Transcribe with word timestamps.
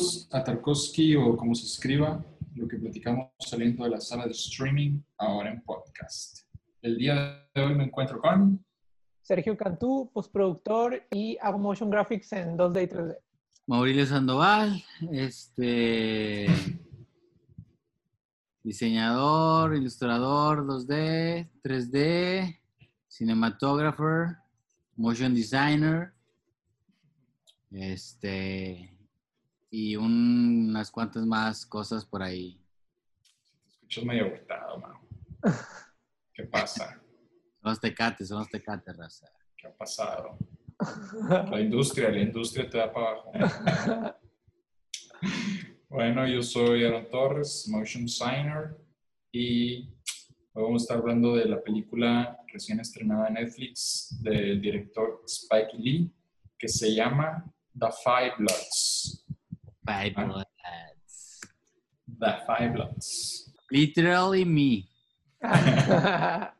Bienvenidos 0.00 0.28
a 0.32 0.42
Tarkovsky 0.42 1.14
o 1.14 1.36
como 1.36 1.54
se 1.54 1.66
escriba, 1.66 2.24
lo 2.54 2.66
que 2.66 2.78
platicamos 2.78 3.28
saliendo 3.38 3.84
de 3.84 3.90
la 3.90 4.00
sala 4.00 4.24
de 4.24 4.30
streaming, 4.30 4.98
ahora 5.18 5.50
en 5.50 5.60
podcast. 5.60 6.38
El 6.80 6.96
día 6.96 7.46
de 7.54 7.62
hoy 7.62 7.74
me 7.74 7.84
encuentro 7.84 8.18
con 8.18 8.64
Sergio 9.20 9.54
Cantú, 9.58 10.10
postproductor 10.10 11.02
y 11.10 11.36
hago 11.42 11.58
motion 11.58 11.90
graphics 11.90 12.32
en 12.32 12.56
2D 12.56 12.82
y 12.82 12.86
3D. 12.86 13.16
Mauricio 13.66 14.06
Sandoval, 14.06 14.82
este 15.12 16.46
diseñador, 18.62 19.76
ilustrador 19.76 20.64
2D, 20.64 21.50
3D, 21.62 22.58
cinematógrafo, 23.06 24.34
motion 24.96 25.34
designer, 25.34 26.14
este 27.70 28.96
y 29.70 29.96
unas 29.96 30.90
cuantas 30.90 31.24
más 31.24 31.64
cosas 31.64 32.04
por 32.04 32.22
ahí. 32.22 32.60
Te 33.62 33.68
escuchas 33.68 34.04
medio 34.04 34.26
agotado, 34.26 34.78
mano. 34.78 35.00
¿Qué 36.34 36.44
pasa? 36.44 37.00
Son 37.62 37.70
los 37.70 37.80
tecates, 37.80 38.28
son 38.28 38.40
los 38.40 38.48
tecates, 38.48 38.96
raza. 38.96 39.28
¿Qué 39.56 39.68
ha 39.68 39.76
pasado? 39.76 40.36
La 41.50 41.60
industria, 41.60 42.10
la 42.10 42.20
industria 42.20 42.68
te 42.68 42.78
da 42.78 42.92
para 42.92 43.06
abajo. 43.10 43.32
Bueno, 45.88 46.26
yo 46.26 46.42
soy 46.42 46.84
Aaron 46.84 47.08
Torres, 47.10 47.66
motion 47.68 48.04
designer, 48.04 48.76
y 49.32 49.92
hoy 50.52 50.62
vamos 50.62 50.82
a 50.82 50.84
estar 50.84 50.98
hablando 50.98 51.34
de 51.34 51.44
la 51.46 51.60
película 51.60 52.38
recién 52.46 52.80
estrenada 52.80 53.28
en 53.28 53.34
Netflix 53.34 54.16
del 54.22 54.60
director 54.60 55.22
Spike 55.26 55.76
Lee, 55.76 56.10
que 56.58 56.68
se 56.68 56.94
llama 56.94 57.44
The 57.78 57.88
Five 58.04 58.34
Bloods. 58.38 59.19
Five 59.84 60.14
Ah. 60.16 60.24
Bloods. 60.24 61.40
The 62.18 62.32
Five 62.46 62.72
Bloods. 62.72 63.52
Literally 63.70 64.44
me. 64.44 64.88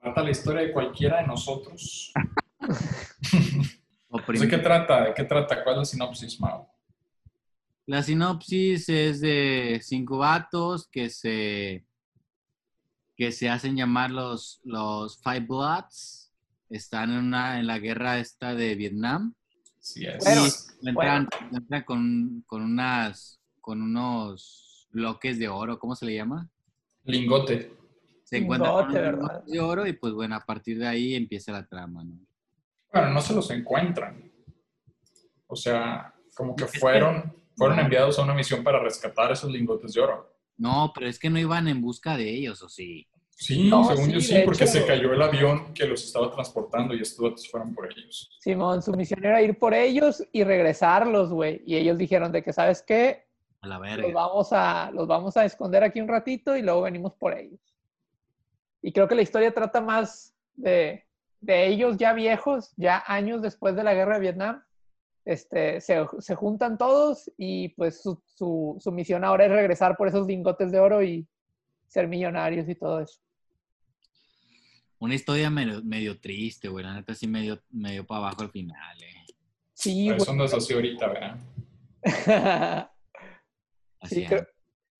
Trata 0.00 0.22
la 0.22 0.30
historia 0.30 0.62
de 0.62 0.72
cualquiera 0.72 1.20
de 1.20 1.26
nosotros. 1.26 2.12
¿De 4.40 4.48
qué 4.48 4.58
trata? 4.58 5.04
¿De 5.04 5.14
qué 5.14 5.24
trata? 5.24 5.62
¿Cuál 5.62 5.74
es 5.74 5.78
la 5.78 5.84
sinopsis, 5.84 6.40
Mau? 6.40 6.66
La 7.86 8.02
sinopsis 8.02 8.88
es 8.88 9.20
de 9.20 9.78
cinco 9.82 10.18
vatos 10.18 10.88
que 10.88 11.10
se 11.10 11.84
que 13.16 13.32
se 13.32 13.48
hacen 13.48 13.76
llamar 13.76 14.10
los, 14.10 14.60
los 14.64 15.20
Five 15.22 15.40
Bloods. 15.40 16.30
Están 16.68 17.10
en, 17.12 17.18
una, 17.18 17.58
en 17.58 17.66
la 17.66 17.78
guerra 17.78 18.18
esta 18.18 18.54
de 18.54 18.74
Vietnam. 18.74 19.34
Sí, 19.86 20.04
es. 20.04 20.24
Bueno, 20.24 20.46
entran, 20.82 21.28
entran 21.52 21.84
con, 21.84 22.42
con 22.44 22.60
unas 22.62 23.40
con 23.60 23.80
unos 23.80 24.88
bloques 24.90 25.38
de 25.38 25.48
oro, 25.48 25.78
¿cómo 25.78 25.94
se 25.94 26.06
le 26.06 26.14
llama? 26.16 26.50
Lingote. 27.04 27.72
Se 28.24 28.38
encuentran 28.38 28.72
con 28.72 28.88
Lingote, 28.88 28.98
unos 28.98 29.12
¿verdad? 29.12 29.34
bloques 29.34 29.52
de 29.52 29.60
oro 29.60 29.86
y 29.86 29.92
pues 29.92 30.12
bueno, 30.12 30.34
a 30.34 30.40
partir 30.40 30.80
de 30.80 30.88
ahí 30.88 31.14
empieza 31.14 31.52
la 31.52 31.64
trama, 31.64 32.02
¿no? 32.02 32.18
Bueno, 32.92 33.10
no 33.10 33.20
se 33.20 33.32
los 33.32 33.48
encuentran. 33.52 34.28
O 35.46 35.54
sea, 35.54 36.12
como 36.34 36.56
que 36.56 36.66
fueron, 36.66 37.32
fueron 37.54 37.78
enviados 37.78 38.18
a 38.18 38.24
una 38.24 38.34
misión 38.34 38.64
para 38.64 38.80
rescatar 38.80 39.30
esos 39.30 39.52
lingotes 39.52 39.92
de 39.92 40.00
oro. 40.00 40.34
No, 40.56 40.90
pero 40.92 41.06
es 41.06 41.20
que 41.20 41.30
no 41.30 41.38
iban 41.38 41.68
en 41.68 41.80
busca 41.80 42.16
de 42.16 42.28
ellos, 42.28 42.60
¿o 42.62 42.68
sí? 42.68 43.06
Sí, 43.38 43.68
No, 43.68 43.84
según 43.84 44.06
sí, 44.06 44.12
yo 44.12 44.20
sí, 44.20 44.34
porque 44.46 44.64
hecho- 44.64 44.72
se 44.72 44.86
cayó 44.86 45.12
el 45.12 45.20
avión 45.20 45.74
que 45.74 45.84
los 45.86 46.02
estaba 46.02 46.30
transportando 46.30 46.94
y 46.94 47.02
estos 47.02 47.22
datos 47.28 47.46
fueron 47.50 47.74
por 47.74 47.86
ellos. 47.92 48.30
Simón, 48.40 48.80
su 48.82 48.92
misión 48.92 49.22
era 49.24 49.42
ir 49.42 49.58
por 49.58 49.74
ellos 49.74 50.24
y 50.32 50.42
regresarlos, 50.42 51.30
güey. 51.30 51.62
Y 51.66 51.76
ellos 51.76 51.98
dijeron 51.98 52.32
de 52.32 52.42
que, 52.42 52.54
¿sabes 52.54 52.82
qué? 52.82 53.26
A 53.60 53.66
la 53.68 53.74
Los 53.78 53.82
verga. 53.96 54.08
vamos 54.14 54.48
a, 54.52 54.90
los 54.90 55.06
vamos 55.06 55.36
a 55.36 55.44
esconder 55.44 55.84
aquí 55.84 56.00
un 56.00 56.08
ratito 56.08 56.56
y 56.56 56.62
luego 56.62 56.80
venimos 56.82 57.12
por 57.12 57.34
ellos. 57.38 57.60
Y 58.80 58.92
creo 58.92 59.06
que 59.06 59.14
la 59.14 59.22
historia 59.22 59.52
trata 59.52 59.82
más 59.82 60.34
de, 60.54 61.04
de 61.42 61.66
ellos 61.66 61.98
ya 61.98 62.14
viejos, 62.14 62.72
ya 62.76 63.02
años 63.06 63.42
después 63.42 63.76
de 63.76 63.84
la 63.84 63.92
guerra 63.92 64.14
de 64.14 64.20
Vietnam. 64.20 64.62
Este, 65.26 65.80
se, 65.82 66.06
se 66.20 66.34
juntan 66.36 66.78
todos 66.78 67.30
y 67.36 67.68
pues 67.70 68.00
su, 68.00 68.22
su, 68.24 68.76
su 68.80 68.92
misión 68.92 69.24
ahora 69.24 69.44
es 69.44 69.50
regresar 69.50 69.96
por 69.98 70.08
esos 70.08 70.26
lingotes 70.26 70.70
de 70.72 70.78
oro 70.80 71.02
y 71.02 71.26
ser 71.88 72.06
millonarios 72.08 72.66
y 72.68 72.74
todo 72.76 73.00
eso. 73.00 73.20
Una 74.98 75.14
historia 75.14 75.50
medio, 75.50 75.82
medio 75.84 76.18
triste, 76.20 76.68
güey. 76.68 76.84
La 76.84 76.94
neta 76.94 77.14
sí 77.14 77.26
medio, 77.26 77.60
medio 77.70 78.06
para 78.06 78.18
abajo 78.18 78.42
al 78.42 78.50
final, 78.50 79.02
eh. 79.02 79.24
Sí, 79.74 80.08
eso 80.08 80.30
andas 80.30 80.54
así 80.54 80.72
ahorita, 80.72 81.08
¿verdad? 81.08 81.38
Así 84.00 84.14
Sí, 84.16 84.22
es. 84.22 84.28
creo, 84.28 84.46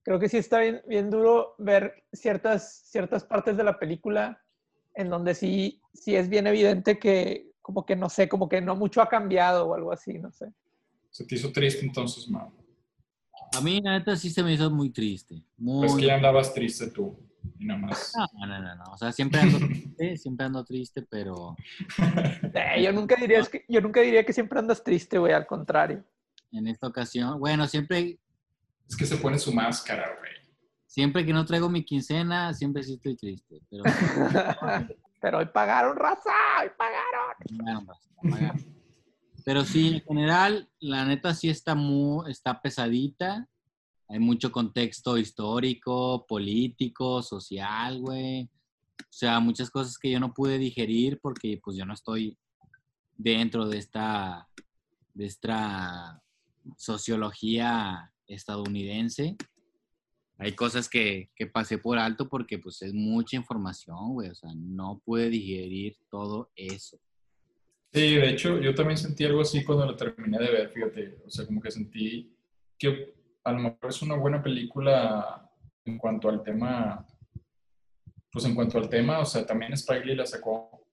creo 0.02 0.18
que 0.18 0.28
sí 0.28 0.36
está 0.38 0.60
bien, 0.60 0.82
bien 0.86 1.10
duro 1.10 1.54
ver 1.58 2.04
ciertas, 2.12 2.82
ciertas 2.90 3.24
partes 3.24 3.56
de 3.56 3.64
la 3.64 3.78
película 3.78 4.42
en 4.94 5.10
donde 5.10 5.34
sí, 5.34 5.80
sí 5.94 6.16
es 6.16 6.28
bien 6.28 6.46
evidente 6.46 6.98
que 6.98 7.52
como 7.62 7.84
que 7.84 7.96
no 7.96 8.08
sé, 8.08 8.28
como 8.28 8.48
que 8.48 8.60
no 8.60 8.76
mucho 8.76 9.02
ha 9.02 9.08
cambiado 9.08 9.66
o 9.68 9.74
algo 9.74 9.92
así, 9.92 10.18
no 10.18 10.30
sé. 10.32 10.52
Se 11.10 11.24
te 11.24 11.34
hizo 11.34 11.50
triste 11.52 11.84
entonces, 11.84 12.28
Mau. 12.28 12.52
A 13.56 13.60
mí, 13.60 13.80
la 13.82 13.98
neta, 13.98 14.16
sí 14.16 14.30
se 14.30 14.42
me 14.42 14.52
hizo 14.52 14.70
muy 14.70 14.90
triste. 14.90 15.42
Muy... 15.56 15.86
Pues 15.88 15.98
que 15.98 16.06
ya 16.06 16.14
andabas 16.16 16.52
triste 16.52 16.88
tú. 16.90 17.16
Y 17.58 17.64
nada 17.64 17.80
más. 17.80 18.12
No, 18.16 18.46
no, 18.46 18.60
no, 18.60 18.74
no. 18.76 18.84
O 18.92 18.96
sea, 18.98 19.12
siempre 19.12 19.40
ando 19.40 19.58
triste, 19.58 20.16
siempre 20.16 20.46
ando 20.46 20.64
triste, 20.64 21.02
pero 21.08 21.56
Eh, 22.54 22.82
yo, 22.82 22.92
nunca 22.92 23.16
diría, 23.16 23.40
es 23.40 23.48
que, 23.48 23.64
yo 23.68 23.80
nunca 23.80 24.00
diría 24.00 24.24
que 24.24 24.32
siempre 24.32 24.58
andas 24.58 24.82
triste, 24.82 25.18
güey, 25.18 25.32
al 25.32 25.46
contrario. 25.46 26.04
en 26.52 26.66
esta 26.68 26.86
ocasión, 26.86 27.38
bueno, 27.40 27.66
siempre, 27.66 28.18
Es 28.88 28.96
que 28.96 29.04
se 29.06 29.16
pone 29.16 29.38
su 29.38 29.52
máscara, 29.52 30.16
güey. 30.18 30.32
siempre 30.86 31.24
que 31.26 31.32
no 31.32 31.44
traigo 31.44 31.68
mi 31.68 31.84
quincena, 31.84 32.54
siempre 32.54 32.82
sí 32.82 32.94
estoy 32.94 33.16
triste. 33.16 33.60
Pero, 33.70 33.82
Pero 35.20 35.38
hoy 35.38 35.46
pagaron, 35.46 35.96
raza, 35.96 36.30
hoy 36.62 36.70
pagaron. 36.78 37.34
bueno, 37.64 37.82
pues, 37.86 37.98
apaga. 38.38 38.54
pero 39.44 39.64
sí, 39.64 39.94
en 39.94 40.00
general, 40.02 40.68
la 40.78 41.04
neta 41.04 41.34
sí 41.34 41.48
está 41.48 41.74
muy, 41.74 42.30
está 42.30 42.60
pesadita. 42.60 43.48
Hay 44.08 44.18
mucho 44.20 44.52
contexto 44.52 45.18
histórico, 45.18 46.24
político, 46.26 47.22
social, 47.22 48.00
güey. 48.00 48.48
O 49.00 49.12
sea, 49.18 49.40
muchas 49.40 49.70
cosas 49.70 49.98
que 49.98 50.10
yo 50.10 50.20
no 50.20 50.32
pude 50.32 50.58
digerir 50.58 51.18
porque 51.20 51.60
pues 51.62 51.76
yo 51.76 51.84
no 51.84 51.94
estoy 51.94 52.36
dentro 53.16 53.66
de 53.66 53.78
esta, 53.78 54.48
de 55.14 55.26
esta 55.26 56.22
sociología 56.76 58.12
estadounidense. 58.26 59.36
Hay 60.38 60.52
cosas 60.52 60.88
que, 60.88 61.30
que 61.34 61.46
pasé 61.46 61.78
por 61.78 61.98
alto 61.98 62.28
porque 62.28 62.58
pues 62.58 62.82
es 62.82 62.92
mucha 62.92 63.36
información, 63.36 64.12
güey. 64.12 64.30
O 64.30 64.34
sea, 64.34 64.50
no 64.54 65.00
pude 65.04 65.30
digerir 65.30 65.96
todo 66.10 66.50
eso. 66.54 66.98
Sí, 67.92 68.16
de 68.16 68.30
hecho, 68.30 68.60
yo 68.60 68.74
también 68.74 68.98
sentí 68.98 69.24
algo 69.24 69.40
así 69.40 69.64
cuando 69.64 69.86
la 69.86 69.96
terminé 69.96 70.38
de 70.38 70.50
ver, 70.50 70.70
fíjate. 70.70 71.22
O 71.26 71.30
sea, 71.30 71.46
como 71.46 71.62
que 71.62 71.70
sentí 71.70 72.36
que 72.78 73.14
a 73.46 73.52
lo 73.52 73.60
mejor 73.60 73.90
es 73.90 74.02
una 74.02 74.16
buena 74.16 74.42
película 74.42 75.48
en 75.84 75.96
cuanto 75.98 76.28
al 76.28 76.42
tema. 76.42 77.06
Pues 78.32 78.44
en 78.44 78.56
cuanto 78.56 78.76
al 78.76 78.88
tema, 78.88 79.20
o 79.20 79.24
sea, 79.24 79.46
también 79.46 79.72
Spike 79.72 80.04
Lee 80.04 80.16
la 80.16 80.26
sacó, 80.26 80.84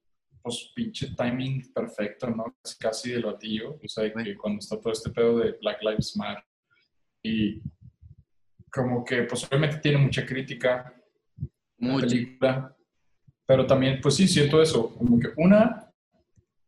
pues 0.42 0.72
pinche 0.76 1.16
timing 1.16 1.74
perfecto, 1.74 2.30
¿no? 2.30 2.56
Casi, 2.62 2.78
casi 2.78 3.12
del 3.12 3.26
batillo. 3.26 3.80
O 3.84 3.88
sea, 3.88 4.14
que 4.14 4.38
cuando 4.38 4.60
está 4.60 4.80
todo 4.80 4.94
este 4.94 5.10
pedo 5.10 5.40
de 5.40 5.54
Black 5.54 5.82
Lives 5.82 6.16
Matter. 6.16 6.44
Y 7.24 7.60
como 8.72 9.04
que, 9.04 9.24
pues 9.24 9.46
obviamente 9.46 9.78
tiene 9.78 9.98
mucha 9.98 10.24
crítica, 10.24 10.94
la 11.80 11.98
película. 11.98 12.78
Pero 13.48 13.66
también, 13.66 14.00
pues 14.00 14.16
sí, 14.16 14.28
siento 14.28 14.62
eso. 14.62 14.96
Como 14.96 15.20
que 15.20 15.30
una, 15.38 15.92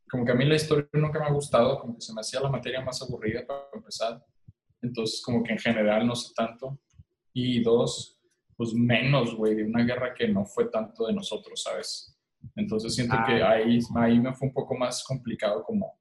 como 0.10 0.26
que 0.26 0.32
a 0.32 0.36
mí 0.36 0.46
la 0.46 0.56
historia 0.56 0.90
nunca 0.94 1.20
me 1.20 1.26
ha 1.26 1.32
gustado, 1.32 1.80
como 1.80 1.94
que 1.94 2.02
se 2.02 2.12
me 2.12 2.22
hacía 2.22 2.40
la 2.40 2.50
materia 2.50 2.82
más 2.82 3.00
aburrida 3.04 3.46
para 3.46 3.68
empezar. 3.72 4.26
Entonces, 4.86 5.22
como 5.24 5.44
que 5.44 5.54
en 5.54 5.60
general 5.60 6.06
no 6.06 6.16
sé 6.16 6.34
tanto. 6.36 6.80
Y 7.34 7.62
dos, 7.62 8.20
pues 8.56 8.74
menos, 8.74 9.36
güey, 9.36 9.56
de 9.56 9.64
una 9.64 9.84
guerra 9.84 10.14
que 10.14 10.28
no 10.28 10.46
fue 10.46 10.70
tanto 10.70 11.08
de 11.08 11.14
nosotros, 11.14 11.62
¿sabes? 11.62 12.18
Entonces 12.56 12.94
siento 12.94 13.18
que 13.26 13.42
ahí, 13.42 13.80
ahí 13.96 14.20
me 14.20 14.34
fue 14.34 14.48
un 14.48 14.54
poco 14.54 14.76
más 14.76 15.04
complicado 15.04 15.64
como, 15.64 16.00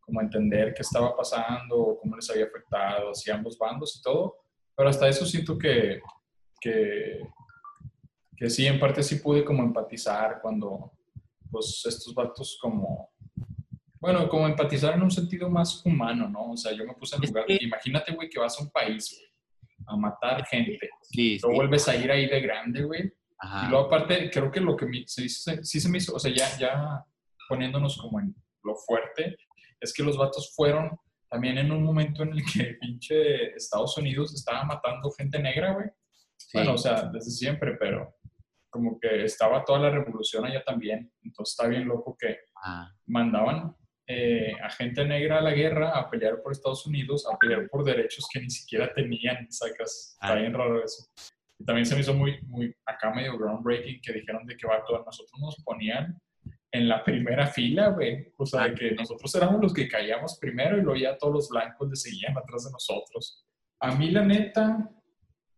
como 0.00 0.20
entender 0.20 0.72
qué 0.74 0.82
estaba 0.82 1.14
pasando, 1.14 1.98
cómo 2.00 2.16
les 2.16 2.28
había 2.30 2.46
afectado, 2.46 3.10
hacia 3.10 3.34
ambos 3.34 3.58
bandos 3.58 3.96
y 3.96 4.02
todo. 4.02 4.36
Pero 4.74 4.88
hasta 4.88 5.08
eso 5.08 5.26
siento 5.26 5.58
que, 5.58 6.00
que, 6.60 7.20
que 8.36 8.50
sí, 8.50 8.66
en 8.66 8.80
parte 8.80 9.02
sí 9.02 9.16
pude 9.16 9.44
como 9.44 9.62
empatizar 9.62 10.40
cuando, 10.40 10.92
pues, 11.50 11.82
estos 11.86 12.14
vatos 12.14 12.58
como, 12.60 13.11
bueno, 14.02 14.28
como 14.28 14.46
empatizar 14.48 14.94
en 14.94 15.02
un 15.02 15.10
sentido 15.12 15.48
más 15.48 15.86
humano, 15.86 16.28
¿no? 16.28 16.50
O 16.50 16.56
sea, 16.56 16.72
yo 16.72 16.84
me 16.84 16.94
puse 16.94 17.14
en 17.16 17.22
lugar, 17.22 17.44
imagínate, 17.48 18.12
güey, 18.12 18.28
que 18.28 18.40
vas 18.40 18.58
a 18.58 18.64
un 18.64 18.70
país, 18.70 19.08
güey, 19.16 19.30
a 19.86 19.96
matar 19.96 20.44
gente, 20.46 20.90
Sí, 21.02 21.38
sí. 21.38 21.46
vuelves 21.46 21.86
a 21.88 21.94
ir 21.94 22.10
ahí 22.10 22.26
de 22.28 22.40
grande, 22.40 22.82
güey, 22.82 23.12
Ajá. 23.38 23.66
y 23.66 23.70
luego 23.70 23.86
aparte, 23.86 24.28
creo 24.30 24.50
que 24.50 24.60
lo 24.60 24.76
que 24.76 24.86
me- 24.86 25.04
se 25.06 25.22
dice- 25.22 25.64
sí 25.64 25.80
se 25.80 25.88
me 25.88 25.98
hizo, 25.98 26.14
o 26.14 26.18
sea, 26.18 26.32
ya, 26.34 26.58
ya 26.58 27.04
poniéndonos 27.48 27.96
como 27.96 28.18
en 28.20 28.34
lo 28.64 28.74
fuerte, 28.74 29.36
es 29.80 29.92
que 29.92 30.02
los 30.02 30.16
vatos 30.18 30.52
fueron 30.56 30.90
también 31.30 31.58
en 31.58 31.70
un 31.72 31.82
momento 31.84 32.24
en 32.24 32.32
el 32.32 32.42
que 32.44 32.74
pinche 32.80 33.54
Estados 33.54 33.96
Unidos 33.98 34.34
estaba 34.34 34.64
matando 34.64 35.10
gente 35.12 35.38
negra, 35.38 35.72
güey. 35.74 35.86
Bueno, 36.54 36.74
o 36.74 36.78
sea, 36.78 37.04
desde 37.04 37.30
siempre, 37.30 37.76
pero 37.78 38.14
como 38.68 38.98
que 39.00 39.24
estaba 39.24 39.64
toda 39.64 39.78
la 39.78 39.90
revolución 39.90 40.44
allá 40.44 40.62
también. 40.64 41.10
Entonces 41.22 41.52
está 41.54 41.68
bien 41.68 41.86
loco 41.86 42.16
que 42.18 42.36
Ah, 42.64 42.90
mandaban 43.06 43.74
eh, 44.06 44.52
a 44.62 44.70
gente 44.70 45.04
negra 45.04 45.38
a 45.38 45.42
la 45.42 45.52
guerra 45.52 45.90
a 45.98 46.10
pelear 46.10 46.42
por 46.42 46.52
Estados 46.52 46.86
Unidos, 46.86 47.26
a 47.32 47.38
pelear 47.38 47.68
por 47.68 47.84
derechos 47.84 48.26
que 48.32 48.40
ni 48.40 48.50
siquiera 48.50 48.92
tenían, 48.92 49.50
sacas. 49.50 50.16
Está 50.20 50.32
Ah. 50.34 50.36
bien 50.36 50.52
raro 50.52 50.82
eso. 50.84 51.06
Y 51.58 51.64
también 51.64 51.86
se 51.86 51.94
me 51.94 52.00
hizo 52.00 52.14
muy, 52.14 52.40
muy 52.42 52.74
acá 52.86 53.12
medio 53.14 53.38
groundbreaking 53.38 54.00
que 54.02 54.12
dijeron 54.12 54.44
de 54.46 54.56
que 54.56 54.66
va 54.66 54.84
todos 54.84 55.04
nosotros 55.06 55.40
nos 55.40 55.56
ponían 55.64 56.18
en 56.72 56.88
la 56.88 57.04
primera 57.04 57.46
fila, 57.46 57.88
güey. 57.90 58.32
O 58.36 58.46
sea, 58.46 58.64
de 58.68 58.74
que 58.74 58.90
nosotros 58.92 59.32
éramos 59.34 59.60
los 59.60 59.72
que 59.74 59.88
caíamos 59.88 60.38
primero 60.40 60.76
y 60.78 60.82
luego 60.82 60.98
ya 60.98 61.16
todos 61.16 61.34
los 61.34 61.48
blancos 61.48 61.88
le 61.88 61.96
seguían 61.96 62.36
atrás 62.36 62.64
de 62.64 62.72
nosotros. 62.72 63.46
A 63.80 63.94
mí, 63.94 64.10
la 64.10 64.24
neta, 64.24 64.90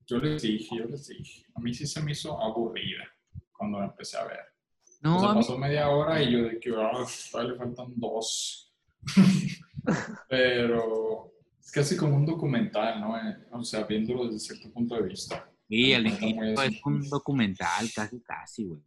yo 0.07 0.19
les 0.19 0.43
dije, 0.43 0.77
yo 0.77 0.85
les 0.85 1.07
dije, 1.09 1.47
a 1.55 1.61
mí 1.61 1.73
sí 1.73 1.87
se 1.87 2.03
me 2.03 2.13
hizo 2.13 2.39
aburrida 2.43 3.05
cuando 3.53 3.79
la 3.79 3.87
empecé 3.87 4.19
a 4.19 4.25
ver. 4.25 4.41
No, 5.05 5.17
o 5.19 5.21
sea, 5.21 5.29
a 5.31 5.33
mí- 5.35 5.39
pasó 5.41 5.59
media 5.59 5.89
hora 5.91 6.21
y 6.23 6.33
yo 6.33 6.45
de 6.45 6.59
que 6.59 6.71
ah, 6.77 7.05
todavía 7.31 7.53
le 7.53 7.59
faltan 7.59 7.93
dos. 7.97 8.73
Pero 10.29 11.33
es 11.61 11.71
casi 11.71 11.97
como 11.97 12.17
un 12.17 12.27
documental, 12.27 13.01
¿no? 13.01 13.17
Eh, 13.17 13.37
O 13.53 13.63
sea, 13.65 13.85
viéndolo 13.85 14.27
desde 14.27 14.39
cierto 14.41 14.73
punto 14.73 14.95
de 14.97 15.03
vista. 15.09 15.49
sí, 15.69 15.93
el 15.93 16.07
así. 16.07 16.37
es 16.39 16.87
un 16.87 17.09
documental, 17.09 17.87
casi, 17.95 18.21
casi, 18.21 18.65
güey. 18.67 18.81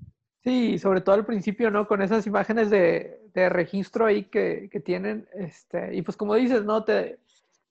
Sí, 0.43 0.79
sobre 0.79 1.01
todo 1.01 1.15
al 1.15 1.25
principio, 1.25 1.69
¿no? 1.69 1.87
Con 1.87 2.01
esas 2.01 2.25
imágenes 2.25 2.69
de, 2.69 3.21
de 3.33 3.49
registro 3.49 4.05
ahí 4.05 4.23
que, 4.25 4.69
que 4.71 4.79
tienen. 4.79 5.27
Este, 5.33 5.95
y 5.95 6.01
pues 6.01 6.15
como 6.15 6.35
dices, 6.35 6.63
¿no? 6.63 6.83
Te 6.85 7.19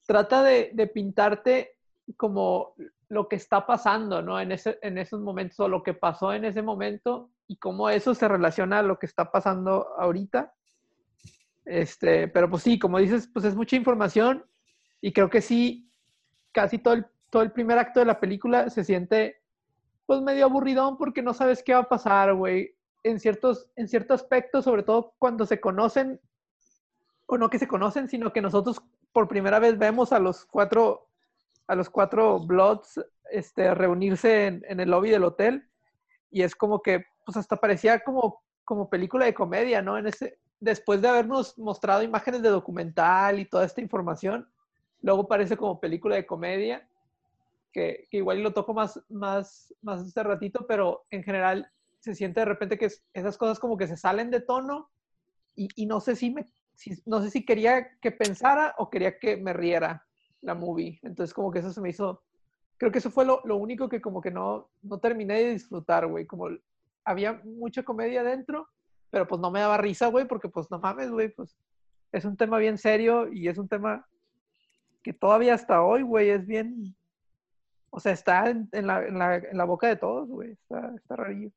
trata 0.05 0.43
de, 0.43 0.69
de 0.73 0.87
pintarte 0.87 1.71
como 2.15 2.75
lo 3.09 3.27
que 3.27 3.37
está 3.37 3.65
pasando, 3.65 4.21
¿no? 4.21 4.39
En, 4.39 4.51
ese, 4.51 4.77
en 4.81 4.97
esos 4.97 5.21
momentos 5.21 5.59
o 5.59 5.67
lo 5.67 5.83
que 5.83 5.93
pasó 5.93 6.33
en 6.33 6.45
ese 6.45 6.61
momento 6.61 7.31
y 7.47 7.57
cómo 7.57 7.89
eso 7.89 8.13
se 8.13 8.27
relaciona 8.27 8.79
a 8.79 8.83
lo 8.83 8.99
que 8.99 9.05
está 9.05 9.31
pasando 9.31 9.87
ahorita. 9.97 10.53
Este, 11.65 12.27
pero 12.27 12.49
pues 12.49 12.63
sí, 12.63 12.79
como 12.79 12.99
dices, 12.99 13.29
pues 13.33 13.45
es 13.45 13.55
mucha 13.55 13.75
información 13.75 14.45
y 15.01 15.13
creo 15.13 15.29
que 15.29 15.41
sí, 15.41 15.89
casi 16.51 16.79
todo 16.79 16.95
el, 16.95 17.05
todo 17.29 17.43
el 17.43 17.51
primer 17.51 17.77
acto 17.77 17.99
de 17.99 18.05
la 18.05 18.19
película 18.19 18.69
se 18.69 18.83
siente 18.83 19.41
pues 20.05 20.21
medio 20.21 20.45
aburridón 20.45 20.97
porque 20.97 21.21
no 21.21 21.33
sabes 21.33 21.61
qué 21.61 21.73
va 21.73 21.81
a 21.81 21.89
pasar, 21.89 22.33
güey. 22.33 22.75
En 23.03 23.19
ciertos, 23.19 23.69
en 23.75 23.87
cierto 23.87 24.13
aspecto, 24.13 24.61
sobre 24.61 24.83
todo 24.83 25.13
cuando 25.19 25.45
se 25.45 25.59
conocen, 25.59 26.19
o 27.25 27.37
no 27.37 27.49
que 27.49 27.59
se 27.59 27.67
conocen, 27.67 28.09
sino 28.09 28.33
que 28.33 28.41
nosotros 28.41 28.81
por 29.11 29.27
primera 29.27 29.59
vez 29.59 29.77
vemos 29.77 30.13
a 30.13 30.19
los 30.19 30.45
cuatro, 30.45 31.06
a 31.67 31.75
los 31.75 31.89
cuatro 31.89 32.39
Bloods 32.39 32.99
este, 33.31 33.73
reunirse 33.73 34.47
en, 34.47 34.79
el 34.79 34.89
lobby 34.89 35.09
del 35.09 35.25
hotel. 35.25 35.69
Y 36.31 36.41
es 36.41 36.55
como 36.55 36.81
que, 36.81 37.05
pues 37.25 37.37
hasta 37.37 37.57
parecía 37.57 37.99
como, 37.99 38.41
como 38.63 38.89
película 38.89 39.25
de 39.25 39.33
comedia, 39.33 39.81
¿no? 39.81 39.97
En 39.97 40.07
ese, 40.07 40.39
después 40.59 41.01
de 41.01 41.09
habernos 41.09 41.57
mostrado 41.57 42.03
imágenes 42.03 42.41
de 42.41 42.49
documental 42.49 43.39
y 43.39 43.45
toda 43.45 43.65
esta 43.65 43.81
información, 43.81 44.49
luego 45.01 45.27
parece 45.27 45.57
como 45.57 45.79
película 45.79 46.15
de 46.15 46.25
comedia 46.25 46.87
que, 47.71 48.07
igual 48.11 48.41
lo 48.41 48.53
toco 48.53 48.73
más, 48.73 48.99
más, 49.09 49.73
más 49.81 50.05
este 50.05 50.23
ratito, 50.23 50.65
pero 50.67 51.05
en 51.11 51.23
general 51.23 51.69
se 51.99 52.15
siente 52.15 52.39
de 52.39 52.45
repente 52.45 52.77
que 52.77 52.85
es- 52.85 53.03
esas 53.13 53.37
cosas 53.37 53.59
como 53.59 53.77
que 53.77 53.87
se 53.87 53.97
salen 53.97 54.31
de 54.31 54.41
tono 54.41 54.89
y, 55.55 55.67
y 55.75 55.85
no 55.85 55.99
sé 55.99 56.15
si 56.15 56.31
me, 56.31 56.45
no 57.05 57.21
sé 57.21 57.29
si 57.29 57.45
quería 57.45 57.97
que 57.99 58.11
pensara 58.11 58.73
o 58.77 58.89
quería 58.89 59.19
que 59.19 59.37
me 59.37 59.53
riera 59.53 60.06
la 60.41 60.55
movie. 60.55 60.99
Entonces 61.03 61.33
como 61.33 61.51
que 61.51 61.59
eso 61.59 61.71
se 61.71 61.81
me 61.81 61.89
hizo, 61.89 62.23
creo 62.77 62.91
que 62.91 62.99
eso 62.99 63.11
fue 63.11 63.25
lo, 63.25 63.41
lo 63.45 63.57
único 63.57 63.89
que 63.89 64.01
como 64.01 64.21
que 64.21 64.31
no, 64.31 64.69
no 64.81 64.99
terminé 64.99 65.35
de 65.35 65.51
disfrutar, 65.53 66.07
güey, 66.07 66.25
como 66.25 66.49
había 67.03 67.41
mucha 67.43 67.83
comedia 67.83 68.23
dentro, 68.23 68.67
pero 69.09 69.27
pues 69.27 69.39
no 69.39 69.51
me 69.51 69.59
daba 69.59 69.77
risa, 69.77 70.07
güey, 70.07 70.27
porque 70.27 70.49
pues 70.49 70.69
no 70.69 70.79
mames, 70.79 71.09
güey, 71.09 71.29
pues 71.29 71.57
es 72.11 72.25
un 72.25 72.37
tema 72.37 72.57
bien 72.57 72.77
serio 72.77 73.31
y 73.31 73.47
es 73.47 73.57
un 73.57 73.67
tema 73.67 74.05
que 75.03 75.13
todavía 75.13 75.53
hasta 75.53 75.81
hoy, 75.81 76.01
güey, 76.01 76.29
es 76.29 76.45
bien, 76.45 76.95
o 77.89 77.99
sea, 77.99 78.11
está 78.11 78.49
en, 78.49 78.69
la, 78.71 79.05
en, 79.05 79.17
la, 79.17 79.35
en 79.37 79.57
la 79.57 79.63
boca 79.65 79.87
de 79.87 79.95
todos, 79.95 80.27
güey, 80.27 80.51
está, 80.51 80.93
está 80.95 81.15
rarillo. 81.15 81.51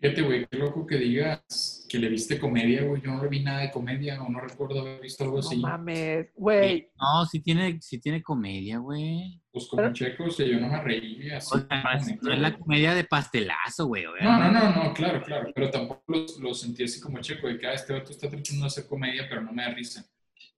Fíjate, 0.00 0.22
güey, 0.22 0.46
qué 0.46 0.56
loco 0.58 0.86
que 0.86 0.96
digas 0.96 1.84
que 1.88 1.98
le 1.98 2.08
viste 2.08 2.38
comedia, 2.38 2.84
güey. 2.84 3.02
Yo 3.02 3.10
no 3.10 3.28
vi 3.28 3.42
nada 3.42 3.62
de 3.62 3.70
comedia 3.72 4.22
o 4.22 4.28
no 4.28 4.38
recuerdo 4.40 4.80
haber 4.82 5.00
visto 5.00 5.24
algo 5.24 5.40
No 5.40 5.46
así. 5.48 5.56
mames, 5.56 6.28
güey. 6.36 6.88
No, 7.00 7.26
sí 7.26 7.40
tiene, 7.40 7.80
sí 7.80 7.98
tiene 7.98 8.22
comedia, 8.22 8.78
güey. 8.78 9.40
Pues 9.50 9.66
como 9.66 9.82
Pero- 9.82 9.92
checo, 9.94 10.24
o 10.26 10.30
sea, 10.30 10.46
yo 10.46 10.60
no 10.60 10.68
me 10.68 10.80
reí 10.82 11.28
así. 11.32 11.50
O 11.52 11.58
sea, 11.66 11.82
no 11.82 11.92
es, 11.98 12.22
no 12.22 12.32
es 12.32 12.38
la 12.38 12.56
comedia 12.56 12.94
de 12.94 13.02
pastelazo, 13.04 13.86
güey. 13.86 14.04
No, 14.22 14.38
no, 14.38 14.52
no, 14.52 14.84
no, 14.84 14.94
claro, 14.94 15.20
claro. 15.24 15.50
Pero 15.52 15.68
tampoco 15.70 16.04
lo, 16.06 16.26
lo 16.42 16.54
sentí 16.54 16.84
así 16.84 17.00
como 17.00 17.18
checo, 17.20 17.48
de 17.48 17.58
que 17.58 17.66
ah, 17.66 17.72
este 17.72 17.92
vato 17.92 18.12
está 18.12 18.30
tratando 18.30 18.60
de 18.60 18.66
hacer 18.66 18.86
comedia, 18.86 19.26
pero 19.28 19.42
no 19.42 19.52
me 19.52 19.64
da 19.64 19.70
risa. 19.70 20.04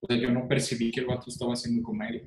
O 0.01 0.05
sea, 0.07 0.17
yo 0.17 0.29
no 0.29 0.47
percibí 0.47 0.91
que 0.91 0.99
el 0.99 1.07
vato 1.07 1.25
estaba 1.29 1.53
haciendo 1.53 1.81
comedia. 1.81 2.21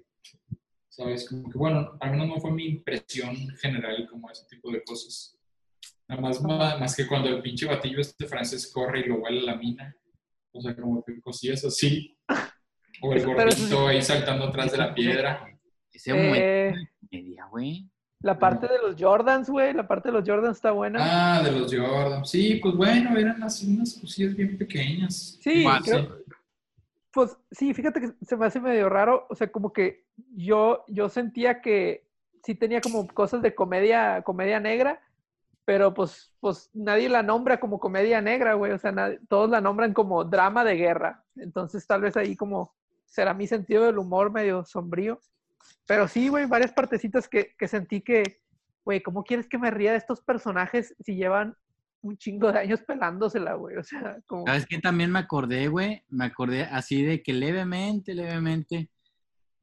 ¿Sabes? 0.89 1.29
Como 1.29 1.49
que, 1.49 1.59
bueno, 1.59 1.97
al 2.01 2.11
menos 2.11 2.29
no 2.29 2.41
fue 2.41 2.51
mi 2.53 2.67
impresión 2.67 3.37
general 3.61 4.09
como 4.11 4.29
ese 4.31 4.45
tipo 4.49 4.71
de 4.73 4.83
cosas. 4.83 5.34
Nada 6.09 6.21
más, 6.21 6.41
más 6.43 6.95
que 6.97 7.06
cuando 7.06 7.29
el 7.29 7.41
pinche 7.43 7.67
batillo 7.67 8.01
este 8.01 8.27
francés 8.27 8.71
corre 8.73 9.01
y 9.01 9.05
lo 9.09 9.17
huele 9.17 9.41
a 9.41 9.53
la 9.53 9.56
mina. 9.56 9.95
O 10.53 10.61
sea, 10.61 10.77
como 10.77 11.03
que 11.03 11.21
cosillas 11.21 11.65
así. 11.65 12.17
O 13.03 13.12
el 13.12 13.25
gordito 13.25 13.89
ahí 13.89 14.03
saltando 14.03 14.47
atrás 14.47 14.71
de 14.73 14.79
la 14.79 14.95
piedra. 14.95 15.49
Ese 15.93 16.11
Eh, 16.12 16.73
de 16.73 16.89
comedia, 17.09 17.47
güey. 17.51 17.89
la 18.21 18.39
parte 18.39 18.67
de 18.69 18.79
los 18.79 19.01
Jordans, 19.01 19.49
güey, 19.51 19.73
la 19.75 19.87
parte 19.87 20.09
de 20.09 20.12
los 20.19 20.29
Jordans 20.29 20.56
está 20.56 20.71
buena. 20.73 20.99
Ah, 21.39 21.43
de 21.43 21.53
los 21.53 21.75
Jordan. 21.75 22.25
Sí, 22.25 22.56
pues 22.62 22.75
bueno, 22.75 23.17
eran 23.19 23.43
así 23.43 23.67
unas 23.75 23.95
cosillas 24.01 24.35
bien 24.35 24.56
pequeñas. 24.59 25.39
Sí, 25.43 25.65
creo- 25.85 26.19
pues 27.12 27.37
sí, 27.53 27.73
fíjate 27.75 28.01
que 28.01 28.12
se 28.27 28.37
me 28.37 28.47
hace 28.47 28.61
medio 28.61 28.89
raro, 28.89 29.27
o 29.31 29.35
sea, 29.37 29.51
como 29.53 29.73
que 29.73 30.05
yo, 30.35 30.85
yo 30.89 31.09
sentía 31.09 31.61
que 31.61 32.05
sí 32.43 32.55
tenía 32.56 32.81
como 32.81 33.06
cosas 33.06 33.41
de 33.41 33.55
comedia, 33.55 34.23
comedia 34.23 34.58
negra, 34.58 35.01
pero 35.65 35.94
pues, 35.94 36.33
pues 36.41 36.71
nadie 36.75 37.09
la 37.09 37.23
nombra 37.23 37.59
como 37.59 37.79
comedia 37.79 38.21
negra, 38.21 38.55
güey, 38.55 38.73
o 38.73 38.79
sea, 38.79 38.93
nadie- 38.93 39.21
todos 39.29 39.49
la 39.51 39.61
nombran 39.61 39.93
como 39.94 40.25
drama 40.25 40.65
de 40.65 40.77
guerra, 40.77 41.25
entonces 41.37 41.87
tal 41.87 42.03
vez 42.03 42.17
ahí 42.17 42.37
como 42.37 42.75
será 43.05 43.33
mi 43.35 43.47
sentido 43.47 43.85
del 43.85 43.99
humor 43.99 44.33
medio 44.33 44.65
sombrío, 44.65 45.21
pero 45.87 46.09
sí, 46.09 46.29
güey, 46.29 46.47
varias 46.47 46.73
partecitas 46.73 47.29
que, 47.29 47.55
que 47.59 47.69
sentí 47.69 48.01
que, 48.01 48.41
güey, 48.85 49.03
¿cómo 49.03 49.25
quieres 49.25 49.49
que 49.49 49.59
me 49.59 49.71
ría 49.71 49.93
de 49.93 49.99
estos 49.99 50.21
personajes 50.21 50.94
si 51.05 51.15
llevan 51.15 51.56
un 52.03 52.19
chingo 52.19 52.53
de 52.53 52.59
años 52.59 52.83
pelándosela, 52.83 53.55
güey? 53.55 53.77
O 53.77 53.83
sea, 53.85 54.19
como... 54.27 54.47
¿Sabes 54.47 54.67
qué? 54.67 54.79
También 54.79 55.11
me 55.11 55.21
acordé, 55.21 55.69
güey. 55.69 56.03
Me 56.09 56.27
acordé 56.27 56.65
así 56.65 57.03
de 57.03 57.23
que 57.23 57.33
levemente, 57.33 58.15
levemente, 58.15 58.91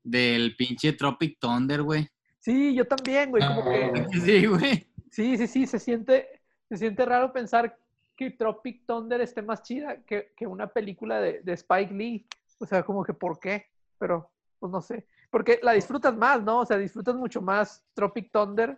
del 0.04 0.56
pinche 0.56 0.94
Tropic 0.94 1.38
Thunder, 1.40 1.84
güey. 1.84 2.08
Sí, 2.40 2.74
yo 2.74 2.86
también, 2.88 3.30
güey, 3.30 3.46
como 3.46 3.64
que... 3.64 3.92
Sí, 4.26 4.46
güey. 4.48 4.88
Sí, 5.12 5.38
sí, 5.38 5.46
sí, 5.46 5.68
se 5.68 5.78
siente, 5.78 6.42
se 6.68 6.78
siente 6.78 7.06
raro 7.06 7.32
pensar 7.32 7.78
que 8.16 8.32
Tropic 8.32 8.86
Thunder 8.88 9.22
esté 9.22 9.44
más 9.44 9.62
chida 9.62 10.02
que, 10.04 10.34
que 10.36 10.48
una 10.48 10.68
película 10.68 11.20
de, 11.22 11.42
de 11.42 11.54
Spike 11.54 11.94
Lee. 11.94 12.26
O 12.60 12.66
sea, 12.66 12.82
como 12.82 13.04
que 13.04 13.14
¿por 13.14 13.40
qué? 13.40 13.68
Pero, 14.00 14.32
pues 14.60 14.72
no 14.72 14.82
sé. 14.82 15.06
Porque 15.30 15.60
la 15.62 15.74
disfrutas 15.74 16.16
más, 16.18 16.42
¿no? 16.42 16.60
O 16.62 16.66
sea, 16.66 16.78
disfrutas 16.78 17.16
mucho 17.16 17.42
más 17.42 17.84
Tropic 17.94 18.32
Thunder 18.32 18.78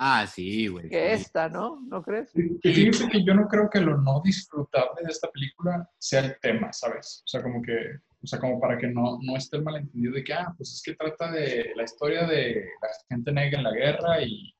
Ah, 0.00 0.24
sí, 0.28 0.68
güey. 0.68 0.88
que 0.88 1.16
sí. 1.16 1.22
esta, 1.22 1.48
¿no? 1.48 1.80
¿No 1.88 2.00
crees? 2.02 2.30
Y 2.36 2.72
fíjate 2.72 3.08
que 3.10 3.24
yo 3.24 3.34
no 3.34 3.48
creo 3.48 3.68
que 3.68 3.80
lo 3.80 3.98
no 3.98 4.22
disfrutable 4.24 5.02
de 5.02 5.10
esta 5.10 5.28
película 5.28 5.90
sea 5.98 6.20
el 6.20 6.38
tema, 6.40 6.72
¿sabes? 6.72 7.22
O 7.24 7.28
sea, 7.28 7.42
como 7.42 7.60
que, 7.60 7.96
o 8.22 8.26
sea, 8.26 8.38
como 8.38 8.60
para 8.60 8.78
que 8.78 8.86
no, 8.86 9.18
no 9.20 9.36
esté 9.36 9.56
el 9.56 9.64
malentendido 9.64 10.14
de 10.14 10.22
que, 10.22 10.32
ah, 10.34 10.54
pues 10.56 10.72
es 10.72 10.82
que 10.82 10.94
trata 10.94 11.32
de 11.32 11.72
la 11.74 11.82
historia 11.82 12.28
de 12.28 12.64
la 12.80 12.88
gente 13.08 13.32
negra 13.32 13.58
en 13.58 13.64
la 13.64 13.72
guerra 13.72 14.22
y 14.22 14.54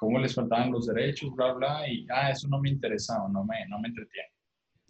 cómo 0.00 0.18
les 0.18 0.34
faltaban 0.34 0.72
los 0.72 0.86
derechos, 0.86 1.30
bla, 1.36 1.52
bla, 1.52 1.86
y, 1.88 2.06
ah, 2.10 2.30
eso 2.30 2.48
no 2.48 2.58
me 2.58 2.70
interesa 2.70 3.22
o 3.22 3.28
no 3.28 3.44
me, 3.44 3.66
no 3.68 3.78
me 3.78 3.88
entretiene. 3.88 4.28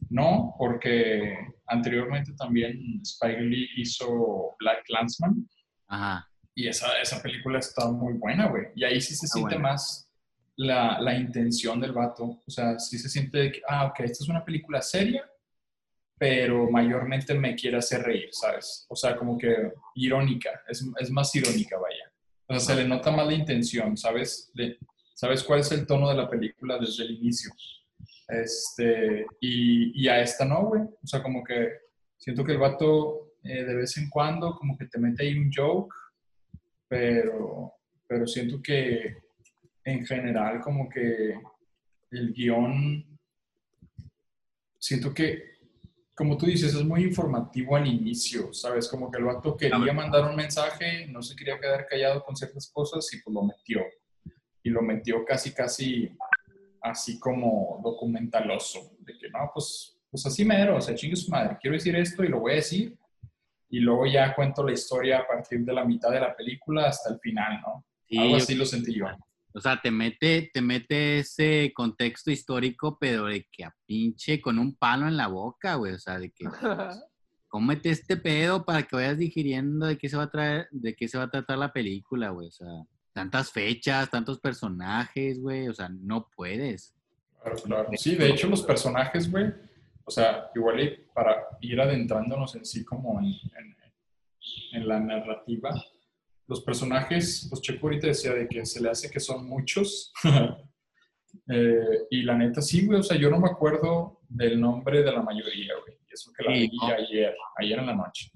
No, 0.08 0.54
porque 0.56 1.36
anteriormente 1.66 2.32
también 2.34 3.00
Spike 3.02 3.40
Lee 3.40 3.68
hizo 3.76 4.54
Black 4.60 4.84
Clansman 4.86 5.48
Ajá. 5.88 6.26
y 6.54 6.68
esa, 6.68 6.98
esa 7.00 7.20
película 7.20 7.58
está 7.58 7.90
muy 7.90 8.14
buena, 8.14 8.46
güey. 8.48 8.68
Y 8.76 8.84
ahí 8.84 9.00
sí 9.00 9.14
se 9.14 9.26
Está 9.26 9.38
siente 9.38 9.54
buena. 9.56 9.70
más 9.70 10.08
la, 10.56 11.00
la 11.00 11.14
intención 11.14 11.80
del 11.80 11.92
vato. 11.92 12.24
O 12.46 12.50
sea, 12.50 12.78
sí 12.78 12.98
se 12.98 13.08
siente 13.08 13.38
de 13.38 13.52
que, 13.52 13.62
ah, 13.68 13.86
ok, 13.86 14.00
esta 14.00 14.24
es 14.24 14.28
una 14.28 14.44
película 14.44 14.80
seria, 14.80 15.22
pero 16.18 16.70
mayormente 16.70 17.34
me 17.34 17.54
quiere 17.54 17.78
hacer 17.78 18.02
reír, 18.02 18.28
¿sabes? 18.32 18.86
O 18.88 18.96
sea, 18.96 19.16
como 19.16 19.38
que 19.38 19.72
irónica, 19.94 20.50
es, 20.68 20.84
es 20.98 21.10
más 21.10 21.34
irónica, 21.34 21.76
vaya. 21.78 22.04
O 22.46 22.52
sea, 22.58 22.60
se 22.74 22.82
le 22.82 22.88
nota 22.88 23.10
más 23.10 23.26
la 23.26 23.34
intención, 23.34 23.96
¿sabes? 23.96 24.50
De- 24.54 24.76
¿Sabes 25.20 25.44
cuál 25.44 25.60
es 25.60 25.70
el 25.70 25.86
tono 25.86 26.08
de 26.08 26.14
la 26.14 26.30
película 26.30 26.78
desde 26.78 27.04
el 27.04 27.10
inicio? 27.10 27.52
Este, 28.26 29.26
y, 29.38 30.02
y 30.02 30.08
a 30.08 30.22
esta 30.22 30.46
no, 30.46 30.62
güey. 30.62 30.80
O 30.80 31.06
sea, 31.06 31.22
como 31.22 31.44
que 31.44 31.72
siento 32.16 32.42
que 32.42 32.52
el 32.52 32.58
vato 32.58 33.34
eh, 33.42 33.64
de 33.64 33.74
vez 33.74 33.98
en 33.98 34.08
cuando, 34.08 34.56
como 34.56 34.78
que 34.78 34.86
te 34.86 34.98
mete 34.98 35.24
ahí 35.24 35.36
un 35.36 35.50
joke, 35.54 35.94
pero, 36.88 37.70
pero 38.06 38.26
siento 38.26 38.62
que 38.62 39.18
en 39.84 40.06
general 40.06 40.62
como 40.62 40.88
que 40.88 41.34
el 42.12 42.32
guion, 42.32 43.18
siento 44.78 45.12
que, 45.12 45.58
como 46.14 46.38
tú 46.38 46.46
dices, 46.46 46.74
es 46.74 46.82
muy 46.82 47.04
informativo 47.04 47.76
al 47.76 47.86
inicio, 47.86 48.54
¿sabes? 48.54 48.88
Como 48.88 49.10
que 49.10 49.18
el 49.18 49.24
vato 49.24 49.54
quería 49.54 49.92
mandar 49.92 50.30
un 50.30 50.36
mensaje, 50.36 51.06
no 51.08 51.22
se 51.22 51.36
quería 51.36 51.60
quedar 51.60 51.86
callado 51.86 52.24
con 52.24 52.34
ciertas 52.34 52.70
cosas 52.72 53.06
y 53.12 53.20
pues 53.20 53.34
lo 53.34 53.42
metió. 53.42 53.82
Y 54.62 54.70
lo 54.70 54.82
metió 54.82 55.24
casi, 55.24 55.52
casi 55.52 56.16
así 56.82 57.18
como 57.18 57.80
documentaloso, 57.82 58.92
de 59.00 59.18
que 59.18 59.28
no, 59.30 59.50
pues, 59.52 59.98
pues 60.10 60.24
así 60.26 60.44
mero, 60.44 60.76
o 60.76 60.80
sea, 60.80 60.94
chingue 60.94 61.16
su 61.16 61.30
madre, 61.30 61.56
quiero 61.60 61.76
decir 61.76 61.94
esto 61.96 62.24
y 62.24 62.28
lo 62.28 62.40
voy 62.40 62.52
a 62.52 62.56
decir, 62.56 62.96
y 63.68 63.80
luego 63.80 64.06
ya 64.06 64.34
cuento 64.34 64.64
la 64.64 64.72
historia 64.72 65.20
a 65.20 65.26
partir 65.26 65.60
de 65.60 65.72
la 65.72 65.84
mitad 65.84 66.10
de 66.10 66.20
la 66.20 66.34
película 66.34 66.88
hasta 66.88 67.12
el 67.12 67.20
final, 67.20 67.60
¿no? 67.60 67.84
Algo 68.20 68.36
así 68.36 68.54
lo 68.54 68.66
sentí 68.66 68.94
yo. 68.94 69.06
O 69.52 69.60
sea, 69.60 69.80
te 69.80 69.90
mete, 69.90 70.50
te 70.52 70.60
mete 70.60 71.20
ese 71.20 71.72
contexto 71.74 72.30
histórico, 72.30 72.98
pero 73.00 73.26
de 73.26 73.46
que 73.50 73.64
a 73.64 73.74
pinche 73.86 74.40
con 74.40 74.58
un 74.58 74.76
palo 74.76 75.08
en 75.08 75.16
la 75.16 75.26
boca, 75.26 75.74
güey. 75.74 75.92
O 75.92 75.98
sea, 75.98 76.18
de 76.18 76.30
que 76.30 76.44
cómete 77.48 77.90
este 77.90 78.16
pedo 78.16 78.64
para 78.64 78.84
que 78.84 78.96
vayas 78.96 79.18
digiriendo 79.18 79.86
de 79.86 79.98
qué 79.98 80.08
se 80.08 80.16
va 80.16 80.24
a 80.24 80.30
traer, 80.30 80.68
de 80.70 80.94
qué 80.94 81.08
se 81.08 81.18
va 81.18 81.24
a 81.24 81.30
tratar 81.30 81.58
la 81.58 81.72
película, 81.72 82.30
güey. 82.30 82.48
O 82.48 82.52
sea, 82.52 82.68
tantas 83.12 83.50
fechas, 83.50 84.10
tantos 84.10 84.38
personajes, 84.40 85.40
güey. 85.40 85.68
O 85.68 85.74
sea, 85.74 85.88
no 85.88 86.28
puedes. 86.34 86.94
Claro, 87.42 87.56
claro. 87.62 87.90
Sí, 87.96 88.14
de 88.14 88.30
hecho, 88.30 88.48
los 88.48 88.62
personajes, 88.62 89.30
güey. 89.30 89.52
O 90.04 90.10
sea, 90.10 90.50
igual 90.54 91.06
para 91.14 91.36
ir 91.60 91.80
adentrándonos 91.80 92.54
en 92.56 92.64
sí 92.64 92.84
como 92.84 93.20
en, 93.20 93.34
en 94.72 94.88
la 94.88 94.98
narrativa, 94.98 95.70
los 96.46 96.62
personajes, 96.62 97.46
pues 97.48 97.62
Checo 97.62 97.86
ahorita 97.86 98.08
decía 98.08 98.34
de 98.34 98.48
que 98.48 98.66
se 98.66 98.82
le 98.82 98.90
hace 98.90 99.10
que 99.10 99.20
son 99.20 99.46
muchos. 99.48 100.12
Eh, 101.46 102.08
y 102.10 102.22
la 102.22 102.36
neta, 102.36 102.60
sí, 102.60 102.84
güey, 102.84 102.98
o 102.98 103.02
sea, 103.04 103.16
yo 103.16 103.30
no 103.30 103.38
me 103.38 103.48
acuerdo 103.48 104.20
del 104.28 104.60
nombre 104.60 105.00
de 105.00 105.12
la 105.12 105.22
mayoría, 105.22 105.74
güey. 105.80 105.96
Y 106.08 106.12
eso 106.12 106.32
que 106.36 106.42
la 106.42 106.50
vi 106.50 106.68
ayer, 106.92 107.36
ayer 107.56 107.78
en 107.78 107.86
la 107.86 107.94
noche. 107.94 108.32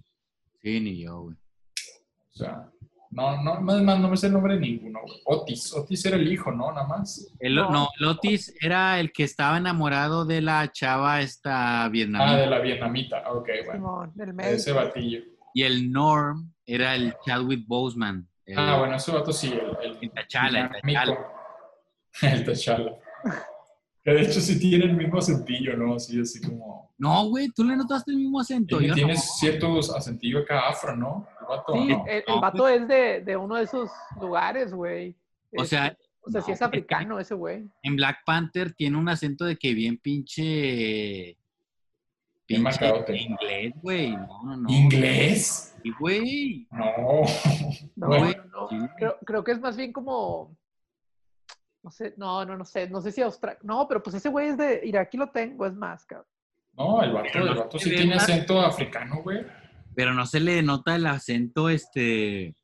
Sí, 0.62 0.78
ni 0.78 1.02
yo, 1.02 1.22
güey. 1.22 1.36
O 1.36 2.36
sea, 2.36 2.70
no, 3.14 3.40
no, 3.44 3.60
más, 3.60 3.80
más 3.80 4.00
no 4.00 4.08
me 4.08 4.16
sé 4.16 4.26
el 4.26 4.32
nombre 4.32 4.54
de 4.54 4.60
ninguno, 4.60 5.00
güey. 5.06 5.20
Otis, 5.24 5.72
Otis 5.72 6.04
era 6.04 6.16
el 6.16 6.30
hijo, 6.30 6.50
¿no? 6.50 6.72
Nada 6.72 6.88
más. 6.88 7.32
El, 7.38 7.54
no. 7.54 7.88
Otis 8.08 8.52
era 8.60 8.98
el 8.98 9.12
que 9.12 9.22
estaba 9.22 9.56
enamorado 9.56 10.24
de 10.24 10.42
la 10.42 10.72
chava 10.72 11.20
esta 11.20 11.88
vietnamita. 11.88 12.32
Ah, 12.32 12.36
de 12.36 12.46
la 12.48 12.58
vietnamita, 12.58 13.32
ok, 13.32 13.48
bueno. 13.66 14.12
ese 14.40 14.72
batillo. 14.72 15.20
Y 15.54 15.62
el 15.62 15.92
Norm 15.92 16.52
era 16.66 16.96
el 16.96 17.14
Chadwick 17.24 17.64
Boseman. 17.68 18.28
ah, 18.56 18.78
bueno, 18.80 18.96
ese 18.96 19.12
vato 19.12 19.32
sí, 19.32 19.52
el, 19.52 19.96
el, 20.00 20.10
Tachala, 20.10 20.72
el 20.82 20.94
Tachala. 20.94 21.18
El 22.22 22.44
Tachala. 22.44 22.92
Que 24.04 24.10
de 24.10 24.20
hecho 24.20 24.38
sí 24.38 24.58
tiene 24.58 24.84
el 24.84 24.94
mismo 24.94 25.16
acentillo, 25.16 25.78
¿no? 25.78 25.94
Así, 25.94 26.20
así 26.20 26.38
como... 26.38 26.92
No, 26.98 27.26
güey, 27.30 27.48
tú 27.48 27.64
le 27.64 27.74
notaste 27.74 28.10
el 28.10 28.18
mismo 28.18 28.38
acento. 28.38 28.76
Tiene, 28.76 28.92
tienes 28.92 29.38
ciertos 29.38 29.88
acentillos 29.96 30.42
acá 30.42 30.68
afro, 30.68 30.94
¿no? 30.94 31.26
El 31.44 31.56
vato, 31.56 31.72
sí, 31.74 31.96
el, 32.08 32.40
vato 32.40 32.68
es 32.68 32.88
de, 32.88 33.20
de, 33.20 33.36
uno 33.36 33.56
de 33.56 33.64
esos 33.64 33.90
lugares, 34.20 34.72
güey. 34.72 35.14
O 35.56 35.64
sea... 35.64 35.96
O 36.26 36.30
sea, 36.30 36.40
sí 36.40 36.52
es 36.52 36.62
africano 36.62 37.20
ese 37.20 37.34
güey. 37.34 37.68
En 37.82 37.96
Black 37.96 38.20
Panther 38.24 38.72
tiene 38.72 38.96
un 38.96 39.10
acento 39.10 39.44
de 39.44 39.56
que 39.56 39.74
bien 39.74 39.98
pinche 39.98 41.36
Pinche 42.46 43.16
inglés, 43.16 43.72
güey. 43.80 44.10
No, 44.10 44.42
no, 44.44 44.56
no. 44.56 44.68
¿Inglés? 44.68 45.74
Sí, 45.82 45.92
güey. 45.98 46.68
No. 46.70 47.22
No, 47.96 48.06
güey. 48.06 48.36
no. 48.52 48.68
Creo, 48.96 49.18
creo, 49.24 49.44
que 49.44 49.52
es 49.52 49.60
más 49.60 49.76
bien 49.76 49.92
como. 49.92 50.54
No 51.82 51.90
sé, 51.90 52.14
no, 52.16 52.44
no, 52.44 52.56
no 52.56 52.64
sé. 52.64 52.88
No 52.90 53.00
sé 53.00 53.12
si 53.12 53.22
Australia. 53.22 53.58
No, 53.62 53.88
pero 53.88 54.02
pues 54.02 54.16
ese 54.16 54.28
güey 54.28 54.48
es 54.48 54.58
de. 54.58 54.82
Mira, 54.84 55.00
aquí 55.00 55.16
lo 55.16 55.30
tengo, 55.30 55.64
es 55.66 55.74
más, 55.74 56.04
cabrón. 56.04 56.26
No, 56.74 57.02
el 57.02 57.12
vato, 57.12 57.38
el 57.38 57.54
vato 57.54 57.78
sí 57.78 57.90
tiene 57.90 58.14
acento 58.14 58.60
africano, 58.60 59.22
güey. 59.22 59.44
Pero 59.94 60.14
no 60.14 60.26
se 60.26 60.40
le 60.40 60.62
nota 60.62 60.96
el 60.96 61.06
acento, 61.06 61.68
este. 61.68 62.54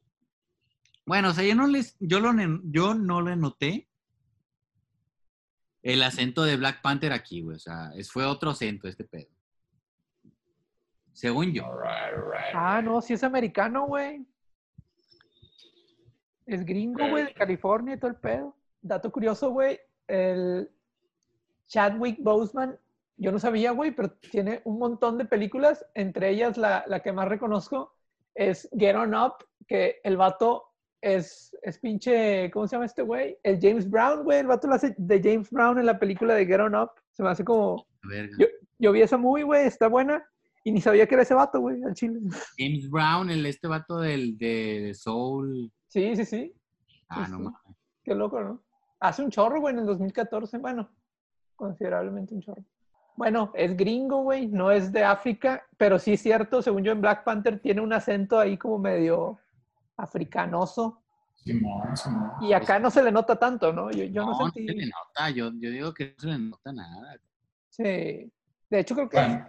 Bueno, 1.06 1.30
o 1.30 1.32
sea, 1.32 1.44
yo 1.44 1.54
no 1.54 1.66
les, 1.66 1.96
yo 1.98 2.20
lo, 2.20 2.32
yo 2.64 2.94
no 2.94 3.22
le 3.22 3.36
noté 3.36 3.88
el 5.82 6.02
acento 6.02 6.42
de 6.42 6.56
Black 6.56 6.82
Panther 6.82 7.12
aquí, 7.12 7.42
güey. 7.42 7.56
O 7.56 7.60
sea, 7.60 7.90
es, 7.94 8.10
fue 8.10 8.24
otro 8.24 8.50
acento 8.50 8.88
este 8.88 9.04
pedo. 9.04 9.28
Según 11.12 11.52
yo. 11.52 11.64
ah, 12.54 12.80
no, 12.82 13.00
sí 13.00 13.14
es 13.14 13.24
americano, 13.24 13.86
güey. 13.86 14.24
Es 16.46 16.64
gringo, 16.64 17.08
güey, 17.08 17.26
de 17.26 17.34
California 17.34 17.94
y 17.94 17.98
todo 17.98 18.10
el 18.10 18.16
pedo. 18.16 18.56
Dato 18.80 19.10
curioso, 19.12 19.50
güey. 19.50 19.78
El 20.06 20.70
Chadwick 21.66 22.18
Boseman, 22.20 22.78
yo 23.20 23.32
no 23.32 23.38
sabía, 23.38 23.72
güey, 23.72 23.90
pero 23.92 24.10
tiene 24.10 24.62
un 24.64 24.78
montón 24.78 25.18
de 25.18 25.26
películas. 25.26 25.84
Entre 25.94 26.30
ellas, 26.30 26.56
la, 26.56 26.84
la 26.86 27.00
que 27.00 27.12
más 27.12 27.28
reconozco 27.28 27.94
es 28.34 28.68
Get 28.76 28.96
On 28.96 29.14
Up, 29.14 29.34
que 29.68 30.00
el 30.02 30.16
vato 30.16 30.64
es, 31.02 31.54
es 31.62 31.78
pinche, 31.78 32.50
¿cómo 32.50 32.66
se 32.66 32.76
llama 32.76 32.86
este 32.86 33.02
güey? 33.02 33.36
El 33.42 33.58
James 33.60 33.88
Brown, 33.88 34.24
güey. 34.24 34.38
El 34.38 34.46
vato 34.46 34.66
lo 34.68 34.74
hace 34.74 34.94
de 34.96 35.20
James 35.22 35.50
Brown 35.50 35.78
en 35.78 35.86
la 35.86 35.98
película 35.98 36.34
de 36.34 36.46
Get 36.46 36.60
On 36.60 36.74
Up. 36.74 36.92
Se 37.12 37.22
me 37.22 37.28
hace 37.28 37.44
como... 37.44 37.86
Yo, 38.38 38.46
yo 38.78 38.92
vi 38.92 39.02
esa 39.02 39.18
muy, 39.18 39.42
güey, 39.42 39.66
está 39.66 39.88
buena. 39.88 40.26
Y 40.64 40.72
ni 40.72 40.80
sabía 40.80 41.06
que 41.06 41.14
era 41.14 41.22
ese 41.22 41.34
vato, 41.34 41.60
güey, 41.60 41.82
al 41.82 41.92
chile. 41.92 42.20
James 42.56 42.88
Brown, 42.88 43.30
el 43.30 43.44
este 43.44 43.68
vato 43.68 43.98
del 43.98 44.38
de 44.38 44.92
Soul. 44.94 45.70
Sí, 45.88 46.16
sí, 46.16 46.24
sí. 46.24 46.54
Ah, 47.08 47.28
no 47.28 47.38
mames. 47.38 47.60
Qué 48.02 48.14
loco, 48.14 48.40
¿no? 48.40 48.62
Hace 48.98 49.22
un 49.22 49.30
chorro, 49.30 49.60
güey, 49.60 49.74
en 49.74 49.80
el 49.80 49.86
2014. 49.86 50.56
Bueno, 50.58 50.90
considerablemente 51.54 52.34
un 52.34 52.40
chorro. 52.40 52.64
Bueno, 53.20 53.52
es 53.54 53.76
gringo, 53.76 54.22
güey, 54.22 54.46
no 54.46 54.70
es 54.70 54.92
de 54.92 55.04
África, 55.04 55.62
pero 55.76 55.98
sí 55.98 56.14
es 56.14 56.22
cierto, 56.22 56.62
según 56.62 56.82
yo 56.84 56.92
en 56.92 57.02
Black 57.02 57.22
Panther 57.22 57.60
tiene 57.60 57.82
un 57.82 57.92
acento 57.92 58.38
ahí 58.38 58.56
como 58.56 58.78
medio 58.78 59.38
africanoso. 59.98 61.02
Simón, 61.34 61.94
Simón. 61.98 62.30
Y 62.40 62.54
acá 62.54 62.78
no 62.78 62.90
se 62.90 63.02
le 63.02 63.12
nota 63.12 63.38
tanto, 63.38 63.74
¿no? 63.74 63.90
Yo, 63.90 64.04
yo 64.04 64.24
no, 64.24 64.38
no 64.38 64.50
se 64.50 64.60
le 64.60 64.86
nota, 64.86 65.28
yo, 65.28 65.52
yo 65.52 65.70
digo 65.70 65.92
que 65.92 66.14
no 66.16 66.18
se 66.18 66.26
le 66.28 66.38
nota 66.38 66.72
nada. 66.72 67.20
Sí. 67.68 68.32
De 68.70 68.80
hecho, 68.80 68.94
creo 68.94 69.10
que 69.10 69.42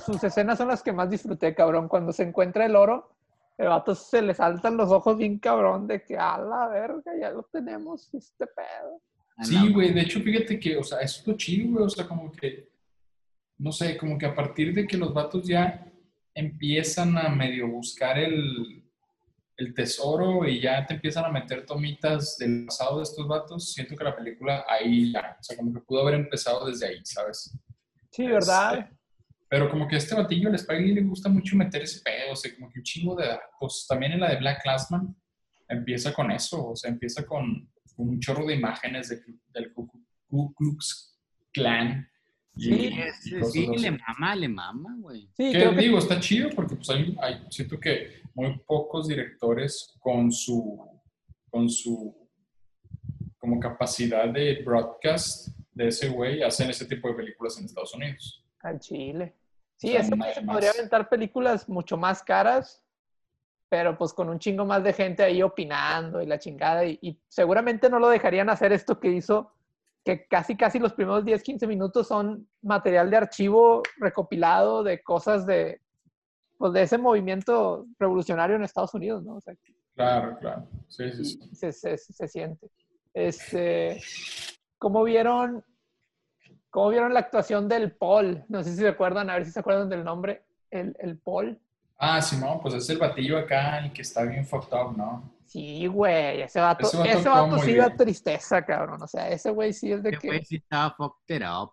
sus, 0.00 0.24
escenas 0.24 0.56
son 0.56 0.68
las 0.68 0.82
que 0.82 0.94
más 0.94 1.10
disfruté, 1.10 1.54
cabrón. 1.54 1.88
Cuando 1.88 2.10
se 2.10 2.22
encuentra 2.22 2.64
el 2.64 2.74
oro, 2.74 3.14
el 3.58 3.68
vato 3.68 3.94
se 3.94 4.22
le 4.22 4.32
saltan 4.32 4.78
los 4.78 4.90
ojos 4.90 5.18
bien 5.18 5.38
cabrón 5.38 5.86
de 5.86 6.02
que 6.02 6.16
a 6.16 6.38
la 6.38 6.68
verga, 6.68 7.12
ya 7.20 7.30
lo 7.32 7.42
tenemos, 7.42 8.08
este 8.14 8.46
pedo. 8.46 9.02
Sí, 9.42 9.74
güey, 9.74 9.92
de 9.92 10.00
hecho, 10.00 10.20
fíjate 10.20 10.58
que, 10.58 10.78
o 10.78 10.82
sea, 10.82 11.00
eso 11.00 11.20
es 11.20 11.26
lo 11.26 11.34
chido, 11.34 11.70
güey, 11.70 11.84
o 11.84 11.90
sea, 11.90 12.08
como 12.08 12.32
que, 12.32 12.72
no 13.58 13.72
sé, 13.72 13.96
como 13.96 14.18
que 14.18 14.26
a 14.26 14.34
partir 14.34 14.74
de 14.74 14.86
que 14.86 14.96
los 14.96 15.12
vatos 15.12 15.46
ya 15.46 15.86
empiezan 16.34 17.16
a 17.16 17.28
medio 17.28 17.68
buscar 17.68 18.18
el, 18.18 18.84
el 19.56 19.74
tesoro 19.74 20.46
y 20.46 20.60
ya 20.60 20.84
te 20.84 20.94
empiezan 20.94 21.24
a 21.24 21.30
meter 21.30 21.64
tomitas 21.64 22.36
del 22.38 22.66
pasado 22.66 22.98
de 22.98 23.04
estos 23.04 23.26
vatos, 23.28 23.72
siento 23.72 23.96
que 23.96 24.04
la 24.04 24.16
película 24.16 24.64
ahí 24.68 25.12
ya, 25.12 25.36
o 25.38 25.42
sea, 25.42 25.56
como 25.56 25.72
que 25.72 25.80
pudo 25.80 26.02
haber 26.02 26.14
empezado 26.14 26.66
desde 26.66 26.88
ahí, 26.88 27.00
¿sabes? 27.04 27.56
Sí, 28.10 28.26
¿verdad? 28.26 28.78
Este, 28.78 28.96
pero 29.48 29.70
como 29.70 29.86
que 29.86 29.94
a 29.94 29.98
este 29.98 30.14
batillo, 30.14 30.48
el 30.48 30.56
Spike 30.56 30.94
le 30.94 31.02
gusta 31.02 31.28
mucho 31.28 31.56
meter 31.56 31.82
ese 31.82 32.00
pedo, 32.00 32.32
o 32.32 32.36
sea, 32.36 32.52
como 32.54 32.68
que 32.70 32.80
un 32.80 32.84
chingo 32.84 33.14
de... 33.14 33.38
Pues 33.60 33.86
también 33.88 34.12
en 34.12 34.20
la 34.20 34.30
de 34.30 34.38
Black 34.38 34.62
Classman 34.62 35.14
empieza 35.68 36.12
con 36.12 36.30
eso, 36.32 36.70
o 36.70 36.76
sea, 36.76 36.90
empieza 36.90 37.24
con, 37.24 37.70
un 37.96 38.18
chorro 38.18 38.46
de 38.46 38.54
imágenes 38.54 39.08
del 39.08 39.72
Ku 39.72 40.52
Klux 40.54 41.16
Klan. 41.52 42.10
Sí, 42.56 42.94
sí, 43.52 43.66
le 43.66 43.90
mama, 43.90 44.36
le 44.36 44.48
mama, 44.48 44.96
güey. 44.98 45.28
Sí, 45.36 45.52
que 45.52 45.68
digo, 45.70 45.98
está 45.98 46.20
chido 46.20 46.50
porque 46.54 46.76
pues 46.76 46.90
hay, 46.90 47.16
hay, 47.20 47.44
siento 47.50 47.78
que 47.78 48.22
muy 48.34 48.58
pocos 48.66 49.08
directores 49.08 49.94
con 50.00 50.30
su, 50.30 50.78
con 51.50 51.68
su 51.68 52.14
como 53.38 53.60
capacidad 53.60 54.28
de 54.28 54.62
broadcast 54.64 55.48
de 55.74 55.88
ese 55.88 56.08
güey 56.08 56.42
hacen 56.42 56.70
ese 56.70 56.86
tipo 56.86 57.08
de 57.08 57.14
películas 57.14 57.58
en 57.58 57.66
Estados 57.66 57.94
Unidos. 57.94 58.42
Al 58.60 58.80
Chile. 58.80 59.34
Sí, 59.76 59.94
eso 59.94 60.16
se 60.32 60.42
podría 60.42 60.70
aventar 60.70 61.08
películas 61.08 61.68
mucho 61.68 61.96
más 61.96 62.22
caras, 62.22 62.82
pero 63.68 63.98
pues 63.98 64.12
con 64.12 64.28
un 64.28 64.38
chingo 64.38 64.64
más 64.64 64.82
de 64.82 64.92
gente 64.92 65.22
ahí 65.22 65.42
opinando 65.42 66.22
y 66.22 66.26
la 66.26 66.38
chingada. 66.38 66.86
Y, 66.86 67.20
seguramente 67.28 67.90
no 67.90 67.98
lo 67.98 68.08
dejarían 68.08 68.48
hacer 68.48 68.72
esto 68.72 68.98
que 68.98 69.08
hizo, 69.08 69.52
que 70.04 70.26
casi, 70.26 70.56
casi 70.56 70.78
los 70.78 70.92
primeros 70.92 71.24
10, 71.24 71.42
15 71.42 71.66
minutos 71.66 72.06
son 72.06 72.46
material 72.62 73.10
de 73.10 73.16
archivo 73.16 73.82
recopilado 73.96 74.82
de 74.82 75.02
cosas 75.02 75.46
de, 75.46 75.80
pues 76.58 76.72
de 76.74 76.82
ese 76.82 76.98
movimiento 76.98 77.86
revolucionario 77.98 78.56
en 78.56 78.64
Estados 78.64 78.92
Unidos, 78.94 79.24
¿no? 79.24 79.38
claro, 79.94 80.36
claro. 80.38 80.68
Sí, 80.88 81.10
sí, 81.12 81.24
sí. 81.24 81.54
Se, 81.54 81.72
se, 81.72 81.96
se 81.96 82.28
siente. 82.28 82.68
Este, 83.14 84.00
¿Cómo 84.78 85.04
vieron, 85.04 85.64
¿Cómo 86.68 86.90
vieron 86.90 87.14
la 87.14 87.20
actuación 87.20 87.68
del 87.68 87.92
Paul? 87.92 88.44
No 88.48 88.62
sé 88.62 88.70
si 88.72 88.76
se 88.76 88.88
acuerdan, 88.88 89.30
a 89.30 89.34
ver 89.34 89.46
si 89.46 89.52
se 89.52 89.60
acuerdan 89.60 89.88
del 89.88 90.04
nombre, 90.04 90.42
el, 90.70 90.94
el 90.98 91.16
Paul. 91.16 91.58
Ah, 91.96 92.20
Simón, 92.20 92.60
pues 92.60 92.74
es 92.74 92.90
el 92.90 92.98
batillo 92.98 93.38
acá, 93.38 93.78
el 93.78 93.92
que 93.92 94.02
está 94.02 94.24
bien 94.24 94.44
fucked 94.44 94.76
up, 94.76 94.96
¿no? 94.96 95.33
Sí, 95.46 95.86
güey, 95.86 96.40
ese 96.42 96.60
vato, 96.60 96.86
Ese 96.86 96.96
vato 96.96 97.08
ese 97.18 97.28
vato 97.28 97.58
sí 97.58 97.74
da 97.74 97.94
tristeza, 97.94 98.64
cabrón. 98.64 99.02
O 99.02 99.06
sea, 99.06 99.28
ese 99.28 99.50
güey 99.50 99.72
sí 99.72 99.92
es 99.92 100.02
de 100.02 100.10
Ese 100.10 100.18
que, 100.18 100.26
güey 100.28 100.44
sí 100.44 100.56
estaba 100.56 100.94
fucked 100.94 101.42
up. 101.46 101.72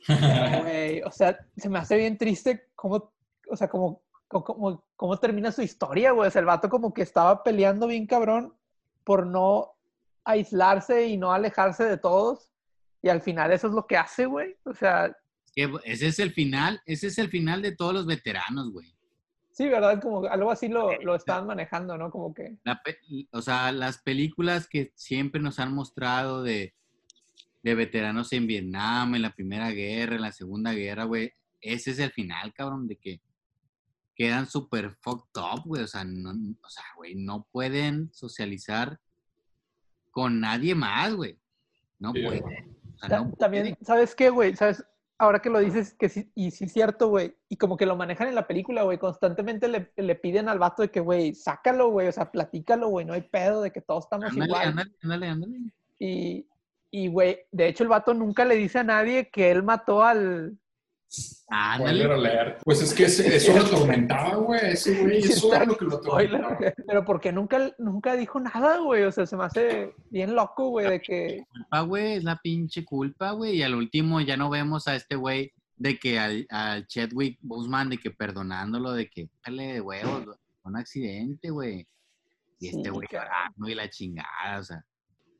güey, 0.62 1.02
o 1.02 1.10
sea, 1.10 1.38
se 1.56 1.68
me 1.68 1.78
hace 1.78 1.96
bien 1.96 2.16
triste 2.18 2.68
cómo, 2.74 3.12
o 3.50 3.56
sea, 3.56 3.68
como, 3.68 4.02
co- 4.26 4.44
como, 4.44 4.84
cómo 4.96 5.16
termina 5.18 5.52
su 5.52 5.62
historia, 5.62 6.12
güey. 6.12 6.28
O 6.28 6.30
sea, 6.30 6.40
el 6.40 6.46
vato 6.46 6.68
como 6.68 6.92
que 6.92 7.02
estaba 7.02 7.42
peleando 7.42 7.86
bien 7.86 8.06
cabrón 8.06 8.54
por 9.04 9.26
no 9.26 9.72
aislarse 10.24 11.06
y 11.06 11.16
no 11.16 11.32
alejarse 11.32 11.84
de 11.84 11.96
todos. 11.98 12.50
Y 13.00 13.08
al 13.08 13.22
final 13.22 13.52
eso 13.52 13.68
es 13.68 13.72
lo 13.72 13.86
que 13.86 13.96
hace, 13.96 14.26
güey. 14.26 14.56
O 14.64 14.74
sea, 14.74 15.16
ese 15.84 16.06
es 16.06 16.18
el 16.18 16.32
final, 16.32 16.80
ese 16.86 17.08
es 17.08 17.18
el 17.18 17.28
final 17.30 17.62
de 17.62 17.74
todos 17.74 17.92
los 17.94 18.06
veteranos, 18.06 18.70
güey. 18.72 18.94
Sí, 19.58 19.68
¿verdad? 19.68 20.00
Como 20.00 20.24
algo 20.26 20.52
así 20.52 20.68
lo, 20.68 21.00
lo 21.02 21.16
estaban 21.16 21.46
manejando, 21.48 21.98
¿no? 21.98 22.10
Como 22.12 22.32
que... 22.32 22.58
La 22.62 22.80
o 23.32 23.42
sea, 23.42 23.72
las 23.72 23.98
películas 23.98 24.68
que 24.68 24.92
siempre 24.94 25.40
nos 25.40 25.58
han 25.58 25.74
mostrado 25.74 26.44
de, 26.44 26.74
de 27.64 27.74
veteranos 27.74 28.32
en 28.32 28.46
Vietnam, 28.46 29.16
en 29.16 29.22
la 29.22 29.32
Primera 29.34 29.70
Guerra, 29.72 30.14
en 30.14 30.22
la 30.22 30.30
Segunda 30.32 30.72
Guerra, 30.72 31.04
güey, 31.04 31.32
ese 31.60 31.90
es 31.90 31.98
el 31.98 32.12
final, 32.12 32.54
cabrón, 32.54 32.86
de 32.86 32.96
que 32.98 33.20
quedan 34.14 34.46
súper 34.46 34.96
fucked 35.00 35.40
up, 35.40 35.62
güey. 35.64 35.82
O 35.82 35.88
sea, 35.88 36.04
no, 36.04 36.30
o 36.30 36.68
sea, 36.68 36.84
güey, 36.96 37.16
no 37.16 37.48
pueden 37.50 38.10
socializar 38.12 39.00
con 40.12 40.40
nadie 40.40 40.76
más, 40.76 41.14
güey. 41.14 41.36
No 41.98 42.12
Sí, 42.12 42.22
pueden. 42.22 42.42
güey. 42.42 42.56
O 42.94 42.98
sea, 43.00 43.08
Ta- 43.08 43.20
no 43.24 43.32
También, 43.32 43.62
pueden. 43.64 43.84
¿sabes 43.84 44.14
qué, 44.14 44.30
güey? 44.30 44.54
¿Sabes? 44.54 44.84
Ahora 45.18 45.40
que 45.40 45.50
lo 45.50 45.58
dices, 45.58 45.94
que 45.94 46.08
sí, 46.08 46.30
y 46.34 46.52
sí 46.52 46.64
es 46.64 46.72
cierto, 46.72 47.08
güey. 47.08 47.36
Y 47.48 47.56
como 47.56 47.76
que 47.76 47.86
lo 47.86 47.96
manejan 47.96 48.28
en 48.28 48.36
la 48.36 48.46
película, 48.46 48.82
güey. 48.84 48.98
Constantemente 48.98 49.66
le, 49.68 49.92
le 49.96 50.14
piden 50.14 50.48
al 50.48 50.58
vato 50.60 50.82
de 50.82 50.90
que, 50.90 51.00
güey, 51.00 51.34
sácalo, 51.34 51.90
güey. 51.90 52.06
O 52.08 52.12
sea, 52.12 52.30
platícalo, 52.30 52.88
güey. 52.88 53.04
No 53.04 53.14
hay 53.14 53.22
pedo 53.22 53.60
de 53.62 53.72
que 53.72 53.80
todos 53.80 54.04
estamos 54.04 54.30
Ándale, 54.30 54.46
igual. 54.46 54.68
ándale, 54.68 54.90
ándale, 55.02 55.28
ándale. 55.28 55.58
Y, 55.98 56.46
y, 56.90 57.08
güey, 57.08 57.40
de 57.50 57.66
hecho 57.68 57.82
el 57.82 57.88
vato 57.88 58.14
nunca 58.14 58.44
le 58.44 58.54
dice 58.54 58.78
a 58.78 58.84
nadie 58.84 59.28
que 59.30 59.50
él 59.50 59.62
mató 59.62 60.04
al... 60.04 60.56
Spoiler 61.10 62.10
alert. 62.12 62.60
Pues 62.64 62.82
es 62.82 62.92
que 62.92 63.04
eso 63.04 63.52
lo 63.54 63.60
atormentaba, 63.64 64.36
güey. 64.36 64.60
Ese 64.72 65.00
güey, 65.00 65.22
Sí, 65.22 65.32
eso 65.32 65.54
era 65.54 65.64
lo 65.64 65.76
que 65.76 65.84
lo 65.86 65.96
atormentaba. 65.96 66.58
Pero 66.86 67.04
porque 67.04 67.32
nunca, 67.32 67.74
nunca 67.78 68.14
dijo 68.16 68.38
nada, 68.40 68.78
güey. 68.78 69.04
O 69.04 69.12
sea, 69.12 69.24
se 69.26 69.36
me 69.36 69.44
hace 69.44 69.94
bien 70.10 70.34
loco, 70.34 70.68
güey, 70.68 70.88
de 70.90 71.00
que... 71.00 71.44
culpa, 71.50 71.80
güey, 71.80 72.12
es 72.14 72.24
la 72.24 72.36
pinche 72.36 72.84
culpa, 72.84 73.30
güey. 73.32 73.56
Y 73.56 73.62
al 73.62 73.74
último 73.74 74.20
ya 74.20 74.36
no 74.36 74.50
vemos 74.50 74.86
a 74.86 74.96
este 74.96 75.16
güey 75.16 75.52
de 75.76 75.98
que 75.98 76.18
al, 76.18 76.46
al 76.50 76.86
Chadwick 76.86 77.38
Boseman, 77.40 77.88
de 77.90 77.98
que 77.98 78.10
perdonándolo, 78.10 78.92
de 78.92 79.08
que, 79.08 79.28
dale 79.44 79.74
de 79.74 79.80
huevos, 79.80 80.26
un 80.64 80.76
accidente, 80.76 81.50
güey. 81.50 81.86
Y 82.60 82.68
este 82.68 82.82
Sí, 82.84 82.90
güey 82.90 83.06
cabrón. 83.08 83.30
llorando 83.30 83.68
y 83.68 83.74
la 83.74 83.88
chingada, 83.88 84.58
o 84.58 84.62
sea. 84.64 84.84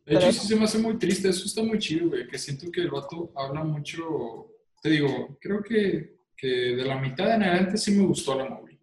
De 0.07 0.15
hecho, 0.17 0.33
sí 0.33 0.47
se 0.47 0.57
me 0.57 0.65
hace 0.65 0.79
muy 0.79 0.97
triste. 0.97 1.29
Eso 1.29 1.45
está 1.45 1.63
muy 1.63 1.79
chido, 1.79 2.09
güey. 2.09 2.27
Que 2.27 2.39
siento 2.39 2.71
que 2.73 2.81
el 2.81 2.91
vato 2.91 3.31
habla 3.37 3.63
mucho. 3.65 4.49
Te 4.83 4.91
digo, 4.91 5.37
creo 5.41 5.63
que, 5.63 6.17
que 6.37 6.47
de 6.47 6.85
la 6.85 6.99
mitad 6.99 7.35
en 7.35 7.43
adelante 7.43 7.77
sí 7.77 7.93
me 7.93 8.07
gustó 8.07 8.35
la 8.37 8.49
movie. 8.49 8.79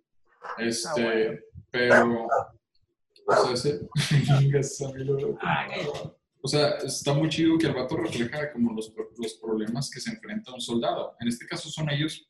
Este, 0.58 0.90
Ah, 0.90 0.94
bueno. 1.04 1.40
pero. 1.72 2.28
O 3.28 3.34
sea, 3.36 3.54
ese. 3.54 3.88
Chingas, 4.40 4.82
a 4.82 4.92
mí 4.94 5.04
lo- 5.04 5.38
O 6.42 6.48
sea, 6.48 6.76
está 6.78 7.14
muy 7.14 7.28
chido 7.30 7.58
que 7.58 7.66
el 7.68 7.74
vato 7.74 7.98
refleja 7.98 8.52
como 8.52 8.74
los, 8.74 8.94
los 9.18 9.34
problemas 9.36 9.90
que 9.90 10.00
se 10.00 10.12
enfrenta 10.12 10.54
un 10.54 10.62
soldado. 10.62 11.16
En 11.20 11.28
este 11.28 11.48
caso 11.48 11.70
son 11.70 11.90
ellos. 11.90 12.30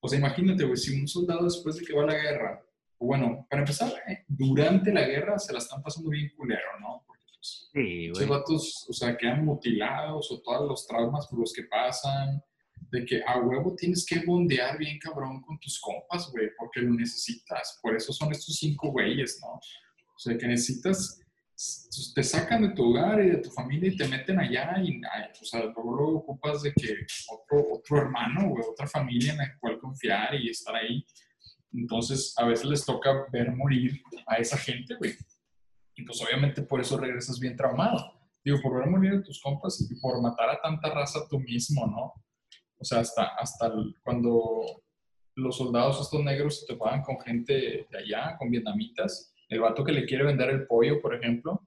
O 0.00 0.08
sea, 0.08 0.18
imagínate, 0.18 0.64
güey, 0.64 0.76
si 0.78 0.98
un 0.98 1.06
soldado 1.06 1.44
después 1.44 1.76
de 1.76 1.84
que 1.84 1.92
va 1.94 2.02
a 2.04 2.06
la 2.06 2.14
guerra, 2.14 2.64
o 2.98 3.06
bueno, 3.06 3.46
para 3.50 3.62
empezar, 3.62 3.92
eh, 4.08 4.24
durante 4.26 4.92
la 4.92 5.02
guerra 5.06 5.38
se 5.38 5.52
la 5.52 5.58
están 5.58 5.82
pasando 5.82 6.08
bien 6.10 6.30
culero, 6.36 6.80
¿no? 6.80 7.04
Porque 7.06 7.22
pues, 7.36 7.68
Sí, 7.72 8.06
esos 8.06 8.18
güey. 8.26 8.28
vatos, 8.30 8.86
o 8.88 8.92
sea, 8.92 9.16
quedan 9.16 9.44
mutilados 9.44 10.32
o 10.32 10.40
todos 10.40 10.66
los 10.68 10.86
traumas 10.86 11.26
por 11.28 11.38
los 11.40 11.52
que 11.52 11.64
pasan, 11.64 12.42
de 12.90 13.04
que 13.04 13.22
a 13.26 13.38
huevo 13.38 13.74
tienes 13.76 14.04
que 14.04 14.24
bondear 14.24 14.78
bien 14.78 14.98
cabrón 14.98 15.40
con 15.42 15.58
tus 15.58 15.80
compas, 15.80 16.30
güey, 16.30 16.50
porque 16.58 16.80
lo 16.80 16.92
necesitas. 16.94 17.78
Por 17.82 17.94
eso 17.96 18.12
son 18.12 18.32
estos 18.32 18.56
cinco 18.56 18.90
güeyes, 18.90 19.38
¿no? 19.40 19.54
O 19.54 20.18
sea, 20.18 20.36
que 20.36 20.46
necesitas, 20.46 21.20
te 22.14 22.22
sacan 22.22 22.62
de 22.62 22.74
tu 22.74 22.84
hogar 22.84 23.22
y 23.22 23.30
de 23.30 23.38
tu 23.38 23.50
familia 23.50 23.90
y 23.90 23.96
te 23.96 24.08
meten 24.08 24.38
allá 24.38 24.76
y, 24.82 25.00
o 25.00 25.44
sea, 25.44 25.64
luego, 25.64 25.96
luego 25.96 26.18
ocupas 26.18 26.62
de 26.62 26.72
que 26.72 26.96
otro, 27.30 27.66
otro 27.72 27.98
hermano, 27.98 28.48
güey, 28.48 28.64
otra 28.68 28.86
familia 28.86 29.32
en 29.32 29.38
la 29.38 29.58
cual 29.58 29.78
confiar 29.78 30.34
y 30.34 30.50
estar 30.50 30.74
ahí. 30.74 31.04
Entonces, 31.72 32.34
a 32.36 32.44
veces 32.44 32.66
les 32.66 32.84
toca 32.84 33.26
ver 33.32 33.52
morir 33.52 34.02
a 34.26 34.36
esa 34.36 34.56
gente, 34.56 34.94
güey. 34.96 35.14
Y 35.94 36.04
pues 36.04 36.20
obviamente 36.22 36.62
por 36.62 36.80
eso 36.80 36.98
regresas 36.98 37.38
bien 37.38 37.56
traumado. 37.56 38.22
Digo, 38.44 38.60
por 38.60 38.78
ver 38.78 38.88
morir 38.88 39.12
a 39.14 39.22
tus 39.22 39.40
compas 39.40 39.80
y 39.80 39.94
por 40.00 40.20
matar 40.20 40.50
a 40.50 40.60
tanta 40.60 40.90
raza 40.90 41.20
tú 41.28 41.38
mismo, 41.38 41.86
¿no? 41.86 42.12
O 42.82 42.84
sea, 42.84 42.98
hasta, 42.98 43.22
hasta 43.38 43.72
cuando 44.02 44.82
los 45.36 45.56
soldados 45.56 46.00
estos 46.00 46.22
negros 46.22 46.60
se 46.60 46.66
topaban 46.66 47.02
con 47.02 47.18
gente 47.20 47.86
de 47.88 47.98
allá, 47.98 48.36
con 48.36 48.50
vietnamitas, 48.50 49.32
el 49.48 49.60
vato 49.60 49.84
que 49.84 49.92
le 49.92 50.04
quiere 50.04 50.24
vender 50.24 50.50
el 50.50 50.66
pollo, 50.66 51.00
por 51.00 51.14
ejemplo, 51.14 51.62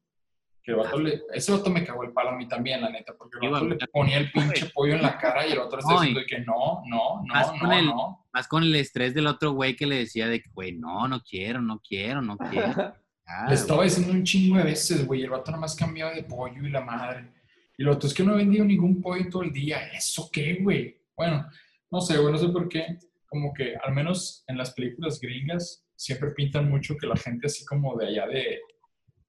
que 0.61 0.71
el 0.71 0.77
vato 0.77 0.99
le... 0.99 1.21
Ese 1.33 1.51
vato 1.53 1.69
me 1.69 1.85
cagó 1.85 2.03
el 2.03 2.11
palo 2.11 2.31
a 2.31 2.35
mí 2.35 2.47
también, 2.49 2.81
la 2.81 2.89
neta, 2.89 3.13
porque 3.17 3.37
el 3.41 3.49
vato 3.49 3.65
le 3.65 3.77
ponía 3.93 4.17
el 4.17 4.29
pinche 4.31 4.65
pollo 4.73 4.95
en 4.95 5.01
la 5.03 5.17
cara 5.17 5.47
y 5.47 5.53
el 5.53 5.59
otro 5.59 5.79
está 5.79 5.93
diciendo 5.93 6.21
que 6.27 6.39
no, 6.39 6.81
no, 6.85 7.23
Más 7.27 7.53
no, 7.53 7.59
con 7.59 7.69
no, 7.69 7.75
el- 7.79 7.85
no. 7.85 8.27
Más 8.33 8.47
con 8.49 8.63
el 8.63 8.75
estrés 8.75 9.13
del 9.13 9.27
otro 9.27 9.53
güey 9.53 9.75
que 9.77 9.85
le 9.85 9.95
decía 9.99 10.27
de 10.27 10.41
que, 10.41 10.49
güey, 10.49 10.73
no, 10.73 11.07
no 11.07 11.21
quiero, 11.21 11.61
no 11.61 11.79
quiero, 11.87 12.21
no 12.21 12.37
quiero. 12.51 12.93
Ah, 13.25 13.45
Le 13.47 13.55
estaba 13.55 13.83
diciendo 13.85 14.11
un 14.11 14.23
chingo 14.23 14.57
de 14.57 14.63
veces, 14.65 15.07
güey. 15.07 15.23
El 15.23 15.29
vato 15.29 15.49
nada 15.51 15.61
más 15.61 15.75
cambiaba 15.75 16.11
de 16.11 16.23
pollo 16.23 16.65
y 16.65 16.69
la 16.69 16.81
madre. 16.81 17.31
Y 17.77 17.83
lo 17.83 17.93
otro 17.93 18.07
es 18.07 18.13
que 18.13 18.23
no 18.23 18.33
he 18.33 18.37
vendido 18.37 18.65
ningún 18.65 19.01
pollo 19.01 19.29
todo 19.29 19.43
el 19.43 19.51
día. 19.53 19.87
¿Eso 19.93 20.29
qué, 20.31 20.55
güey? 20.61 20.97
Bueno, 21.15 21.47
no 21.91 22.01
sé, 22.01 22.17
güey, 22.17 22.31
no 22.31 22.37
sé 22.37 22.49
por 22.49 22.67
qué. 22.69 22.97
Como 23.27 23.53
que, 23.53 23.75
al 23.75 23.93
menos 23.93 24.43
en 24.47 24.57
las 24.57 24.73
películas 24.73 25.19
gringas, 25.19 25.85
siempre 25.95 26.31
pintan 26.31 26.69
mucho 26.69 26.95
que 26.97 27.07
la 27.07 27.15
gente 27.15 27.47
así 27.47 27.65
como 27.65 27.97
de 27.97 28.07
allá 28.07 28.27
de, 28.27 28.59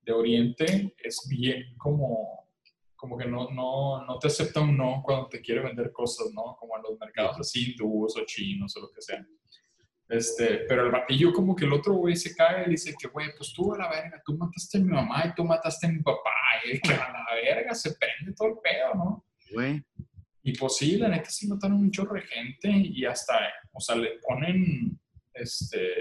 de 0.03 0.13
Oriente 0.13 0.95
es 1.03 1.27
bien 1.29 1.77
como, 1.77 2.49
como 2.95 3.17
que 3.17 3.27
no, 3.27 3.51
no, 3.51 4.05
no 4.05 4.19
te 4.19 4.29
acepta 4.29 4.61
un 4.61 4.77
no 4.77 5.03
cuando 5.05 5.29
te 5.29 5.41
quiere 5.41 5.63
vender 5.63 5.93
cosas, 5.93 6.29
¿no? 6.33 6.57
Como 6.59 6.77
en 6.77 6.83
los 6.83 6.99
mercados 6.99 7.39
así 7.41 7.73
hindúes 7.73 8.17
o 8.17 8.25
chinos 8.25 8.77
o 8.77 8.81
lo 8.81 8.91
que 8.91 9.03
sea. 9.03 9.27
Este, 10.09 10.59
pero 10.69 10.87
el 10.87 10.93
batillo 10.93 11.33
como 11.33 11.57
que 11.57 11.65
el 11.65 11.73
otro 11.73 11.95
güey 11.95 12.15
se 12.15 12.35
cae 12.35 12.65
y 12.67 12.71
dice 12.71 12.95
que, 12.99 13.09
güey, 13.09 13.29
pues 13.37 13.53
tú 13.53 13.75
a 13.75 13.79
la 13.79 13.89
verga, 13.89 14.23
tú 14.25 14.37
mataste 14.37 14.79
a 14.79 14.81
mi 14.81 14.91
mamá 14.91 15.25
y 15.27 15.35
tú 15.35 15.45
mataste 15.45 15.87
a 15.89 15.91
mi 15.91 16.01
papá. 16.01 16.31
Y 16.65 16.81
que 16.81 16.93
a 16.93 17.13
la 17.13 17.27
verga 17.35 17.75
se 17.75 17.95
prende 17.95 18.35
todo 18.37 18.49
el 18.49 18.55
pedo, 18.63 18.95
¿no? 18.95 19.25
güey. 19.53 19.83
Y 20.47 20.53
pues 20.53 20.77
sí, 20.77 20.97
la 20.97 21.09
neta 21.09 21.29
sí 21.29 21.49
mataron 21.49 21.79
un 21.79 21.91
chorro 21.91 22.15
de 22.15 22.23
gente 22.23 22.71
y 22.71 23.05
hasta, 23.05 23.37
o 23.73 23.81
sea, 23.81 23.97
le 23.97 24.21
ponen, 24.25 24.97
este, 25.35 25.93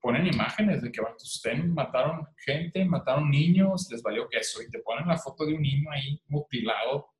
ponen 0.00 0.26
imágenes 0.26 0.82
de 0.82 0.90
que 0.90 1.00
ustedes 1.00 1.64
mataron 1.66 2.26
gente, 2.44 2.84
mataron 2.84 3.30
niños, 3.30 3.88
les 3.92 4.02
valió 4.02 4.28
queso 4.28 4.60
y 4.60 4.68
te 4.68 4.80
ponen 4.80 5.06
la 5.06 5.18
foto 5.18 5.46
de 5.46 5.54
un 5.54 5.62
niño 5.62 5.88
ahí 5.92 6.20
mutilado, 6.26 7.12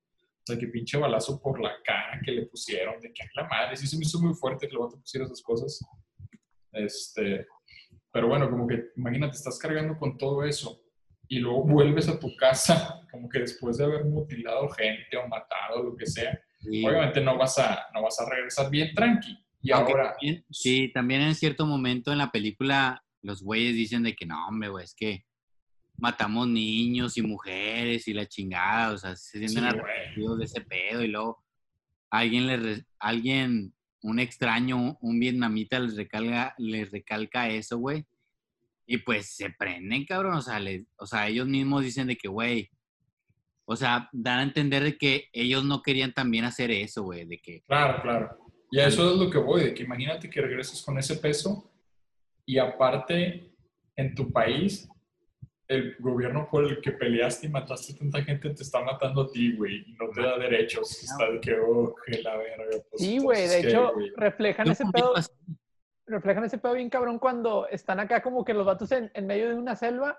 de 0.45 0.59
que 0.59 0.67
pinche 0.67 0.99
balazo 0.99 1.41
por 1.41 1.61
la 1.61 1.73
cara 1.85 2.21
que 2.21 2.33
le 2.33 2.47
pusieron, 2.47 3.01
de 3.01 3.13
que 3.13 3.27
la 3.37 3.47
madre, 3.47 3.77
sí 3.77 3.87
se 3.87 3.97
me 3.97 4.03
hizo 4.03 4.19
muy 4.19 4.35
fuerte 4.35 4.67
que 4.67 4.75
el 4.75 4.81
vato 4.81 4.99
pusiera 4.99 5.25
esas 5.25 5.41
cosas. 5.41 5.81
Este, 6.73 7.47
pero 8.11 8.27
bueno, 8.27 8.51
como 8.51 8.67
que 8.67 8.87
imagínate, 8.97 9.37
estás 9.37 9.57
cargando 9.57 9.97
con 9.97 10.19
todo 10.19 10.43
eso 10.43 10.83
y 11.29 11.39
luego 11.39 11.63
vuelves 11.63 12.09
a 12.09 12.19
tu 12.19 12.35
casa, 12.35 13.07
como 13.09 13.29
que 13.29 13.39
después 13.39 13.77
de 13.77 13.85
haber 13.85 14.05
mutilado 14.05 14.69
gente 14.71 15.17
o 15.17 15.29
matado, 15.29 15.85
lo 15.85 15.97
que 15.97 16.07
sea, 16.07 16.37
Sí, 16.63 16.85
obviamente 16.87 17.21
no 17.21 17.37
vas 17.37 17.59
a, 17.59 17.87
no 17.95 18.03
vas 18.03 18.19
a 18.21 18.29
regresar 18.29 18.71
bien 18.71 18.95
tranqui. 18.95 19.37
Y 19.63 19.71
Aunque 19.73 19.93
ahora, 19.93 20.13
también- 20.13 20.45
sí, 20.51 20.91
también 20.93 21.23
en 21.23 21.35
cierto 21.35 21.67
momento 21.67 22.13
en 22.13 22.19
la 22.19 22.31
película 22.31 23.05
los 23.23 23.43
güeyes 23.43 23.75
dicen 23.75 24.03
de 24.03 24.15
que 24.15 24.27
no, 24.27 24.49
hombre, 24.49 24.69
güey, 24.69 24.85
es 24.85 24.95
que 24.95 25.25
matamos 25.97 26.49
niños 26.49 27.17
y 27.17 27.23
mujeres 27.23 28.09
y 28.09 28.15
la 28.15 28.27
chingada, 28.27 28.93
o 28.95 28.99
sea, 28.99 29.15
se 29.15 29.39
sienten 29.39 29.65
arrepentidos 29.65 30.39
de 30.39 30.45
ese 30.47 30.61
pedo 30.63 31.03
y 31.03 31.09
luego 31.09 31.45
alguien 32.11 32.47
les 32.49 32.85
alguien 32.99 33.73
un 34.03 34.19
extraño, 34.19 34.99
un 35.01 35.21
vietnamita 35.21 35.79
les 35.79 35.97
recalca 35.97 36.55
les 36.59 36.91
recalca 36.91 37.49
eso, 37.49 37.79
güey. 37.79 38.05
Y 38.85 38.99
pues 38.99 39.37
se 39.37 39.51
prenden, 39.51 40.05
cabrón, 40.05 40.35
o 40.35 40.43
sea, 40.43 40.59
les- 40.59 40.87
o 40.97 41.07
sea, 41.07 41.29
ellos 41.29 41.47
mismos 41.47 41.85
dicen 41.85 42.09
de 42.09 42.17
que, 42.17 42.27
güey, 42.27 42.69
o 43.65 43.77
sea, 43.77 44.09
dan 44.13 44.41
a 44.41 44.43
entender 44.43 44.83
de 44.83 44.97
que 44.97 45.29
ellos 45.33 45.65
no 45.65 45.83
querían 45.83 46.13
también 46.13 46.45
hacer 46.45 46.71
eso, 46.71 47.03
güey, 47.03 47.25
de 47.25 47.39
que 47.39 47.63
Claro, 47.63 48.03
claro. 48.03 48.39
Y 48.71 48.81
a 48.81 48.87
eso 48.87 49.11
es 49.13 49.19
lo 49.19 49.31
que 49.31 49.39
voy, 49.39 49.65
de 49.65 49.75
que 49.75 49.83
imagínate 49.83 50.31
que 50.31 50.41
regreses 50.41 50.83
con 50.83 50.99
ese 50.99 51.17
peso 51.17 51.71
y 52.47 52.59
aparte 52.59 53.53
en 53.97 54.15
tu 54.15 54.33
país 54.33 54.89
el 55.69 55.97
gobierno 55.99 56.49
por 56.51 56.65
el 56.65 56.81
que 56.81 56.93
peleaste 56.93 57.47
y 57.47 57.51
mataste 57.51 57.95
a 57.95 57.99
tanta 57.99 58.23
gente 58.23 58.51
te 58.51 58.63
está 58.63 58.81
matando 58.81 59.23
a 59.23 59.31
ti, 59.31 59.57
güey, 59.57 59.85
y 59.87 59.93
no 59.93 60.09
te 60.11 60.23
da 60.23 60.39
derechos. 60.39 61.03
Está 61.03 61.31
de 61.31 61.41
que, 61.41 61.55
oh, 61.59 61.95
que 62.05 62.23
la 62.23 62.37
verga. 62.37 62.65
pues, 62.91 63.03
Sí, 63.03 63.19
güey, 63.19 63.41
de 63.41 63.45
entonces, 63.45 63.63
¿qué, 63.63 63.69
hecho, 63.69 63.93
güey? 63.95 64.13
reflejan 64.17 64.71
ese 64.71 64.85
pedo, 64.93 65.15
reflejan 66.07 66.45
ese 66.45 66.59
pedo 66.59 66.75
bien 66.75 66.91
cabrón 66.91 67.19
cuando 67.19 67.69
están 67.69 68.01
acá 68.01 68.23
como 68.23 68.45
que 68.45 68.55
los 68.55 68.67
vatos 68.67 68.93
en, 68.93 69.11
en 69.15 69.27
medio 69.27 69.49
de 69.49 69.55
una 69.55 69.77
selva 69.77 70.19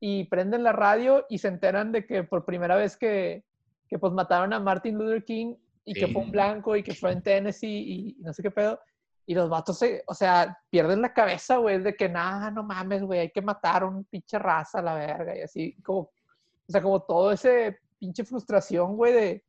y 0.00 0.24
prenden 0.24 0.62
la 0.62 0.72
radio 0.72 1.24
y 1.28 1.38
se 1.38 1.48
enteran 1.48 1.92
de 1.92 2.06
que 2.06 2.24
por 2.24 2.44
primera 2.44 2.76
vez 2.76 2.96
que, 2.96 3.44
que 3.88 3.98
pues 3.98 4.12
mataron 4.12 4.52
a 4.52 4.60
Martin 4.60 4.98
Luther 4.98 5.24
King 5.24 5.54
y 5.84 5.94
que 5.94 6.06
Sí. 6.06 6.12
fue 6.12 6.22
un 6.22 6.30
blanco 6.30 6.76
y 6.76 6.82
que 6.82 6.94
fue 6.94 7.12
en 7.12 7.22
Tennessee 7.22 7.68
y, 7.68 8.16
y 8.18 8.22
no 8.22 8.32
sé 8.32 8.42
qué 8.42 8.50
pedo. 8.50 8.80
Y 9.26 9.34
los 9.34 9.48
vatos, 9.48 9.78
se, 9.78 10.02
o 10.06 10.12
sea, 10.14 10.58
pierden 10.68 11.00
la 11.00 11.14
cabeza, 11.14 11.56
güey, 11.56 11.78
de 11.82 11.94
que 11.96 12.08
nada, 12.10 12.50
no 12.50 12.62
mames, 12.62 13.02
güey, 13.02 13.20
hay 13.20 13.30
que 13.30 13.40
matar 13.40 13.82
a 13.82 13.86
un 13.86 14.04
pinche 14.04 14.38
raza 14.38 14.82
la 14.82 14.94
verga 14.94 15.36
y 15.36 15.40
así, 15.40 15.74
como, 15.82 15.98
o 16.00 16.10
sea, 16.68 16.82
como 16.82 17.00
todo 17.00 17.32
ese 17.32 17.78
pinche 17.98 18.24
frustración, 18.24 18.96
güey, 18.96 19.12
de, 19.14 19.44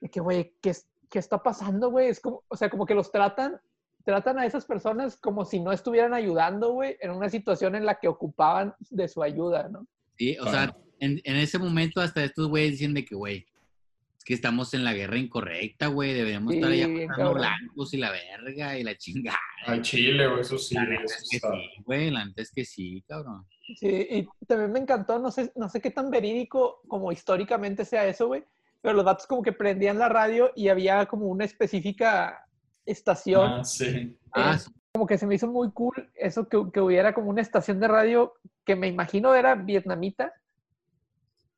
de 0.00 0.08
que, 0.08 0.20
güey, 0.20 0.54
¿qué, 0.62 0.72
¿qué 1.10 1.18
está 1.18 1.42
pasando, 1.42 1.90
güey? 1.90 2.08
Es 2.08 2.20
como, 2.20 2.44
o 2.46 2.56
sea, 2.56 2.70
como 2.70 2.86
que 2.86 2.94
los 2.94 3.10
tratan, 3.10 3.60
tratan 4.06 4.38
a 4.38 4.46
esas 4.46 4.64
personas 4.64 5.16
como 5.16 5.44
si 5.44 5.58
no 5.58 5.72
estuvieran 5.72 6.14
ayudando, 6.14 6.70
güey, 6.70 6.96
en 7.00 7.10
una 7.10 7.28
situación 7.28 7.74
en 7.74 7.84
la 7.84 7.98
que 7.98 8.06
ocupaban 8.06 8.72
de 8.88 9.08
su 9.08 9.20
ayuda, 9.20 9.68
¿no? 9.68 9.84
Sí, 10.16 10.36
o 10.38 10.48
sea, 10.48 10.76
en, 11.00 11.20
en 11.24 11.36
ese 11.36 11.58
momento 11.58 12.00
hasta 12.00 12.22
estos 12.22 12.48
güeyes 12.48 12.78
dicen 12.78 12.94
de 12.94 13.04
que, 13.04 13.16
güey, 13.16 13.48
es 14.16 14.24
que 14.24 14.32
estamos 14.32 14.72
en 14.74 14.84
la 14.84 14.94
guerra 14.94 15.18
incorrecta, 15.18 15.88
güey, 15.88 16.14
deberíamos 16.14 16.54
estar 16.54 16.70
allá 16.70 16.86
matando 16.86 17.34
blancos 17.34 17.94
y 17.94 17.96
la 17.96 18.12
verga 18.12 18.78
y 18.78 18.84
la 18.84 18.96
chingada. 18.96 19.40
Al 19.66 19.82
Chile, 19.82 20.28
güey, 20.28 20.40
eso 20.40 20.56
sí, 20.56 20.76
La 20.76 20.84
neta 20.84 21.02
eso 21.02 21.16
es 21.16 21.28
que 21.28 21.36
está. 21.38 21.50
sí, 21.50 21.82
güey, 21.84 22.10
la 22.12 22.24
neta 22.26 22.42
es 22.42 22.52
que 22.52 22.64
sí, 22.64 23.02
cabrón. 23.08 23.44
Sí, 23.74 24.06
y 24.08 24.28
también 24.46 24.70
me 24.70 24.78
encantó, 24.78 25.18
no 25.18 25.32
sé, 25.32 25.50
no 25.56 25.68
sé 25.68 25.80
qué 25.80 25.90
tan 25.90 26.10
verídico 26.12 26.80
como 26.86 27.10
históricamente 27.10 27.84
sea 27.84 28.06
eso, 28.06 28.28
güey, 28.28 28.44
pero 28.80 28.94
los 28.94 29.04
datos 29.04 29.26
como 29.26 29.42
que 29.42 29.52
prendían 29.52 29.98
la 29.98 30.08
radio 30.08 30.52
y 30.54 30.68
había 30.68 31.06
como 31.06 31.26
una 31.26 31.44
específica 31.44 32.45
estación, 32.86 33.60
Ah, 33.60 33.64
sí. 33.64 34.16
Ah, 34.32 34.54
Eh, 34.54 34.58
sí, 34.58 34.72
como 34.92 35.06
que 35.06 35.18
se 35.18 35.26
me 35.26 35.34
hizo 35.34 35.46
muy 35.48 35.70
cool 35.72 36.10
eso 36.14 36.48
que, 36.48 36.58
que 36.72 36.80
hubiera 36.80 37.12
como 37.12 37.28
una 37.30 37.42
estación 37.42 37.78
de 37.80 37.88
radio 37.88 38.32
que 38.64 38.76
me 38.76 38.86
imagino 38.88 39.34
era 39.34 39.54
vietnamita, 39.54 40.32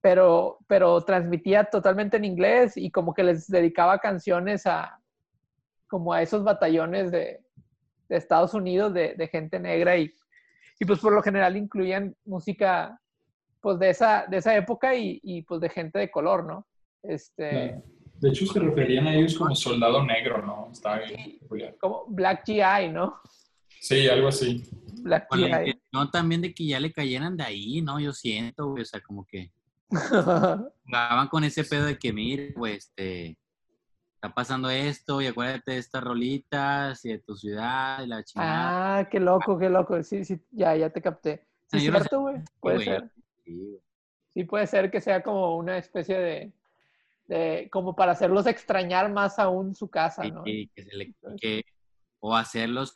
pero, 0.01 0.59
pero 0.67 1.05
transmitía 1.05 1.65
totalmente 1.65 2.17
en 2.17 2.25
inglés 2.25 2.77
y 2.77 2.91
como 2.91 3.15
que 3.15 3.23
les 3.23 3.47
dedicaba 3.49 3.99
canciones 3.99 4.67
a 4.67 5.01
como 5.89 6.13
a 6.13 6.21
esos 6.23 6.45
batallones 6.45 7.11
de, 7.11 7.41
de 8.09 8.17
Estados 8.17 8.55
Unidos 8.55 8.93
de, 8.93 9.15
de 9.15 9.29
gente 9.29 9.59
negra 9.59 9.97
y, 9.97 10.13
y 10.79 10.85
pues 10.85 10.99
por 11.01 11.13
lo 11.13 11.23
general 11.23 11.57
incluían 11.57 12.15
música 12.25 13.01
pues 13.61 13.79
de 13.79 13.91
esa, 13.91 14.27
de 14.29 14.37
esa 14.37 14.55
época 14.57 14.95
y, 14.95 15.19
y 15.23 15.43
pues 15.43 15.61
de 15.61 15.69
gente 15.69 15.99
de 15.99 16.11
color, 16.11 16.45
¿no? 16.45 16.67
Este, 17.03 17.83
De 18.21 18.31
hecho, 18.31 18.47
se 18.47 18.59
referían 18.59 19.07
a 19.07 19.15
ellos 19.15 19.37
como 19.37 19.55
soldado 19.55 20.05
negro, 20.05 20.45
¿no? 20.45 20.71
Estaba 20.73 20.99
bien 20.99 21.39
como 21.79 22.05
Black 22.09 22.45
GI, 22.45 22.89
¿no? 22.93 23.21
Sí, 23.81 24.09
algo 24.09 24.29
así. 24.29 24.65
Black 25.03 25.29
con 25.29 25.41
la 25.41 25.63
GI. 25.63 25.71
intención 25.71 26.11
también 26.11 26.41
de 26.43 26.53
que 26.53 26.67
ya 26.67 26.81
le 26.81 26.93
cayeran 26.93 27.37
de 27.37 27.45
ahí, 27.45 27.81
¿no? 27.81 28.01
Yo 28.01 28.13
siento, 28.13 28.71
güey, 28.71 28.83
o 28.83 28.85
sea, 28.85 29.01
como 29.01 29.25
que 29.25 29.53
jugaban 29.91 31.29
con 31.29 31.45
ese 31.45 31.65
pedo 31.65 31.87
de 31.87 31.97
que, 31.97 32.13
mire, 32.13 32.53
güey, 32.57 32.75
este, 32.75 33.39
está 34.17 34.35
pasando 34.35 34.69
esto 34.69 35.23
y 35.23 35.27
acuérdate 35.27 35.73
de 35.73 35.79
estas 35.79 36.03
rolitas 36.03 37.05
y 37.05 37.11
de 37.11 37.19
tu 37.21 37.37
ciudad 37.37 38.03
y 38.03 38.09
la 38.09 38.25
chingada. 38.25 38.99
Ah, 38.99 39.09
qué 39.09 39.21
loco, 39.21 39.57
qué 39.57 39.71
loco. 39.71 40.03
Sí, 40.03 40.25
sí, 40.25 40.41
ya, 40.51 40.75
ya 40.75 40.91
te 40.91 41.01
capté. 41.01 41.47
Sí, 41.69 41.77
no 41.77 41.79
sé. 41.79 41.91
cierto, 41.91 42.21
güey. 42.23 42.37
Puede 42.59 42.85
ser. 42.85 43.11
Sí, 44.35 44.45
puede 44.45 44.67
ser 44.67 44.91
que 44.91 45.01
sea 45.01 45.23
como 45.23 45.57
una 45.57 45.79
especie 45.79 46.19
de, 46.19 46.53
de 47.29 47.69
como 47.71 47.95
para 47.95 48.13
hacerlos 48.13 48.47
extrañar 48.47 49.13
más 49.13 49.39
aún 49.39 49.75
su 49.75 49.89
casa, 49.89 50.23
Sí, 50.23 50.31
¿no? 50.33 50.43
que 50.45 50.69
se 50.77 50.97
le- 50.97 51.15
que- 51.41 51.65
o 52.21 52.35
hacerlos 52.35 52.93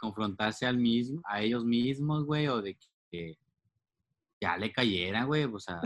confrontarse 0.00 0.66
al 0.66 0.78
mismo, 0.78 1.20
a 1.26 1.40
ellos 1.42 1.64
mismos, 1.64 2.24
güey, 2.24 2.48
o 2.48 2.60
de 2.60 2.76
que 3.12 3.36
ya 4.40 4.56
le 4.56 4.72
cayeran, 4.72 5.26
güey, 5.28 5.44
o 5.44 5.60
sea, 5.60 5.80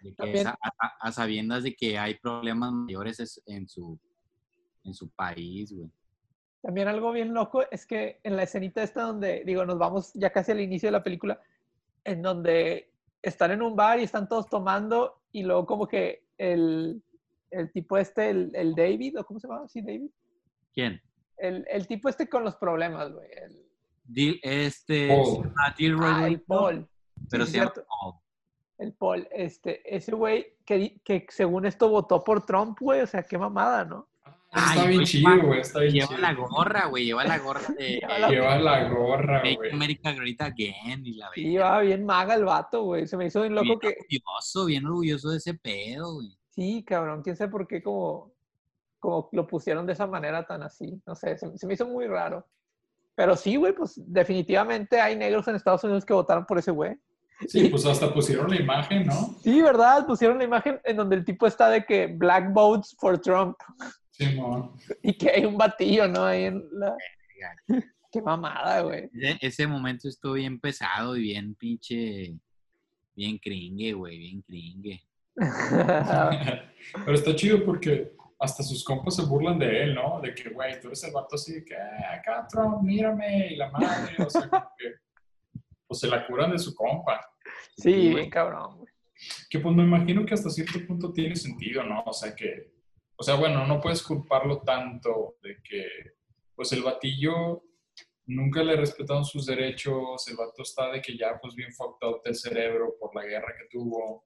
de 0.00 0.14
que 0.18 0.40
a, 0.46 0.56
a- 1.00 1.12
sabiendas 1.12 1.64
de 1.64 1.74
que 1.74 1.98
hay 1.98 2.14
problemas 2.14 2.72
mayores 2.72 3.18
es- 3.20 3.42
en 3.46 3.66
su 3.66 3.98
en 4.84 4.94
su 4.94 5.08
país, 5.10 5.72
güey. 5.72 5.88
También 6.60 6.88
algo 6.88 7.12
bien 7.12 7.32
loco 7.34 7.62
es 7.70 7.86
que 7.86 8.20
en 8.24 8.36
la 8.36 8.42
escenita 8.44 8.82
esta 8.82 9.02
donde, 9.02 9.42
digo, 9.44 9.64
nos 9.64 9.78
vamos 9.78 10.12
ya 10.14 10.30
casi 10.30 10.50
al 10.52 10.60
inicio 10.60 10.88
de 10.88 10.92
la 10.92 11.02
película, 11.04 11.40
en 12.04 12.20
donde 12.20 12.90
están 13.22 13.52
en 13.52 13.62
un 13.62 13.74
bar 13.76 13.98
y 14.00 14.04
están 14.04 14.28
todos 14.28 14.48
tomando 14.48 15.20
y 15.32 15.42
luego 15.44 15.66
como 15.66 15.86
que 15.86 16.21
el, 16.38 17.02
el 17.50 17.72
tipo 17.72 17.96
este, 17.98 18.30
el, 18.30 18.50
el 18.54 18.74
David, 18.74 19.18
¿o 19.20 19.24
cómo 19.24 19.40
se 19.40 19.48
llama? 19.48 19.68
Sí, 19.68 19.82
David. 19.82 20.10
¿Quién? 20.74 21.00
El, 21.36 21.66
el 21.70 21.86
tipo 21.86 22.08
este 22.08 22.28
con 22.28 22.44
los 22.44 22.56
problemas, 22.56 23.12
güey. 23.12 23.28
El, 23.32 23.62
Dil- 24.08 24.40
este 24.42 25.08
Paul. 25.08 25.52
ah, 25.58 25.74
Dilroy 25.76 26.10
ah, 26.12 26.26
el 26.28 26.40
Paul. 26.42 26.88
pero 27.30 27.46
sí, 27.46 27.52
se 27.52 27.58
llama 27.58 27.72
cierto. 27.72 27.88
Paul. 27.88 28.14
El 28.78 28.92
Paul, 28.94 29.28
este, 29.30 29.96
ese 29.96 30.12
güey 30.12 30.56
que, 30.64 31.00
que 31.04 31.26
según 31.30 31.66
esto 31.66 31.88
votó 31.88 32.24
por 32.24 32.44
Trump, 32.44 32.78
güey, 32.80 33.00
o 33.00 33.06
sea, 33.06 33.22
qué 33.22 33.38
mamada, 33.38 33.84
¿no? 33.84 34.08
Está 34.54 34.72
Ay, 34.72 34.80
bien 34.88 34.94
güey, 34.94 35.06
chido, 35.06 35.30
lleva- 35.30 35.44
güey, 35.46 35.60
está 35.60 35.80
bien 35.80 35.92
Lleva 35.94 36.06
chido. 36.08 36.20
la 36.20 36.34
gorra, 36.34 36.86
güey, 36.86 37.04
lleva 37.06 37.24
la 37.24 37.38
gorra 37.38 37.68
de 37.78 37.88
Lleva 38.02 38.18
la- 38.18 38.28
Lleva 38.28 38.58
la 38.58 38.88
gorra, 38.90 39.38
Make 39.38 39.56
güey. 39.56 39.70
America 39.72 40.12
Great 40.12 40.40
Again 40.42 41.06
y 41.06 41.14
la 41.14 41.30
Sí, 41.34 41.56
va 41.56 41.80
bien 41.80 42.04
maga 42.04 42.34
el 42.34 42.44
vato, 42.44 42.82
güey. 42.82 43.06
Se 43.06 43.16
me 43.16 43.26
hizo 43.26 43.40
bien 43.40 43.54
loco 43.54 43.64
bien 43.64 43.78
que, 43.80 43.88
orgulloso, 43.88 44.66
bien 44.66 44.84
orgulloso 44.86 45.30
de 45.30 45.38
ese 45.38 45.54
pedo, 45.54 46.14
güey. 46.16 46.36
sí, 46.50 46.84
cabrón, 46.84 47.22
quién 47.22 47.34
sabe 47.36 47.50
por 47.50 47.66
qué 47.66 47.82
como, 47.82 48.32
como 48.98 49.28
lo 49.32 49.46
pusieron 49.46 49.86
de 49.86 49.94
esa 49.94 50.06
manera 50.06 50.46
tan 50.46 50.62
así. 50.62 51.00
No 51.06 51.14
sé, 51.14 51.38
se, 51.38 51.56
se 51.56 51.66
me 51.66 51.72
hizo 51.74 51.86
muy 51.86 52.06
raro. 52.06 52.46
Pero 53.14 53.36
sí, 53.36 53.56
güey, 53.56 53.74
pues 53.74 53.94
definitivamente 53.96 55.00
hay 55.00 55.16
negros 55.16 55.48
en 55.48 55.54
Estados 55.56 55.84
Unidos 55.84 56.04
que 56.04 56.12
votaron 56.12 56.44
por 56.44 56.58
ese 56.58 56.70
güey. 56.70 56.94
Sí, 57.48 57.68
pues 57.68 57.84
hasta 57.86 58.12
pusieron 58.12 58.48
la 58.50 58.56
imagen, 58.56 59.06
¿no? 59.06 59.34
Sí, 59.42 59.60
¿verdad? 59.62 60.06
Pusieron 60.06 60.38
la 60.38 60.44
imagen 60.44 60.78
en 60.84 60.96
donde 60.96 61.16
el 61.16 61.24
tipo 61.24 61.46
está 61.46 61.68
de 61.70 61.84
que 61.84 62.06
Black 62.06 62.52
votes 62.52 62.94
for 63.00 63.18
Trump 63.18 63.56
Sí, 64.30 64.38
y 65.02 65.12
que 65.14 65.30
hay 65.30 65.44
un 65.44 65.56
batillo, 65.56 66.08
¿no? 66.08 66.24
Ahí 66.24 66.44
en 66.44 66.62
la... 66.72 66.96
Qué 68.12 68.20
mamada, 68.20 68.82
güey. 68.82 69.08
Ese, 69.14 69.38
ese 69.40 69.66
momento 69.66 70.08
estuvo 70.08 70.34
bien 70.34 70.60
pesado 70.60 71.16
y 71.16 71.22
bien 71.22 71.54
pinche, 71.54 72.34
bien 73.16 73.38
cringe, 73.38 73.94
güey, 73.94 74.18
bien 74.18 74.42
cringe. 74.42 75.02
Pero 77.04 77.14
está 77.14 77.34
chido 77.34 77.64
porque 77.64 78.12
hasta 78.38 78.62
sus 78.62 78.84
compas 78.84 79.16
se 79.16 79.22
burlan 79.24 79.58
de 79.58 79.84
él, 79.84 79.94
¿no? 79.94 80.20
De 80.20 80.34
que, 80.34 80.50
güey, 80.50 80.78
tú 80.80 80.88
eres 80.88 81.02
el 81.04 81.12
vato 81.12 81.36
así 81.36 81.54
de 81.54 81.64
que, 81.64 81.74
"Eh, 81.74 82.04
acá 82.18 82.46
Trump, 82.50 82.82
mírame, 82.82 83.52
y 83.52 83.56
la 83.56 83.70
madre, 83.70 84.16
o 84.18 84.28
sea, 84.28 84.48
como 84.48 84.70
que, 84.76 84.94
pues 85.86 86.00
se 86.00 86.08
la 86.08 86.26
curan 86.26 86.50
de 86.50 86.58
su 86.58 86.74
compa. 86.74 87.20
Sí, 87.76 88.14
bien 88.14 88.28
cabrón, 88.30 88.78
güey. 88.78 88.92
Que 89.48 89.60
pues 89.60 89.74
me 89.74 89.84
imagino 89.84 90.26
que 90.26 90.34
hasta 90.34 90.50
cierto 90.50 90.84
punto 90.86 91.12
tiene 91.12 91.36
sentido, 91.36 91.84
¿no? 91.84 92.02
O 92.04 92.12
sea 92.12 92.34
que, 92.34 92.72
o 93.16 93.22
sea, 93.22 93.34
bueno, 93.36 93.66
no 93.66 93.80
puedes 93.80 94.02
culparlo 94.02 94.62
tanto 94.62 95.36
de 95.42 95.56
que, 95.62 95.86
pues 96.54 96.72
el 96.72 96.82
batillo 96.82 97.62
nunca 98.26 98.62
le 98.62 98.76
respetaron 98.76 99.24
sus 99.24 99.46
derechos, 99.46 100.26
el 100.28 100.36
vato 100.36 100.62
está 100.62 100.90
de 100.90 101.00
que 101.00 101.16
ya 101.16 101.38
pues 101.40 101.54
bien 101.54 101.72
fucked 101.72 102.06
up 102.06 102.22
del 102.24 102.34
cerebro 102.34 102.94
por 102.98 103.14
la 103.14 103.24
guerra 103.24 103.54
que 103.58 103.68
tuvo. 103.70 104.24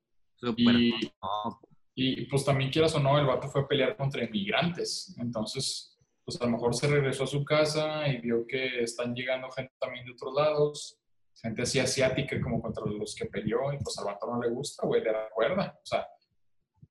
Y 1.94 2.26
pues 2.26 2.44
también 2.44 2.70
quieras 2.70 2.94
o 2.94 3.00
no, 3.00 3.18
el 3.18 3.26
vato 3.26 3.48
fue 3.48 3.62
a 3.62 3.66
pelear 3.66 3.96
contra 3.96 4.24
inmigrantes. 4.24 5.16
Entonces, 5.18 5.98
pues 6.24 6.40
a 6.40 6.44
lo 6.44 6.52
mejor 6.52 6.74
se 6.74 6.88
regresó 6.88 7.24
a 7.24 7.28
su 7.28 7.44
casa 7.44 8.06
y 8.08 8.20
vio 8.20 8.46
que 8.46 8.82
están 8.82 9.14
llegando 9.14 9.50
gente 9.50 9.72
también 9.78 10.04
de 10.04 10.12
otros 10.12 10.34
lados, 10.34 10.98
gente 11.40 11.62
así 11.62 11.78
asiática 11.78 12.40
como 12.40 12.60
contra 12.60 12.84
los 12.84 13.14
que 13.14 13.26
peleó 13.26 13.72
y 13.72 13.78
pues 13.78 13.96
al 13.98 14.06
vato 14.06 14.26
no 14.26 14.42
le 14.42 14.50
gusta, 14.50 14.86
güey, 14.86 15.02
le 15.02 15.12
recuerda. 15.12 15.78
O 15.82 15.86
sea, 15.86 16.06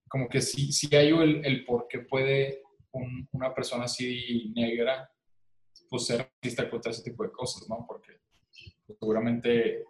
como 0.07 0.27
que 0.29 0.41
sí, 0.41 0.71
sí 0.71 0.93
hay 0.95 1.09
el, 1.09 1.45
el 1.45 1.65
por 1.65 1.87
qué 1.87 1.99
puede 1.99 2.61
un- 2.91 3.27
una 3.31 3.53
persona 3.53 3.85
así 3.85 4.51
negra 4.55 5.09
pues 5.89 6.05
ser 6.05 6.29
racista 6.41 6.69
contra 6.69 6.91
ese 6.91 7.03
tipo 7.03 7.23
de 7.23 7.31
cosas, 7.31 7.67
¿no? 7.69 7.85
Porque 7.87 8.19
pues, 8.85 8.97
seguramente, 8.99 9.83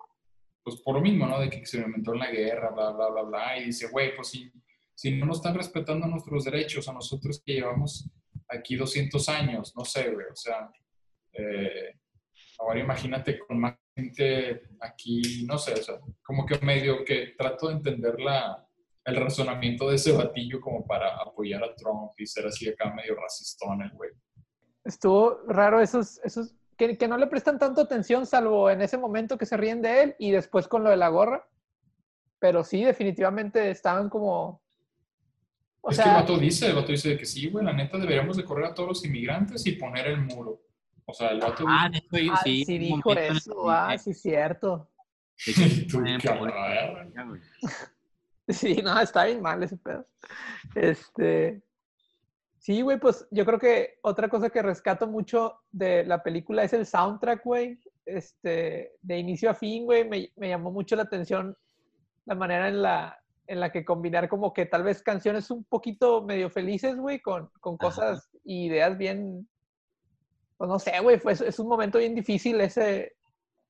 pues 0.64 0.78
por 0.82 0.96
lo 0.96 1.02
mismo, 1.02 1.28
¿no? 1.28 1.40
De 1.40 1.50
que 1.50 1.64
inventó 1.78 2.14
en 2.14 2.20
la 2.20 2.32
guerra, 2.32 2.72
bla, 2.72 2.92
bla, 2.92 3.10
bla, 3.10 3.22
bla, 3.24 3.58
y 3.60 3.66
dice, 3.66 3.88
güey, 3.90 4.16
pues 4.16 4.30
sí, 4.30 4.52
si 4.94 5.12
no 5.12 5.26
nos 5.26 5.38
están 5.38 5.56
respetando 5.56 6.08
nuestros 6.08 6.46
derechos 6.46 6.88
a 6.88 6.94
nosotros 6.94 7.42
que 7.46 7.54
llevamos 7.54 8.10
aquí 8.50 8.76
200 8.76 9.28
años, 9.30 9.74
no 9.76 9.86
sé, 9.86 10.12
güey, 10.12 10.28
o 10.32 10.36
sea, 10.36 10.70
eh, 11.34 12.00
ahora 12.60 12.80
imagínate 12.80 13.40
con 13.40 13.60
más 13.60 13.76
gente 13.96 14.62
aquí, 14.82 15.46
no 15.46 15.58
sé, 15.58 15.74
o 15.74 15.84
sea, 15.84 16.00
como 16.24 16.46
que 16.46 16.58
medio 16.60 17.04
que 17.06 17.34
trato 17.38 17.68
de 17.68 17.76
entender 17.76 18.20
la, 18.20 18.65
el 19.06 19.16
razonamiento 19.16 19.90
de 19.90 19.96
ese 19.96 20.12
batillo 20.12 20.60
como 20.60 20.86
para 20.86 21.16
apoyar 21.22 21.64
a 21.64 21.74
Trump 21.76 22.12
y 22.18 22.26
ser 22.26 22.48
así 22.48 22.68
acá 22.68 22.92
medio 22.94 23.16
racistón 23.16 23.82
el 23.84 23.92
güey. 23.92 24.12
Estuvo 24.84 25.42
raro 25.48 25.80
esos, 25.80 26.20
esos 26.24 26.56
que, 26.78 26.98
que 26.98 27.08
no 27.08 27.18
le 27.18 27.28
prestan 27.28 27.58
tanto 27.60 27.82
atención, 27.82 28.26
salvo 28.26 28.70
en 28.70 28.82
ese 28.82 28.98
momento 28.98 29.38
que 29.38 29.46
se 29.46 29.58
ríen 29.58 29.82
de 29.82 30.04
él 30.04 30.16
y 30.20 30.32
después 30.32 30.68
con 30.68 30.84
lo 30.84 30.90
de 30.90 30.98
la 30.98 31.10
gorra. 31.10 31.48
Pero 32.40 32.64
sí, 32.64 32.84
definitivamente 32.84 33.70
estaban 33.72 34.10
como. 34.10 34.62
O 35.82 35.92
es 35.92 35.98
que 35.98 36.04
el 36.04 36.10
sea, 36.10 36.22
vato 36.22 36.38
dice, 36.38 36.68
el 36.68 36.76
vato 36.76 36.92
dice 36.92 37.18
que 37.18 37.26
sí, 37.26 37.50
güey, 37.50 37.64
la 37.64 37.74
neta 37.74 37.98
deberíamos 37.98 38.38
de 38.38 38.44
correr 38.44 38.66
a 38.66 38.74
todos 38.74 38.90
los 38.90 39.06
inmigrantes 39.06 39.66
y 39.68 39.74
poner 39.74 40.08
el 40.08 40.22
muro. 40.22 40.62
O 41.06 41.14
sea, 41.14 41.30
el 41.30 41.40
vato... 41.40 41.64
Ah, 41.68 41.90
hecho, 41.94 42.34
Ah, 42.34 42.42
sí. 42.44 42.66
sí, 42.66 42.80
dijo 42.80 43.12
eso. 43.14 43.70
Ah, 43.70 43.96
sí, 43.98 44.14
cierto. 44.14 44.90
Tú, 45.92 46.02
Sí, 48.50 48.76
no, 48.84 49.00
está 49.00 49.26
bien 49.26 49.42
mal 49.42 49.64
ese 49.64 49.78
pedo. 49.78 50.06
Este. 50.76 51.64
Sí, 52.60 52.82
güey, 52.82 53.00
pues 53.00 53.28
yo 53.32 53.46
creo 53.46 53.60
que 53.60 54.00
otra 54.02 54.28
cosa 54.30 54.50
que 54.50 54.62
rescato 54.62 55.08
mucho 55.08 55.62
de 55.72 56.04
la 56.04 56.24
película 56.24 56.64
es 56.64 56.74
el 56.74 56.86
soundtrack, 56.86 57.44
güey. 57.44 57.80
Este, 58.06 58.94
de 59.02 59.18
inicio 59.18 59.50
a 59.50 59.56
fin, 59.56 59.86
güey, 59.86 60.08
me, 60.08 60.32
me 60.36 60.50
llamó 60.50 60.72
mucho 60.72 60.96
la 60.96 61.04
atención 61.04 61.56
la 62.26 62.36
manera 62.36 62.68
en 62.68 62.82
la, 62.82 63.20
en 63.48 63.60
la 63.60 63.72
que 63.72 63.86
combinar 63.86 64.30
como 64.30 64.54
que 64.54 64.66
tal 64.66 64.84
vez 64.84 65.02
canciones 65.04 65.50
un 65.52 65.64
poquito 65.64 66.24
medio 66.24 66.50
felices, 66.50 66.98
güey, 66.98 67.20
con, 67.22 67.50
con 67.60 67.78
cosas 67.78 68.30
y 68.44 68.68
ideas 68.68 68.98
bien, 68.98 69.48
pues 70.58 70.68
no 70.68 70.80
sé, 70.80 71.00
güey, 71.02 71.20
es 71.26 71.60
un 71.60 71.68
momento 71.68 72.00
bien 72.00 72.16
difícil 72.16 72.60
ese, 72.62 73.16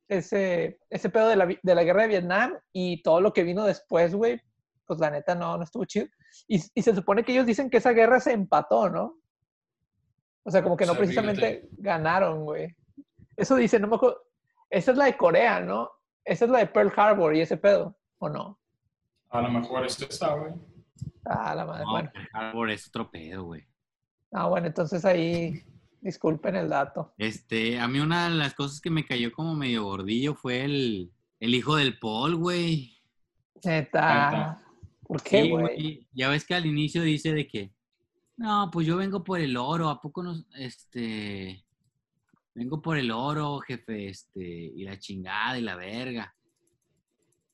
ese, 0.07 0.79
ese 0.89 1.09
pedo 1.09 1.27
de 1.27 1.35
la, 1.35 1.45
de 1.45 1.75
la 1.75 1.83
guerra 1.83 2.03
de 2.03 2.07
Vietnam 2.09 2.53
y 2.71 3.01
todo 3.01 3.21
lo 3.21 3.33
que 3.33 3.43
vino 3.43 3.63
después, 3.65 4.15
güey, 4.15 4.41
pues 4.85 4.99
la 4.99 5.09
neta 5.09 5.35
no, 5.35 5.57
no 5.57 5.63
estuvo 5.63 5.85
chido. 5.85 6.07
Y, 6.47 6.61
y 6.73 6.81
se 6.81 6.95
supone 6.95 7.23
que 7.23 7.33
ellos 7.33 7.45
dicen 7.45 7.69
que 7.69 7.77
esa 7.77 7.91
guerra 7.91 8.19
se 8.19 8.31
empató, 8.31 8.89
¿no? 8.89 9.17
O 10.43 10.51
sea, 10.51 10.61
como 10.61 10.77
que 10.77 10.85
no 10.85 10.91
O 10.91 10.95
sea, 10.95 11.01
precisamente 11.01 11.67
ganaron, 11.77 12.43
güey. 12.43 12.75
Eso 13.35 13.55
dice, 13.55 13.79
no 13.79 13.87
me 13.87 13.95
acuerdo. 13.95 14.21
Esa 14.69 14.91
es 14.91 14.97
la 14.97 15.05
de 15.05 15.17
Corea, 15.17 15.59
¿no? 15.59 15.89
Esa 16.23 16.45
es 16.45 16.51
la 16.51 16.59
de 16.59 16.67
Pearl 16.67 16.93
Harbor 16.95 17.35
y 17.35 17.41
ese 17.41 17.57
pedo, 17.57 17.97
¿o 18.19 18.29
no? 18.29 18.59
A 19.29 19.41
lo 19.41 19.49
mejor 19.49 19.85
es 19.85 19.99
esa, 20.01 20.33
güey. 20.35 20.53
Ah, 21.25 21.55
la 21.55 21.65
madre. 21.65 21.83
No, 21.85 21.91
bueno, 21.91 22.11
Pearl 22.13 22.29
Harbor 22.33 22.69
es 22.69 22.87
otro 22.87 23.09
pedo, 23.09 23.43
güey. 23.43 23.63
ah, 24.31 24.47
bueno, 24.47 24.67
entonces 24.67 25.03
ahí 25.03 25.63
disculpen 25.99 26.55
el 26.55 26.69
dato. 26.69 27.13
Este, 27.17 27.79
a 27.79 27.87
mí 27.87 27.99
una 27.99 28.29
de 28.29 28.35
las 28.35 28.53
cosas 28.53 28.79
que 28.79 28.91
me 28.91 29.05
cayó 29.05 29.31
como 29.31 29.55
medio 29.55 29.83
gordillo 29.83 30.35
fue 30.35 30.63
el, 30.63 31.11
el 31.39 31.55
hijo 31.55 31.75
del 31.75 31.97
Paul, 31.97 32.35
güey. 32.35 32.95
Neta. 33.63 34.61
¿Por 35.07 35.23
qué, 35.23 35.43
Sí, 35.43 35.49
güey? 35.49 36.07
Ya 36.13 36.29
ves 36.29 36.45
que 36.45 36.55
al 36.55 36.65
inicio 36.65 37.01
dice 37.03 37.33
de 37.33 37.47
que, 37.47 37.73
no, 38.37 38.69
pues 38.71 38.87
yo 38.87 38.97
vengo 38.97 39.23
por 39.23 39.39
el 39.39 39.57
oro, 39.57 39.89
¿a 39.89 40.01
poco 40.01 40.23
no? 40.23 40.35
Este, 40.57 41.65
vengo 42.55 42.81
por 42.81 42.97
el 42.97 43.11
oro, 43.11 43.59
jefe, 43.59 44.09
este, 44.09 44.41
y 44.41 44.83
la 44.85 44.99
chingada 44.99 45.57
y 45.59 45.61
la 45.63 45.75
verga. 45.75 46.35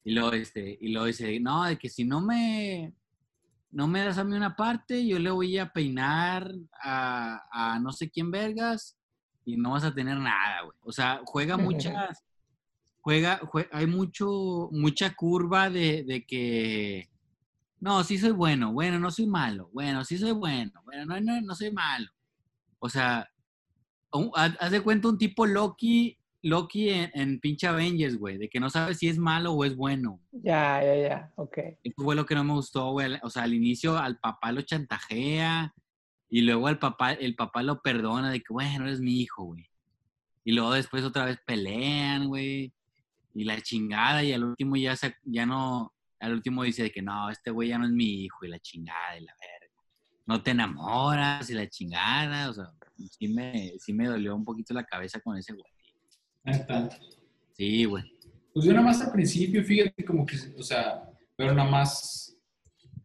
Y 0.03 0.13
luego, 0.13 0.33
este, 0.33 0.77
y 0.81 0.89
luego 0.89 1.07
dice, 1.07 1.39
no, 1.39 1.63
de 1.65 1.77
que 1.77 1.89
si 1.89 2.03
no 2.05 2.21
me, 2.21 2.93
no 3.71 3.87
me 3.87 4.01
das 4.05 4.17
a 4.19 4.23
mí 4.25 4.35
una 4.35 4.55
parte, 4.55 5.05
yo 5.07 5.19
le 5.19 5.31
voy 5.31 5.57
a 5.59 5.71
peinar 5.73 6.51
a, 6.83 7.41
a 7.75 7.79
no 7.79 7.91
sé 7.93 8.09
quién 8.11 8.31
vergas 8.31 8.97
y 9.45 9.57
no 9.57 9.71
vas 9.73 9.83
a 9.85 9.93
tener 9.95 10.17
nada, 10.19 10.63
güey. 10.63 10.77
O 10.83 10.91
sea, 10.93 11.21
juega 11.25 11.57
muchas, 11.57 12.23
juega, 13.01 13.39
jue- 13.41 13.69
hay 13.73 13.87
mucho, 13.87 14.69
mucha 14.73 15.15
curva 15.15 15.69
de, 15.71 16.03
de 16.05 16.25
que, 16.25 17.10
no, 17.81 18.03
sí 18.05 18.17
soy 18.17 18.31
bueno, 18.31 18.71
bueno, 18.71 18.97
no 18.99 19.11
soy 19.11 19.27
malo, 19.27 19.69
bueno, 19.73 20.05
sí 20.05 20.17
soy 20.17 20.31
bueno, 20.31 20.71
bueno, 20.85 21.05
no, 21.05 21.19
no, 21.19 21.41
no 21.41 21.55
soy 21.55 21.71
malo. 21.71 22.07
O 22.79 22.87
sea, 22.89 23.27
un- 24.13 24.31
haz 24.35 24.71
de 24.71 24.81
cuenta 24.81 25.09
un 25.09 25.17
tipo 25.17 25.45
Loki, 25.45 26.17
Loki 26.43 26.89
en, 26.89 27.11
en 27.13 27.39
pinche 27.39 27.67
Avengers, 27.67 28.17
güey, 28.17 28.37
de 28.37 28.49
que 28.49 28.59
no 28.59 28.69
sabe 28.69 28.95
si 28.95 29.07
es 29.09 29.17
malo 29.17 29.53
o 29.53 29.65
es 29.65 29.75
bueno. 29.75 30.19
Ya, 30.31 30.81
ya, 30.83 30.95
ya. 30.95 31.33
Ok. 31.35 31.57
Eso 31.83 31.95
fue 32.03 32.15
lo 32.15 32.25
que 32.25 32.35
no 32.35 32.43
me 32.43 32.53
gustó, 32.53 32.91
güey. 32.91 33.13
O 33.23 33.29
sea, 33.29 33.43
al 33.43 33.53
inicio 33.53 33.97
al 33.97 34.17
papá 34.19 34.51
lo 34.51 34.61
chantajea 34.61 35.73
y 36.29 36.41
luego 36.41 36.67
al 36.67 36.79
papá, 36.79 37.11
el 37.13 37.35
papá 37.35 37.61
lo 37.61 37.81
perdona 37.81 38.31
de 38.31 38.39
que, 38.39 38.53
bueno, 38.53 38.85
eres 38.85 39.01
mi 39.01 39.19
hijo, 39.21 39.43
güey. 39.43 39.67
Y 40.43 40.53
luego 40.53 40.73
después 40.73 41.03
otra 41.03 41.25
vez 41.25 41.37
pelean, 41.45 42.27
güey. 42.27 42.73
Y 43.33 43.43
la 43.43 43.61
chingada 43.61 44.23
y 44.23 44.33
al 44.33 44.43
último 44.43 44.75
ya, 44.75 44.95
se, 44.95 45.15
ya 45.23 45.45
no, 45.45 45.93
al 46.21 46.33
último 46.33 46.63
dice 46.63 46.83
de 46.83 46.91
que 46.91 47.01
no, 47.01 47.29
este 47.29 47.49
güey 47.49 47.69
ya 47.69 47.77
no 47.77 47.85
es 47.85 47.91
mi 47.91 48.23
hijo 48.23 48.45
y 48.45 48.49
la 48.49 48.59
chingada 48.59 49.17
y 49.17 49.25
la 49.25 49.33
verga. 49.33 49.75
No 50.27 50.41
te 50.41 50.51
enamoras 50.51 51.49
y 51.49 51.55
la 51.55 51.67
chingada. 51.67 52.49
O 52.49 52.53
sea, 52.53 52.65
sí 53.09 53.27
me, 53.27 53.73
sí 53.79 53.91
me 53.91 54.07
dolió 54.07 54.35
un 54.35 54.45
poquito 54.45 54.73
la 54.73 54.85
cabeza 54.85 55.19
con 55.19 55.35
ese 55.35 55.53
güey. 55.53 55.65
Neta. 56.43 56.89
Sí, 57.53 57.85
güey. 57.85 58.03
Pues 58.53 58.65
yo 58.65 58.71
nada 58.71 58.85
más 58.85 59.01
al 59.01 59.11
principio, 59.11 59.63
fíjate, 59.63 60.05
como 60.05 60.25
que, 60.25 60.35
o 60.57 60.63
sea, 60.63 61.09
pero 61.35 61.53
nada 61.53 61.69
más, 61.69 62.37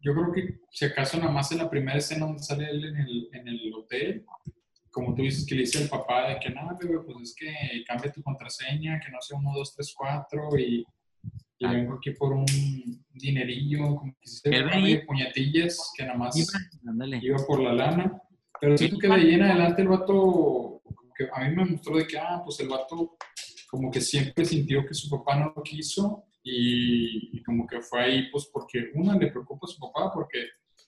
yo 0.01 0.13
creo 0.13 0.31
que 0.31 0.59
si 0.69 0.85
acaso 0.85 1.17
nada 1.17 1.31
más 1.31 1.51
en 1.51 1.59
la 1.59 1.69
primera 1.69 1.97
escena 1.97 2.25
donde 2.25 2.43
sale 2.43 2.69
él 2.69 2.83
en 2.85 2.97
el, 2.97 3.29
en 3.33 3.47
el 3.47 3.73
hotel, 3.73 4.25
como 4.91 5.15
tú 5.15 5.23
dices 5.23 5.45
que 5.45 5.55
le 5.55 5.61
dice 5.61 5.81
al 5.81 5.89
papá 5.89 6.29
de 6.29 6.39
que 6.39 6.49
no, 6.49 6.77
bebé, 6.79 6.99
pues 6.99 7.17
es 7.29 7.35
que 7.35 7.83
cambia 7.87 8.11
tu 8.11 8.21
contraseña, 8.21 8.99
que 8.99 9.11
no 9.11 9.21
sea 9.21 9.37
1, 9.37 9.51
2, 9.55 9.75
3, 9.75 9.93
4 9.95 10.59
y, 10.59 10.85
y 11.59 11.65
Ah. 11.65 11.73
vengo 11.73 11.95
aquí 11.95 12.11
por 12.11 12.33
un 12.33 12.45
dinerillo, 13.13 13.95
como 13.95 14.15
que 14.21 14.27
se 14.29 14.49
de 14.49 15.03
puñetillas, 15.07 15.91
que 15.95 16.05
nada 16.05 16.17
más 16.17 16.35
Iba, 17.21 17.37
por 17.47 17.61
la 17.61 17.73
lana. 17.73 18.21
Pero 18.59 18.77
siento 18.77 18.97
que 18.97 19.07
de 19.07 19.13
ahí 19.13 19.33
en 19.33 19.43
adelante 19.43 19.81
el 19.81 19.87
vato, 19.87 20.81
como 20.83 21.13
que 21.15 21.27
a 21.31 21.47
mí 21.47 21.55
me 21.55 21.65
mostró 21.65 21.97
de 21.97 22.07
que, 22.07 22.17
ah, 22.17 22.41
pues 22.43 22.59
el 22.59 22.69
vato 22.69 23.17
como 23.69 23.91
que 23.91 24.01
siempre 24.01 24.45
sintió 24.45 24.85
que 24.85 24.93
su 24.93 25.09
papá 25.09 25.37
no 25.37 25.53
lo 25.55 25.61
quiso 25.61 26.23
y, 26.41 27.37
y 27.37 27.43
como 27.43 27.67
que 27.67 27.81
fue 27.81 28.01
ahí, 28.01 28.31
pues 28.31 28.49
porque 28.51 28.91
una 28.95 29.17
le 29.17 29.27
preocupa 29.27 29.65
a 29.65 29.67
su 29.67 29.79
papá 29.79 30.11
porque 30.13 30.39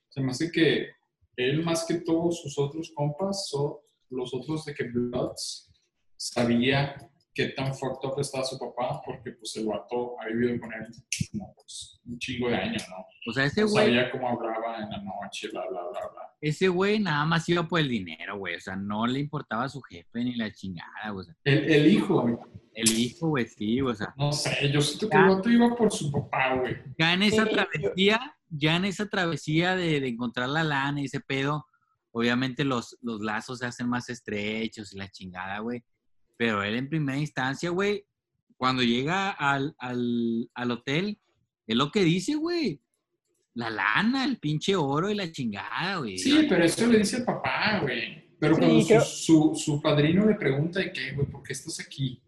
se 0.08 0.22
me 0.22 0.32
hace 0.32 0.52
que 0.52 0.88
él 1.36 1.64
más 1.64 1.86
que 1.86 1.96
todos 1.96 2.42
sus 2.42 2.58
otros 2.58 2.92
compas, 2.96 3.50
o 3.54 3.84
los 4.10 4.34
otros 4.34 4.66
de 4.66 4.74
que 4.74 4.86
Bloods, 4.86 5.72
sabía 6.18 6.96
qué 7.40 7.48
tan 7.54 7.74
fucked 7.74 8.06
up 8.06 8.20
estaba 8.20 8.44
su 8.44 8.60
papá 8.60 9.02
porque 9.06 9.32
pues 9.32 9.56
el 9.56 9.66
vato 9.66 10.20
ha 10.20 10.28
vivido 10.28 10.60
con 10.60 10.74
él 10.74 10.88
como 11.32 11.56
pues, 11.56 12.02
un 12.04 12.20
chingo 12.20 12.50
de 12.50 12.56
años, 12.58 12.86
¿no? 12.90 13.06
O 13.30 13.34
sea, 13.34 13.46
ese 13.46 13.64
güey. 13.64 13.86
Sabía 13.86 14.12
cómo 14.12 14.28
hablaba 14.28 14.84
en 14.84 14.90
la 14.90 14.98
noche, 14.98 15.48
bla, 15.50 15.62
bla, 15.70 15.82
bla, 15.84 16.02
bla. 16.02 16.22
ese 16.42 16.68
güey 16.68 17.00
nada 17.00 17.24
más 17.26 17.48
iba 17.48 17.66
por 17.66 17.80
el 17.80 17.88
dinero, 17.88 18.38
güey. 18.38 18.56
O 18.56 18.60
sea, 18.60 18.76
no 18.76 19.08
le 19.08 19.20
importaba 19.20 19.64
a 19.64 19.70
su 19.70 19.82
jefe 19.82 20.22
ni 20.22 20.36
la 20.36 20.52
chingada, 20.52 21.12
güey. 21.12 21.22
O 21.22 21.24
sea, 21.24 21.36
El, 21.46 21.72
el 21.72 21.88
hijo, 21.88 22.28
el 22.74 23.00
hijo, 23.00 23.30
güey, 23.30 23.48
sí, 23.48 23.80
güey. 23.80 23.94
O 23.94 23.96
sea, 23.96 24.14
no 24.18 24.34
sé, 24.34 24.70
yo 24.70 24.82
siento 24.82 25.10
que 25.10 25.18
el 25.18 25.28
vato 25.30 25.50
iba 25.50 25.76
por 25.78 25.94
su 25.94 26.12
papá, 26.12 26.56
güey. 26.56 26.76
ya 26.98 27.14
en 27.14 27.24
esa 27.24 27.46
travesía, 27.46 28.36
ya 28.50 28.76
en 28.76 28.84
esa 28.84 29.08
travesía 29.08 29.78
de, 29.78 30.02
de 30.02 30.08
encontrar 30.10 30.50
la 30.50 30.66
lana 30.66 31.00
y 31.00 31.06
ese 31.06 31.22
pedo, 31.22 31.66
obviamente 32.12 32.66
los, 32.66 32.98
los 33.02 33.22
lazos 33.22 33.60
se 33.60 33.66
hacen 33.66 33.88
más 33.88 34.10
estrechos 34.10 34.94
y 34.94 34.98
la 34.98 35.08
chingada, 35.08 35.60
güey. 35.60 35.86
Pero 36.40 36.64
él 36.64 36.76
en 36.78 36.88
primera 36.88 37.18
instancia, 37.18 37.70
güey, 37.70 38.06
cuando 38.56 38.82
llega 38.82 39.32
al, 39.32 39.76
al, 39.78 40.50
al 40.54 40.72
hotel, 40.72 41.20
es 41.68 41.76
lo 41.76 41.92
que 41.92 42.02
dice, 42.06 42.36
güey. 42.36 42.80
La 43.56 43.70
lana, 43.70 44.24
el 44.24 44.38
pinche 44.40 44.74
oro 44.74 45.10
y 45.10 45.16
la 45.16 45.30
chingada, 45.30 45.98
güey. 45.98 46.18
Sí, 46.18 46.46
pero 46.48 46.64
eso 46.64 46.88
le 46.88 47.00
dice 47.00 47.18
el 47.18 47.26
papá, 47.26 47.80
güey. 47.82 48.30
Pero 48.40 48.56
Sí, 48.56 48.62
cuando 48.62 48.82
su, 48.82 48.88
creo- 48.88 49.02
su, 49.02 49.54
su 49.56 49.82
padrino 49.82 50.26
le 50.26 50.36
pregunta 50.36 50.80
de 50.80 50.94
qué, 50.94 51.12
güey, 51.12 51.28
¿por 51.28 51.44
qué 51.44 51.52
estás 51.52 51.78
aquí? 51.82 52.24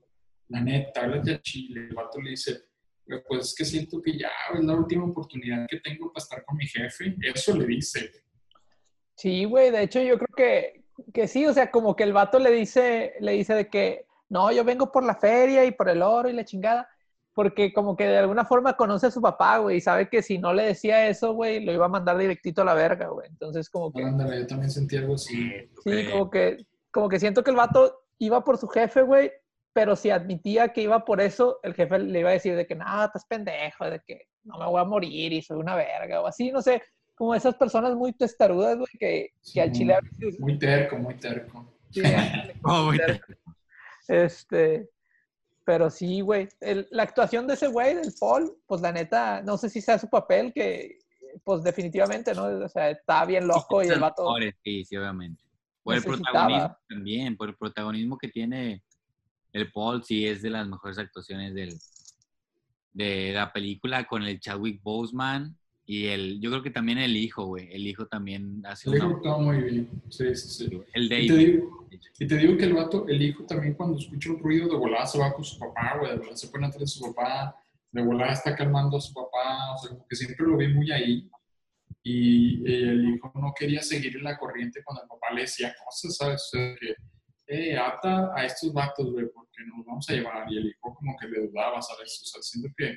La 0.49 0.59
neta, 0.59 1.03
háblate 1.03 1.35
a 1.35 1.41
Chile. 1.41 1.87
El 1.87 1.95
vato 1.95 2.19
le 2.19 2.31
dice, 2.31 2.63
"Güey, 3.07 3.21
pues 3.25 3.47
es 3.47 3.55
que 3.55 3.63
siento 3.63 4.01
que 4.01 4.17
ya 4.17 4.29
es 4.53 4.61
la 4.65 4.73
última 4.75 5.05
oportunidad 5.05 5.65
que 5.69 5.79
tengo 5.79 6.11
para 6.11 6.21
estar 6.21 6.43
con 6.43 6.57
mi 6.57 6.67
jefe. 6.67 7.15
Eso 7.33 7.55
le 7.57 7.65
dice. 7.65 8.11
Sí, 9.15 9.45
güey, 9.45 9.71
de 9.71 9.83
hecho 9.83 10.01
yo 10.01 10.17
creo 10.17 10.35
que, 10.35 10.80
que 11.13 11.27
sí, 11.27 11.45
o 11.45 11.53
sea, 11.53 11.71
como 11.71 11.95
que 11.95 12.03
el 12.03 12.13
vato 12.13 12.39
le 12.39 12.51
dice, 12.51 13.13
le 13.19 13.33
dice 13.33 13.53
de 13.53 13.69
que, 13.69 14.05
no, 14.29 14.51
yo 14.51 14.63
vengo 14.63 14.91
por 14.91 15.03
la 15.03 15.15
feria 15.15 15.65
y 15.65 15.71
por 15.71 15.89
el 15.89 16.01
oro 16.01 16.29
y 16.29 16.33
la 16.33 16.45
chingada, 16.45 16.89
porque 17.33 17.73
como 17.73 17.95
que 17.95 18.05
de 18.05 18.17
alguna 18.17 18.45
forma 18.45 18.75
conoce 18.75 19.07
a 19.07 19.11
su 19.11 19.21
papá, 19.21 19.57
güey, 19.57 19.77
y 19.77 19.81
sabe 19.81 20.09
que 20.09 20.21
si 20.21 20.37
no 20.37 20.53
le 20.53 20.63
decía 20.63 21.07
eso, 21.07 21.33
güey, 21.33 21.63
lo 21.63 21.71
iba 21.71 21.85
a 21.85 21.89
mandar 21.89 22.17
directito 22.17 22.61
a 22.61 22.65
la 22.65 22.73
verga, 22.73 23.07
güey. 23.07 23.27
Entonces 23.29 23.69
como 23.69 23.91
que, 23.91 24.03
Ándale, 24.03 24.39
yo 24.39 24.47
también 24.47 24.71
sentí 24.71 24.97
algo 24.97 25.15
así. 25.15 25.51
sí, 25.83 26.09
como 26.11 26.29
que, 26.29 26.65
como 26.91 27.09
que 27.09 27.19
siento 27.19 27.43
que 27.43 27.51
el 27.51 27.57
vato 27.57 28.03
iba 28.17 28.43
por 28.43 28.57
su 28.57 28.67
jefe, 28.67 29.01
güey, 29.01 29.31
pero 29.73 29.95
si 29.95 30.09
admitía 30.09 30.69
que 30.69 30.81
iba 30.81 31.05
por 31.05 31.21
eso, 31.21 31.59
el 31.63 31.73
jefe 31.73 31.99
le 31.99 32.19
iba 32.19 32.29
a 32.29 32.33
decir 32.33 32.55
de 32.55 32.67
que, 32.67 32.75
no, 32.75 33.05
estás 33.05 33.25
pendejo, 33.25 33.85
de 33.85 34.01
que 34.05 34.27
no 34.43 34.57
me 34.57 34.65
voy 34.65 34.81
a 34.81 34.85
morir 34.85 35.31
y 35.33 35.41
soy 35.41 35.57
una 35.57 35.75
verga, 35.75 36.21
o 36.21 36.27
así, 36.27 36.51
no 36.51 36.61
sé, 36.61 36.81
como 37.21 37.35
esas 37.35 37.53
personas 37.53 37.93
muy 37.93 38.13
testarudas, 38.13 38.77
güey, 38.77 38.87
que, 38.99 39.29
que 39.53 39.61
al 39.61 39.71
Sí. 39.71 39.79
chile 39.81 39.93
a 39.93 39.99
veces... 40.01 40.39
Muy 40.39 40.57
terco, 40.57 40.97
muy 40.97 41.13
terco. 41.19 41.71
sí, 41.91 42.01
Oh, 42.63 42.85
güey. 42.85 42.99
Este, 44.07 44.89
pero 45.63 45.91
sí, 45.91 46.21
güey. 46.21 46.49
el- 46.61 46.87
La 46.89 47.03
actuación 47.03 47.45
de 47.45 47.53
ese 47.53 47.67
güey, 47.67 47.93
del 47.93 48.11
Paul, 48.19 48.57
pues 48.65 48.81
la 48.81 48.91
neta, 48.91 49.43
no 49.43 49.55
sé 49.59 49.69
si 49.69 49.81
sea 49.81 49.99
su 49.99 50.09
papel, 50.09 50.51
que 50.51 50.97
pues 51.43 51.61
definitivamente, 51.61 52.33
¿no? 52.33 52.45
O 52.45 52.67
sea, 52.67 52.89
está 52.89 53.23
bien 53.25 53.45
loco 53.47 53.83
y 53.83 53.87
el 53.89 53.99
vato. 53.99 54.23
Mejores, 54.23 54.55
Sí, 54.63 54.83
sí, 54.83 54.97
obviamente. 54.97 55.43
Por 55.83 55.95
el 55.97 56.03
protagonismo 56.03 56.77
también, 56.89 57.37
por 57.37 57.49
el 57.49 57.55
protagonismo 57.55 58.17
que 58.17 58.29
tiene 58.29 58.81
el 59.53 59.71
Paul, 59.71 60.03
sí 60.03 60.25
es 60.27 60.41
de 60.41 60.49
las 60.49 60.67
mejores 60.67 60.97
actuaciones 60.97 61.53
del, 61.53 61.77
de 62.93 63.31
la 63.35 63.53
película 63.53 64.05
con 64.05 64.23
el 64.23 64.39
Chadwick 64.39 64.81
Boseman. 64.81 65.55
Y 65.85 66.05
el, 66.07 66.39
yo 66.39 66.49
creo 66.51 66.63
que 66.63 66.69
también 66.71 66.99
el 66.99 67.17
hijo, 67.17 67.45
güey. 67.45 67.69
El 67.73 67.85
hijo 67.87 68.05
también 68.07 68.61
hace 68.65 68.89
El 68.89 68.97
hijo 68.97 69.07
una- 69.07 69.15
actuaba 69.17 69.37
muy 69.39 69.57
bien. 69.57 69.89
Sí, 70.09 70.33
sí, 70.35 70.47
sí. 70.49 70.81
El 70.93 71.05
Y 71.05 71.09
te, 71.09 71.15
David. 71.15 71.35
digo, 71.47 71.87
y 72.19 72.27
te 72.27 72.37
digo 72.37 72.57
que 72.57 72.65
el 72.65 72.73
vato, 72.73 73.07
el 73.07 73.21
hijo 73.21 73.43
también 73.45 73.73
cuando 73.73 73.97
escucha 73.97 74.29
un 74.31 74.39
ruido 74.39 74.69
de 74.69 74.75
volada 74.77 75.05
se 75.05 75.17
va 75.19 75.33
con 75.33 75.43
su 75.43 75.57
papá, 75.59 75.97
güey, 75.99 76.11
de 76.11 76.17
volada 76.17 76.37
se 76.37 76.47
pone 76.47 76.67
atrás 76.67 76.81
de 76.81 76.87
su 76.87 77.13
papá, 77.13 77.55
de 77.91 78.01
volada 78.03 78.31
está 78.33 78.55
calmando 78.55 78.95
a 78.97 79.01
su 79.01 79.13
papá, 79.13 79.73
o 79.73 79.77
sea, 79.79 79.89
como 79.89 80.07
que 80.07 80.15
siempre 80.15 80.45
lo 80.45 80.55
vi 80.57 80.67
muy 80.73 80.91
ahí. 80.91 81.29
Y 82.03 82.63
el 82.71 83.15
hijo 83.15 83.31
no 83.35 83.53
quería 83.57 83.81
seguir 83.81 84.15
en 84.17 84.23
la 84.23 84.37
corriente 84.37 84.81
cuando 84.83 85.03
el 85.03 85.09
papá 85.09 85.33
le 85.35 85.41
decía 85.41 85.75
cosas, 85.85 86.15
¿sabes? 86.15 86.41
O 86.53 86.57
sea, 86.57 86.75
que, 86.79 86.95
eh, 87.47 87.77
ata 87.77 88.31
a 88.35 88.45
estos 88.45 88.71
vatos, 88.71 89.11
güey, 89.11 89.25
porque 89.33 89.57
nos 89.75 89.85
vamos 89.85 90.09
a 90.09 90.13
llevar. 90.13 90.51
Y 90.51 90.57
el 90.57 90.67
hijo 90.67 90.95
como 90.95 91.15
que 91.19 91.27
le 91.27 91.47
dudaba, 91.47 91.81
¿sabes? 91.81 92.21
O 92.23 92.25
sea, 92.25 92.41
siento 92.41 92.69
que, 92.77 92.95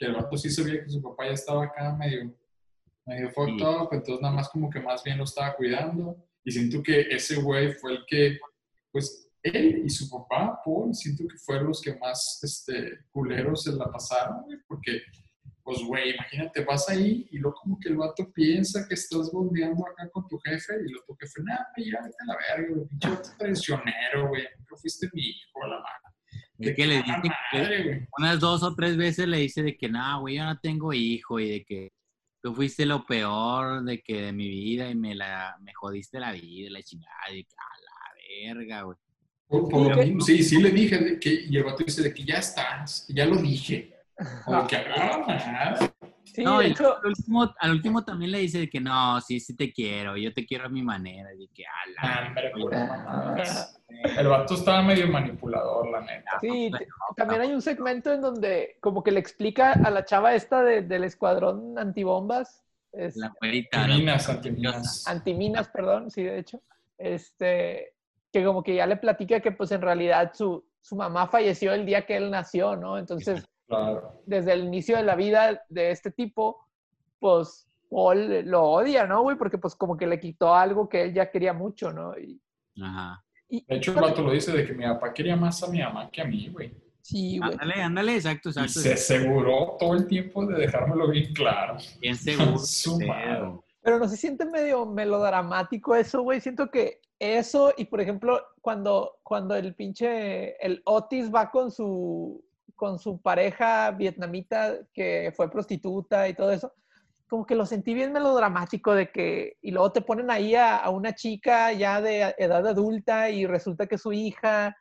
que 0.00 0.06
el 0.06 0.14
vato 0.14 0.34
sí 0.38 0.48
sabía 0.48 0.82
que 0.82 0.88
su 0.88 1.02
papá 1.02 1.26
ya 1.26 1.32
estaba 1.32 1.64
acá 1.66 1.94
medio, 1.94 2.34
medio 3.04 3.30
fucked 3.32 3.58
Sí. 3.58 3.62
up, 3.64 3.88
entonces 3.92 4.22
nada 4.22 4.34
más 4.34 4.48
como 4.48 4.70
que 4.70 4.80
más 4.80 5.04
bien 5.04 5.18
lo 5.18 5.24
estaba 5.24 5.54
cuidando. 5.54 6.16
Y 6.42 6.50
siento 6.52 6.82
que 6.82 7.02
ese 7.02 7.36
güey 7.36 7.74
fue 7.74 7.92
el 7.92 8.04
que, 8.06 8.38
pues, 8.90 9.28
él 9.42 9.82
y 9.84 9.90
su 9.90 10.08
papá, 10.08 10.58
Paul, 10.64 10.94
siento 10.94 11.24
que 11.28 11.36
fueron 11.36 11.68
los 11.68 11.82
que 11.82 11.94
más, 11.96 12.40
este, 12.42 12.98
culeros 13.10 13.64
se 13.64 13.72
la 13.72 13.90
pasaron, 13.90 14.42
güey, 14.44 14.58
porque, 14.66 15.02
pues, 15.62 15.78
güey, 15.86 16.14
imagínate, 16.14 16.64
vas 16.64 16.88
ahí 16.88 17.28
y 17.30 17.38
luego 17.38 17.56
como 17.62 17.78
que 17.78 17.90
el 17.90 17.96
vato 17.98 18.32
piensa 18.32 18.86
que 18.88 18.94
estás 18.94 19.30
bombeando 19.30 19.86
acá 19.86 20.08
con 20.10 20.26
tu 20.26 20.38
jefe 20.38 20.72
y 20.86 20.90
luego 20.90 21.04
tu 21.08 21.16
jefe, 21.16 21.42
nada, 21.42 21.66
ya, 21.76 22.00
vete 22.02 22.16
a 22.20 22.26
la 22.26 22.36
verga, 22.56 22.74
güey, 22.74 22.88
pinche 22.88 23.08
vato 23.10 23.28
traicionero, 23.38 24.28
güey, 24.28 24.44
nunca 24.58 24.76
fuiste 24.76 25.08
mi 25.12 25.22
hijo, 25.22 25.60
la 25.66 25.76
madre. 25.78 26.09
Es 26.60 26.76
que 26.76 26.86
le 26.86 27.02
Qué 27.02 27.12
dice 27.12 27.20
que- 27.52 27.58
madre, 27.58 28.08
unas 28.18 28.38
dos 28.40 28.62
o 28.62 28.74
tres 28.74 28.96
veces 28.96 29.26
le 29.26 29.38
dice 29.38 29.62
de 29.62 29.76
que 29.76 29.88
no, 29.88 30.20
güey, 30.20 30.36
yo 30.36 30.44
no 30.44 30.58
tengo 30.58 30.92
hijo 30.92 31.40
y 31.40 31.48
de 31.50 31.64
que 31.64 31.88
tú 32.42 32.54
fuiste 32.54 32.84
lo 32.86 33.04
peor 33.06 33.82
de 33.84 34.00
que 34.00 34.22
de 34.22 34.32
mi 34.32 34.48
vida 34.48 34.88
y 34.90 34.94
me 34.94 35.14
la 35.14 35.56
me 35.60 35.72
jodiste 35.74 36.18
la 36.20 36.32
vida 36.32 36.66
y 36.66 36.70
la 36.70 36.82
chingada 36.82 37.30
y 37.32 37.44
que 37.44 37.54
a 37.56 38.46
la 38.48 38.54
verga, 38.54 38.82
güey. 38.82 38.98
Por, 39.46 39.68
por 39.68 39.88
lo 39.90 39.96
que- 39.96 40.04
mismo, 40.06 40.20
sí, 40.20 40.42
sí 40.42 40.60
le 40.62 40.70
dije, 40.70 40.96
de 40.98 41.18
que, 41.18 41.46
y 41.48 41.56
el 41.56 41.64
vato 41.64 41.82
dice 41.84 42.02
de 42.02 42.14
que 42.14 42.22
ya 42.24 42.36
estás, 42.36 43.06
ya 43.08 43.24
lo 43.26 43.36
dije. 43.36 43.92
O 44.46 44.62
de 44.62 44.66
que, 44.68 44.76
ah. 44.76 45.89
Sí, 46.32 46.44
no, 46.44 46.58
de 46.60 46.68
hecho, 46.68 46.96
al 46.98 47.06
último, 47.08 47.54
al 47.58 47.70
último 47.72 48.04
también 48.04 48.30
le 48.30 48.38
dice 48.38 48.58
de 48.60 48.70
que 48.70 48.80
no, 48.80 49.20
sí, 49.20 49.40
sí 49.40 49.56
te 49.56 49.72
quiero, 49.72 50.16
yo 50.16 50.32
te 50.32 50.46
quiero 50.46 50.66
a 50.66 50.68
mi 50.68 50.82
manera, 50.82 51.32
y 51.34 51.38
de 51.38 51.48
que 51.48 51.64
a 51.66 51.70
la 52.02 52.28
Hombre, 52.28 52.50
pura 52.54 52.82
Ah. 52.82 52.86
mamada. 52.86 53.68
El 54.16 54.28
vato 54.28 54.54
estaba 54.54 54.82
medio 54.82 55.08
manipulador, 55.08 55.90
la 55.90 56.00
neta. 56.00 56.38
sí, 56.40 56.70
te- 56.76 56.86
también 57.16 57.40
hay 57.42 57.52
un 57.52 57.60
segmento 57.60 58.12
en 58.12 58.20
donde 58.20 58.76
como 58.80 59.02
que 59.02 59.10
le 59.10 59.18
explica 59.20 59.72
a 59.72 59.90
la 59.90 60.04
chava 60.04 60.34
esta 60.34 60.62
de- 60.62 60.82
del 60.82 61.04
escuadrón 61.04 61.76
antibombas, 61.78 62.62
es, 62.92 63.16
la 63.16 63.32
güerita, 63.40 63.78
la- 63.78 63.84
Antiminas, 63.94 64.28
antiminas. 64.28 65.06
antiminas, 65.08 65.68
perdón, 65.68 66.10
sí, 66.10 66.22
de 66.22 66.38
hecho, 66.38 66.60
este, 66.98 67.94
que 68.32 68.44
como 68.44 68.62
que 68.62 68.76
ya 68.76 68.86
le 68.86 68.96
platica 68.96 69.40
que 69.40 69.52
pues 69.52 69.72
en 69.72 69.80
realidad 69.82 70.32
su, 70.34 70.64
su 70.80 70.94
mamá 70.96 71.26
falleció 71.26 71.72
el 71.72 71.84
día 71.84 72.06
que 72.06 72.16
él 72.16 72.30
nació, 72.30 72.76
¿no? 72.76 72.96
Entonces, 72.98 73.44
Claro. 73.70 74.22
desde 74.26 74.52
el 74.52 74.64
inicio 74.64 74.96
de 74.96 75.04
la 75.04 75.14
vida 75.16 75.64
de 75.68 75.90
este 75.92 76.10
tipo, 76.10 76.66
pues 77.18 77.66
Paul 77.88 78.42
lo 78.50 78.64
odia, 78.64 79.06
¿no, 79.06 79.22
güey? 79.22 79.36
Porque 79.36 79.58
pues 79.58 79.74
como 79.74 79.96
que 79.96 80.06
le 80.06 80.18
quitó 80.20 80.54
algo 80.54 80.88
que 80.88 81.02
él 81.02 81.14
ya 81.14 81.30
quería 81.30 81.52
mucho, 81.52 81.92
¿no? 81.92 82.18
Y, 82.18 82.40
Ajá. 82.82 83.22
y- 83.48 83.64
De 83.66 83.76
hecho, 83.76 83.92
el 83.92 84.00
vato 84.00 84.22
lo 84.22 84.32
dice 84.32 84.52
de 84.52 84.66
que 84.66 84.72
mi 84.74 84.84
papá 84.84 85.12
quería 85.14 85.36
más 85.36 85.62
a 85.62 85.68
mi 85.68 85.78
mamá 85.80 86.10
que 86.10 86.20
a 86.20 86.24
mí, 86.24 86.48
güey. 86.52 86.72
sí, 87.02 87.38
güey. 87.38 87.52
Ándale, 87.52 87.82
ándale, 87.82 88.14
exacto, 88.16 88.48
Y 88.48 88.52
exacto. 88.52 88.72
se 88.80 88.92
aseguró 88.92 89.76
todo 89.78 89.94
el 89.94 90.06
tiempo 90.06 90.44
de 90.46 90.54
dejármelo 90.58 91.08
bien 91.10 91.32
claro. 91.32 91.76
Bien 92.00 92.16
seguro. 92.16 93.64
Pero 93.82 93.98
no 93.98 94.06
se 94.08 94.16
siente 94.16 94.44
medio 94.44 94.84
melodramático 94.86 95.94
eso, 95.94 96.22
güey. 96.22 96.40
Siento 96.40 96.70
que 96.70 97.00
eso, 97.18 97.72
y 97.76 97.86
por 97.86 98.00
ejemplo, 98.00 98.40
cuando, 98.60 99.18
cuando 99.22 99.54
el 99.56 99.74
pinche, 99.74 100.54
el 100.64 100.82
Otis 100.84 101.32
va 101.34 101.50
con 101.50 101.70
su, 101.70 102.42
con 102.80 102.98
su 102.98 103.20
pareja 103.20 103.90
vietnamita 103.90 104.78
que 104.94 105.34
fue 105.36 105.50
prostituta 105.50 106.26
y 106.26 106.32
todo 106.32 106.50
eso, 106.50 106.72
como 107.28 107.44
que 107.44 107.54
lo 107.54 107.66
sentí 107.66 107.92
bien 107.92 108.10
melodramático 108.10 108.94
de 108.94 109.10
que, 109.10 109.58
y 109.60 109.70
luego 109.70 109.92
te 109.92 110.00
ponen 110.00 110.30
ahí 110.30 110.54
a, 110.54 110.78
a 110.78 110.88
una 110.88 111.14
chica 111.14 111.74
ya 111.74 112.00
de 112.00 112.34
edad 112.38 112.66
adulta 112.66 113.28
y 113.28 113.44
resulta 113.44 113.86
que 113.86 113.98
su 113.98 114.14
hija, 114.14 114.74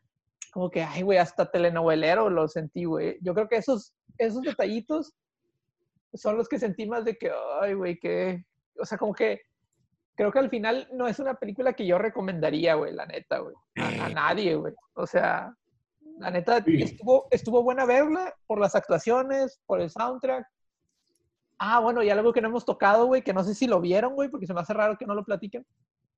como 0.54 0.70
que, 0.70 0.82
ay, 0.82 1.02
güey, 1.02 1.18
hasta 1.18 1.52
telenovelero 1.52 2.30
lo 2.30 2.48
sentí, 2.48 2.86
güey. 2.86 3.18
Yo 3.20 3.34
creo 3.34 3.50
que 3.50 3.58
esos, 3.58 3.94
esos 4.18 4.44
detallitos 4.44 5.14
son 6.14 6.38
los 6.38 6.48
que 6.48 6.58
sentí 6.58 6.88
más 6.88 7.04
de 7.04 7.18
que, 7.18 7.34
ay, 7.60 7.74
güey, 7.74 8.00
que, 8.00 8.46
o 8.80 8.86
sea, 8.86 8.98
como 8.98 9.14
que 9.14 9.42
creo 10.16 10.32
que 10.32 10.40
al 10.40 10.50
final 10.50 10.88
no 10.94 11.06
es 11.06 11.20
una 11.20 11.34
película 11.34 11.74
que 11.74 11.86
yo 11.86 11.98
recomendaría, 11.98 12.76
güey, 12.76 12.94
la 12.94 13.06
neta, 13.06 13.40
güey, 13.40 13.56
a, 13.76 14.06
a 14.06 14.10
nadie, 14.10 14.56
güey. 14.56 14.74
O 14.94 15.06
sea, 15.06 15.54
la 16.20 16.32
neta, 16.32 16.64
Sí. 16.64 16.82
estuvo, 16.82 17.28
estuvo 17.32 17.64
buena 17.64 17.86
verla 17.86 18.34
por 18.46 18.60
las 18.60 18.76
actuaciones, 18.76 19.60
por 19.66 19.82
el 19.82 19.90
soundtrack. 19.90 20.46
Ah, 21.58 21.80
bueno, 21.80 22.02
y 22.04 22.10
algo 22.10 22.32
que 22.32 22.42
no 22.42 22.48
hemos 22.50 22.66
tocado, 22.66 23.06
güey, 23.08 23.22
que 23.22 23.34
no 23.34 23.44
sé 23.44 23.54
si 23.56 23.68
lo 23.68 23.82
vieron, 23.82 24.14
güey, 24.16 24.30
porque 24.30 24.48
se 24.48 24.54
me 24.54 24.62
hace 24.62 24.74
raro 24.74 24.98
que 24.98 25.06
no 25.06 25.14
lo 25.16 25.26
platiquen, 25.26 25.66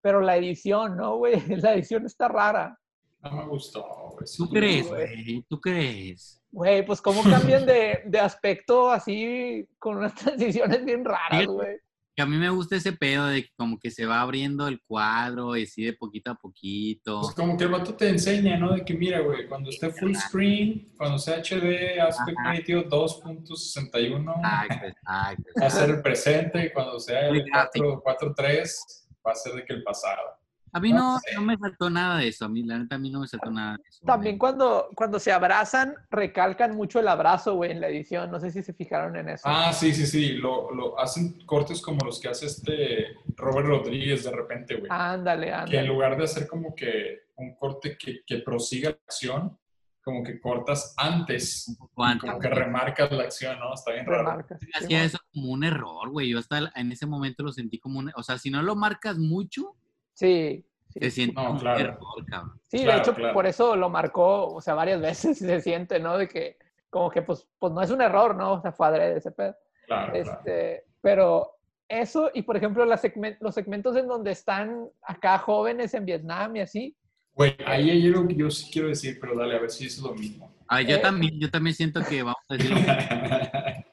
pero 0.01 0.21
la 0.21 0.35
edición, 0.37 0.97
¿no, 0.97 1.17
güey? 1.17 1.33
La 1.65 1.73
edición 1.73 2.05
está 2.05 2.27
rara. 2.27 2.77
No 3.23 3.31
me 3.31 3.45
gustó, 3.45 3.83
güey. 4.13 4.25
¿Tú 4.37 4.49
crees, 4.49 4.87
güey. 4.89 5.45
¿Tú 5.47 5.61
crees? 5.61 6.41
Güey, 6.51 6.85
pues 6.85 7.01
cómo 7.01 7.21
cambian 7.23 7.65
de, 7.65 8.01
de 8.05 8.19
aspecto 8.19 8.89
así 8.89 9.67
con 9.79 9.97
unas 9.97 10.13
transiciones 10.15 10.83
bien 10.83 11.05
raras, 11.05 11.45
güey. 11.45 11.77
Que 12.15 12.23
a 12.23 12.25
mí 12.25 12.37
me 12.37 12.49
gusta 12.49 12.75
ese 12.75 12.91
pedo 12.91 13.27
de 13.27 13.43
que 13.43 13.49
como 13.55 13.79
que 13.79 13.89
se 13.89 14.05
va 14.05 14.21
abriendo 14.21 14.67
el 14.67 14.81
cuadro 14.81 15.55
y 15.55 15.63
así 15.63 15.83
de 15.83 15.93
poquito 15.93 16.31
a 16.31 16.35
poquito. 16.35 17.21
Pues 17.21 17.35
como 17.35 17.57
que 17.57 17.63
el 17.63 17.71
vato 17.71 17.95
te 17.95 18.09
enseña, 18.09 18.57
¿no? 18.57 18.73
De 18.73 18.83
que 18.83 18.93
mira, 18.93 19.19
güey, 19.21 19.47
cuando 19.47 19.69
esté 19.69 19.89
full 19.91 20.13
screen, 20.15 20.93
cuando 20.97 21.17
sea 21.17 21.37
HD, 21.37 21.99
aspect 22.01 22.37
ratio 22.43 22.89
2.61, 22.89 24.35
Exacto, 24.35 24.87
exacto. 24.87 25.43
va 25.61 25.65
a 25.65 25.69
ser 25.69 25.89
el 25.89 26.01
presente, 26.01 26.65
y 26.65 26.71
cuando 26.71 26.99
sea 26.99 27.27
el 27.27 27.35
Muy 27.35 27.49
gráfico. 27.49 28.01
4 28.03 28.35
4.3, 28.35 29.05
va 29.25 29.31
a 29.31 29.35
ser 29.35 29.53
de 29.53 29.65
que 29.65 29.73
el 29.73 29.83
pasado. 29.83 30.40
A 30.73 30.79
mí 30.79 30.91
No 30.93 31.19
no, 31.35 31.41
me 31.41 31.57
saltó 31.57 31.89
nada 31.89 32.17
de 32.17 32.27
eso. 32.27 32.45
A 32.45 32.49
mí, 32.49 32.63
la 32.63 32.79
neta, 32.79 32.95
a 32.95 32.99
mí 32.99 33.09
no 33.09 33.19
me 33.21 33.27
saltó 33.27 33.51
nada 33.51 33.77
de 33.77 33.83
eso. 33.89 34.05
También 34.05 34.37
güey. 34.37 34.39
cuando, 34.39 34.89
cuando 34.95 35.19
se 35.19 35.31
abrazan, 35.31 35.95
recalcan 36.09 36.75
mucho 36.75 36.99
el 36.99 37.07
abrazo, 37.07 37.55
güey, 37.55 37.71
en 37.71 37.81
la 37.81 37.89
edición. 37.89 38.31
No 38.31 38.39
sé 38.39 38.51
si 38.51 38.63
se 38.63 38.73
fijaron 38.73 39.15
en 39.17 39.29
eso. 39.29 39.43
Ah, 39.45 39.73
sí, 39.73 39.93
sí, 39.93 40.05
sí, 40.07 40.33
lo, 40.33 40.71
lo 40.71 40.99
hacen 40.99 41.45
cortes 41.45 41.81
como 41.81 42.05
los 42.05 42.19
que 42.19 42.29
hace 42.29 42.45
este 42.45 43.07
Robert 43.35 43.67
Rodríguez 43.67 44.23
de 44.23 44.31
repente, 44.31 44.75
güey. 44.75 44.87
ándale, 44.89 45.47
que 45.47 45.51
en 45.53 45.59
ándale. 45.59 45.83
lugar 45.87 46.17
de 46.17 46.23
hacer 46.23 46.47
como 46.47 46.73
que 46.75 47.21
un 47.35 47.55
corte 47.55 47.97
que, 47.97 48.21
que 48.25 48.37
prosiga 48.39 48.91
la 48.91 48.97
acción, 49.05 49.57
como 50.03 50.23
que 50.23 50.39
cortas 50.39 50.93
antes, 50.97 51.67
Un 51.67 51.75
poco 51.75 52.03
y 52.07 52.11
antes, 52.11 52.29
como 52.29 52.39
que 52.39 52.49
remarcas 52.49 53.11
la 53.11 53.23
acción, 53.23 53.59
¿no? 53.59 53.73
Está 53.73 53.91
bien 53.91 54.05
raro. 54.05 54.23
Remarcas. 54.23 54.59
Hacía 54.73 54.87
Simón. 54.87 55.05
eso 55.05 55.19
como 55.33 55.51
un 55.51 55.63
error, 55.63 56.09
güey. 56.09 56.29
Yo 56.29 56.39
hasta 56.39 56.71
en 56.75 56.91
ese 56.91 57.05
momento 57.05 57.43
lo 57.43 57.51
sentí 57.51 57.77
como 57.79 57.99
un... 57.99 58.11
O 58.15 58.23
sea, 58.23 58.37
si 58.39 58.49
no 58.49 58.61
lo 58.63 58.75
marcas 58.75 59.17
mucho, 59.19 59.75
Sí, 60.13 60.65
sí. 60.89 60.99
te 60.99 61.09
sientes 61.11 61.35
No, 61.35 61.47
como 61.47 61.59
claro. 61.59 61.79
un 61.79 61.85
error, 61.85 62.25
cabrón. 62.27 62.61
Sí, 62.67 62.85
de 62.85 62.95
hecho, 62.97 63.13
claro. 63.13 63.33
por 63.33 63.45
eso 63.47 63.75
lo 63.75 63.89
marcó, 63.89 64.47
o 64.47 64.61
sea, 64.61 64.73
varias 64.73 65.01
veces 65.01 65.37
se 65.39 65.61
siente, 65.61 65.99
¿no? 65.99 66.17
De 66.17 66.27
que, 66.27 66.57
como 66.89 67.09
que, 67.09 67.21
pues, 67.21 67.47
pues 67.59 67.71
no 67.73 67.81
es 67.81 67.89
un 67.91 68.01
error, 68.01 68.35
¿no? 68.35 68.53
O 68.53 68.61
sea, 68.61 68.71
fue 68.71 68.87
adrede 68.87 69.17
ese 69.17 69.31
pedo. 69.31 69.55
Claro, 69.87 70.11
claro. 70.13 70.29
Este, 70.39 70.85
pero 71.01 71.51
eso, 71.87 72.31
y 72.33 72.41
por 72.43 72.55
ejemplo, 72.57 72.85
las 72.85 73.03
segmen- 73.03 73.37
los 73.41 73.53
segmentos 73.55 73.95
en 73.97 74.07
donde 74.07 74.31
están 74.31 74.87
acá 75.01 75.37
jóvenes 75.39 75.93
en 75.93 76.05
Vietnam 76.05 76.55
y 76.55 76.61
así, 76.61 76.95
Güey, 77.33 77.55
ahí 77.65 77.89
hay 77.89 78.05
algo 78.07 78.27
que 78.27 78.35
yo 78.35 78.51
sí 78.51 78.69
quiero 78.73 78.89
decir, 78.89 79.17
pero 79.19 79.37
dale, 79.37 79.55
a 79.55 79.59
ver 79.59 79.69
si 79.71 79.85
es 79.85 79.97
lo 79.99 80.13
mismo. 80.13 80.53
Ah, 80.67 80.81
yo 80.81 80.97
Eh. 80.97 80.99
también, 80.99 81.39
yo 81.39 81.49
también 81.49 81.73
siento 81.73 82.01
que 82.03 82.23
vamos 82.23 82.41
a 82.49 82.53
decir 82.55 82.71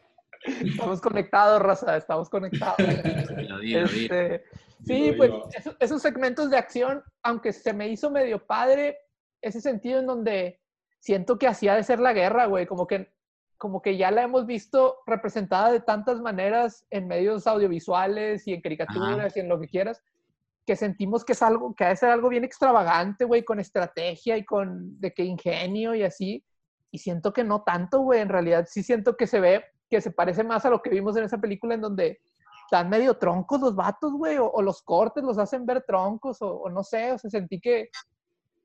estamos 0.65 1.01
conectados, 1.01 1.61
raza, 1.63 1.97
estamos 1.97 2.29
conectados. 2.29 2.77
Este, 3.63 4.45
sí, 4.85 5.13
pues 5.17 5.31
esos, 5.55 5.77
esos 5.81 6.03
segmentos 6.03 6.51
de 6.51 6.57
acción, 6.57 7.03
aunque 7.23 7.53
se 7.53 7.73
me 7.73 7.89
hizo 7.89 8.11
medio 8.11 8.47
padre, 8.47 8.99
ese 9.41 9.61
sentido 9.61 10.01
en 10.01 10.07
donde 10.07 10.61
siento 11.01 11.39
que 11.39 11.47
hacía 11.47 11.75
de 11.75 11.83
ser 11.83 12.01
la 12.01 12.13
guerra, 12.13 12.47
güey, 12.47 12.67
como 12.67 12.87
que, 12.87 13.13
como 13.57 13.83
que 13.83 13.97
ya 13.97 14.11
la 14.11 14.23
hemos 14.23 14.47
visto 14.47 14.99
representada 15.07 15.73
de 15.73 15.81
tantas 15.81 16.21
maneras 16.21 16.87
en 16.91 17.09
medios 17.09 17.47
audiovisuales 17.47 18.47
y 18.47 18.55
en 18.55 18.61
caricaturas 18.61 19.37
y 19.37 19.41
en 19.41 19.49
lo 19.49 19.61
que 19.61 19.69
quieras, 19.69 20.03
que 20.67 20.77
sentimos 20.77 21.25
que 21.25 21.33
es 21.33 21.43
algo, 21.43 21.75
que 21.75 21.85
ha 21.85 21.89
de 21.89 21.97
ser 21.97 22.11
algo 22.11 22.29
bien 22.29 22.45
extravagante, 22.45 23.25
güey, 23.25 23.45
con 23.45 23.59
estrategia 23.59 24.37
y 24.37 24.45
con 24.45 25.01
de 25.01 25.13
que 25.13 25.25
ingenio 25.25 25.95
y 25.95 26.03
así. 26.03 26.45
Y 26.91 26.99
siento 26.99 27.33
que 27.33 27.45
no 27.45 27.63
tanto, 27.63 28.01
güey, 28.01 28.21
en 28.21 28.29
realidad 28.29 28.67
sí 28.69 28.83
siento 28.83 29.17
que 29.17 29.27
se 29.27 29.41
ve, 29.41 29.65
que 29.89 30.01
se 30.01 30.11
parece 30.11 30.45
más 30.45 30.65
a 30.67 30.71
lo 30.71 30.83
que 30.83 30.91
vimos 30.91 31.17
en 31.17 31.25
esa 31.25 31.39
película 31.39 31.75
en 31.75 31.81
donde 31.81 32.21
están 32.71 32.91
medio 32.91 33.15
troncos 33.17 33.61
los 33.63 33.75
vatos, 33.75 34.13
güey, 34.13 34.37
o, 34.37 34.47
o 34.51 34.61
los 34.61 34.83
cortes 34.83 35.25
los 35.25 35.39
hacen 35.39 35.65
ver 35.65 35.83
troncos, 35.87 36.43
o, 36.43 36.49
o 36.61 36.69
no 36.71 36.85
sé, 36.85 37.13
o 37.13 37.19
sea, 37.19 37.31
sentí 37.31 37.59
que, 37.59 37.89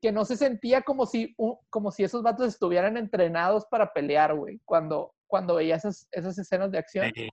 que 0.02 0.12
no 0.12 0.26
se 0.26 0.36
sentía 0.36 0.82
como 0.82 1.06
si, 1.06 1.32
un- 1.38 1.56
como 1.70 1.90
si 1.90 2.04
esos 2.04 2.22
vatos 2.22 2.48
estuvieran 2.48 2.98
entrenados 2.98 3.64
para 3.70 3.94
pelear, 3.94 4.34
güey, 4.34 4.60
cuando, 4.66 5.14
cuando 5.26 5.54
veía 5.54 5.76
esas, 5.76 6.06
esas 6.12 6.36
escenas 6.38 6.70
de 6.70 6.78
acción. 6.78 7.06
Eh. 7.16 7.30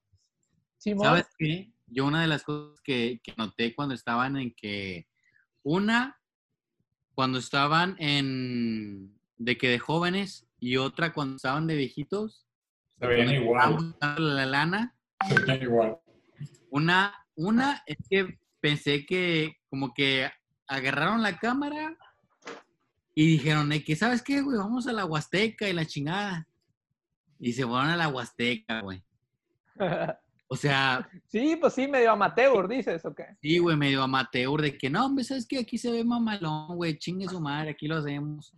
¿Sabes 0.78 1.28
qué? 1.38 1.72
Yo 1.88 2.06
una 2.06 2.22
de 2.22 2.28
las 2.28 2.44
cosas 2.44 2.80
que, 2.82 3.20
que 3.22 3.34
noté 3.38 3.76
cuando 3.76 3.94
estaban 3.94 4.38
en 4.38 4.54
que, 4.56 5.08
una, 5.64 6.18
cuando 7.14 7.38
estaban 7.38 7.98
en, 8.00 9.14
de 9.38 9.58
que 9.58 9.68
de 9.68 9.78
jóvenes, 9.80 10.48
y 10.62 10.78
otra 10.78 11.12
cuando 11.12 11.36
estaban 11.36 11.68
de 11.68 11.76
viejitos, 11.76 12.48
Se 12.98 13.08
veían 13.08 13.30
estaban 13.30 13.94
igual. 14.00 14.36
la 14.38 14.46
lana, 14.46 14.96
Se 15.28 15.36
veían 15.36 15.64
igual. 15.64 15.98
Una, 16.72 17.14
una 17.36 17.84
es 17.86 17.98
que 18.10 18.40
pensé 18.62 19.06
que 19.06 19.58
como 19.70 19.94
que 19.94 20.32
agarraron 20.68 21.22
la 21.22 21.38
cámara 21.38 21.96
y 23.14 23.28
dijeron, 23.28 23.72
"Eh, 23.74 23.84
que 23.84 23.96
sabes 23.96 24.22
qué, 24.22 24.42
güey, 24.42 24.58
vamos 24.58 24.88
a 24.88 24.94
la 24.94 25.06
Huasteca 25.06 25.68
y 25.70 25.74
la 25.74 25.86
chingada. 25.86 26.48
Y 27.40 27.52
se 27.54 27.66
fueron 27.66 27.90
a 27.90 27.98
la 27.98 28.08
Huasteca, 28.08 28.82
güey. 28.82 29.04
O 30.54 30.58
sea, 30.58 31.10
sí, 31.28 31.56
pues 31.56 31.74
sí, 31.76 31.88
medio 31.88 32.12
amateur, 32.12 32.68
dices, 32.68 33.06
¿o 33.06 33.16
qué? 33.16 33.24
sí, 33.42 33.58
güey, 33.58 33.78
medio 33.78 34.04
amateur 34.04 34.62
de 34.62 34.78
que 34.78 34.90
no, 34.90 35.06
hombre, 35.06 35.24
sabes 35.24 35.48
que 35.48 35.60
aquí 35.60 35.78
se 35.78 35.90
ve 35.90 36.04
mamalón, 36.04 36.76
güey, 36.76 37.00
chingue 37.00 37.26
su 37.30 37.40
madre, 37.40 37.70
aquí 37.70 37.88
lo 37.88 37.96
hacemos. 37.96 38.54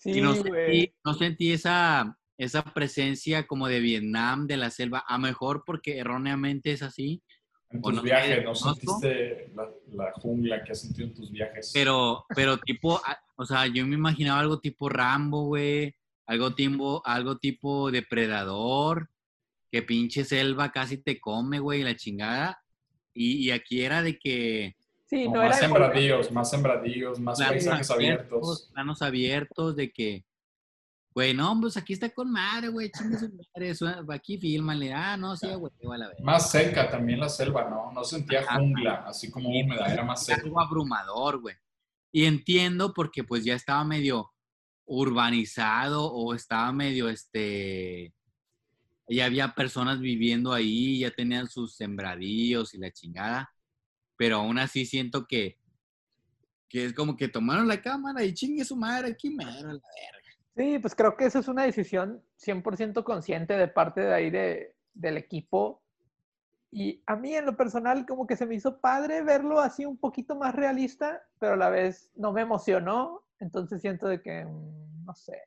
Sí, 0.00 0.10
y 0.10 0.20
no 0.20 0.34
güey. 0.34 0.42
sentí, 0.42 0.94
no 1.04 1.14
sentí 1.14 1.52
esa, 1.52 2.18
esa 2.38 2.62
presencia 2.62 3.46
como 3.46 3.68
de 3.68 3.80
Vietnam, 3.80 4.46
de 4.46 4.56
la 4.56 4.70
selva, 4.70 5.04
a 5.06 5.18
mejor 5.18 5.62
porque 5.64 5.98
erróneamente 5.98 6.72
es 6.72 6.82
así, 6.82 7.22
En 7.70 7.80
tus 7.82 7.94
no 7.94 8.02
viajes, 8.02 8.44
¿no 8.44 8.54
sentiste 8.54 9.50
la, 9.54 9.70
la 9.92 10.12
jungla 10.12 10.62
que 10.64 10.72
has 10.72 10.80
sentido 10.80 11.08
en 11.08 11.14
tus 11.14 11.30
viajes? 11.30 11.70
Pero, 11.72 12.24
pero 12.34 12.58
tipo, 12.58 13.00
o 13.36 13.44
sea, 13.46 13.66
yo 13.66 13.86
me 13.86 13.94
imaginaba 13.94 14.40
algo 14.40 14.60
tipo 14.60 14.88
Rambo, 14.88 15.44
güey. 15.46 15.94
Algo 16.26 16.54
tipo, 16.54 17.02
algo 17.04 17.36
tipo 17.38 17.90
depredador. 17.90 19.10
Que 19.70 19.82
pinche 19.82 20.24
selva 20.24 20.70
casi 20.70 20.98
te 20.98 21.20
come, 21.20 21.58
güey, 21.58 21.82
la 21.82 21.96
chingada. 21.96 22.62
Y, 23.12 23.44
y 23.46 23.50
aquí 23.50 23.82
era 23.82 24.02
de 24.02 24.18
que 24.18 24.76
Sí, 25.06 25.24
Como 25.24 25.36
no 25.36 25.42
más 25.42 25.58
era 25.58 25.66
sembradíos, 25.68 26.32
más 26.32 26.50
sembradíos, 26.50 27.20
más 27.20 27.38
planos 27.38 27.52
paisajes 27.52 27.90
abiertos. 27.90 28.70
planos 28.72 29.02
abiertos, 29.02 29.76
de 29.76 29.92
que, 29.92 30.24
güey, 31.14 31.32
no, 31.32 31.58
pues 31.60 31.76
aquí 31.76 31.92
está 31.92 32.10
con 32.10 32.30
madre, 32.30 32.68
güey, 32.68 32.90
chingue 32.90 33.18
su 33.74 33.84
madre, 33.84 34.04
aquí 34.14 34.36
fílmale, 34.36 34.92
ah, 34.92 35.16
no, 35.16 35.36
sí, 35.36 35.46
güey, 35.54 35.72
a 35.92 35.98
la 35.98 36.08
vez. 36.08 36.20
Más 36.20 36.50
seca 36.50 36.90
también 36.90 37.20
la 37.20 37.28
selva, 37.28 37.70
¿no? 37.70 37.92
No 37.92 38.02
sentía 38.02 38.40
Ajá. 38.40 38.58
jungla, 38.58 39.04
así 39.06 39.30
como 39.30 39.48
húmeda, 39.48 39.86
era 39.86 40.02
más 40.02 40.24
seca. 40.24 40.42
algo 40.42 40.60
abrumador, 40.60 41.40
güey. 41.40 41.54
Y 42.10 42.24
entiendo 42.24 42.92
porque 42.92 43.22
pues 43.22 43.44
ya 43.44 43.54
estaba 43.54 43.84
medio 43.84 44.32
urbanizado 44.86 46.12
o 46.12 46.34
estaba 46.34 46.72
medio, 46.72 47.08
este, 47.08 48.12
ya 49.08 49.26
había 49.26 49.54
personas 49.54 50.00
viviendo 50.00 50.52
ahí, 50.52 50.98
ya 50.98 51.12
tenían 51.12 51.48
sus 51.48 51.76
sembradíos 51.76 52.74
y 52.74 52.78
la 52.78 52.90
chingada, 52.90 53.50
pero 54.16 54.38
aún 54.38 54.58
así 54.58 54.84
siento 54.84 55.26
que, 55.26 55.58
que 56.68 56.86
es 56.86 56.92
como 56.92 57.16
que 57.16 57.28
tomaron 57.28 57.68
la 57.68 57.80
cámara 57.80 58.24
y 58.24 58.34
chingue 58.34 58.64
su 58.64 58.74
madre 58.76 59.12
aquí 59.12 59.36
a 59.40 59.44
la 59.44 59.62
verga. 59.62 59.80
Sí, 60.56 60.78
pues 60.78 60.94
creo 60.94 61.16
que 61.16 61.26
esa 61.26 61.40
es 61.40 61.48
una 61.48 61.64
decisión 61.64 62.22
100% 62.36 63.02
consciente 63.04 63.54
de 63.56 63.68
parte 63.68 64.00
de 64.02 64.14
ahí 64.14 64.30
de, 64.30 64.74
del 64.94 65.16
equipo. 65.16 65.82
Y 66.70 67.02
a 67.06 67.16
mí 67.16 67.34
en 67.34 67.46
lo 67.46 67.56
personal 67.56 68.06
como 68.06 68.26
que 68.26 68.36
se 68.36 68.46
me 68.46 68.56
hizo 68.56 68.80
padre 68.80 69.22
verlo 69.22 69.60
así 69.60 69.84
un 69.86 69.96
poquito 69.98 70.36
más 70.36 70.54
realista, 70.54 71.22
pero 71.38 71.54
a 71.54 71.56
la 71.56 71.70
vez 71.70 72.10
no 72.16 72.32
me 72.32 72.42
emocionó. 72.42 73.22
Entonces 73.40 73.80
siento 73.80 74.06
de 74.08 74.22
que, 74.22 74.44
mm, 74.44 75.04
no 75.06 75.14
sé. 75.14 75.42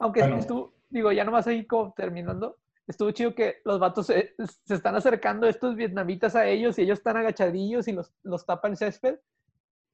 Aunque 0.00 0.20
Bueno. 0.20 0.38
estuvo, 0.38 0.74
digo, 0.90 1.12
ya 1.12 1.24
nomás 1.24 1.46
ahí 1.46 1.66
como 1.66 1.92
terminando, 1.92 2.58
estuvo 2.86 3.10
chido 3.12 3.34
que 3.34 3.62
los 3.64 3.78
vatos 3.80 4.06
se, 4.08 4.34
se 4.64 4.74
están 4.74 4.96
acercando 4.96 5.46
estos 5.48 5.76
vietnamitas 5.76 6.36
a 6.36 6.46
ellos 6.46 6.78
y 6.78 6.82
ellos 6.82 6.98
están 6.98 7.16
agachadillos 7.16 7.88
y 7.88 7.92
los, 7.92 8.12
los 8.24 8.46
tapa 8.46 8.68
el 8.68 8.76
césped. 8.76 9.18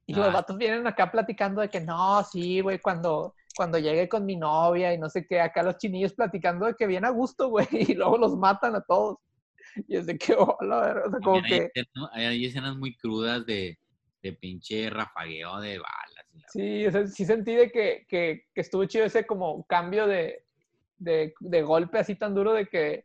Y 0.07 0.15
los 0.15 0.29
Ah. 0.29 0.31
vatos 0.31 0.57
vienen 0.59 0.87
acá 0.87 1.11
platicando 1.11 1.61
de 1.61 1.69
que 1.71 1.81
no, 1.81 2.23
sí, 2.25 2.61
güey, 2.61 2.81
cuando, 2.81 3.35
cuando 3.57 3.79
llegue 3.79 4.09
con 4.09 4.27
mi 4.27 4.37
novia 4.37 4.93
y 4.93 4.99
no 4.99 5.09
sé 5.09 5.27
qué, 5.27 5.41
acá 5.41 5.63
los 5.63 5.79
chinillos 5.79 6.13
platicando 6.13 6.67
de 6.67 6.75
que 6.75 6.87
viene 6.87 7.07
a 7.07 7.11
gusto, 7.11 7.49
güey, 7.49 7.67
y 7.93 7.95
luego 7.95 8.19
los 8.19 8.37
matan 8.37 8.77
a 8.77 8.83
todos. 8.83 9.19
Y 9.89 9.97
es 9.97 10.07
de 10.07 10.17
que, 10.17 10.35
hola, 10.35 10.81
ver, 10.81 10.99
o 10.99 11.11
sea, 11.11 11.21
como 11.21 11.37
hay 11.43 11.43
que, 11.43 11.71
hay, 12.13 12.45
escenas 12.45 12.77
muy 12.77 12.97
crudas 12.97 13.45
de, 13.47 13.79
de 14.23 14.33
pinche 14.35 14.89
rafagueo 14.91 15.61
de 15.61 15.79
balas. 15.79 16.27
y 16.33 16.39
la- 16.41 16.49
sí, 16.49 16.87
o 16.87 16.91
sea, 16.91 17.07
sí 17.07 17.25
sentí 17.25 17.55
de 17.55 17.71
que, 17.71 18.05
que, 18.09 18.45
que 18.55 18.61
estuvo 18.61 18.85
chido 18.85 19.05
ese 19.05 19.27
como 19.27 19.65
cambio 19.65 20.07
de, 20.07 20.45
de, 20.99 21.35
de 21.41 21.63
golpe 21.63 21.99
así 21.99 22.15
tan 22.15 22.35
duro 22.35 22.53
de 22.53 22.67
que, 22.67 23.05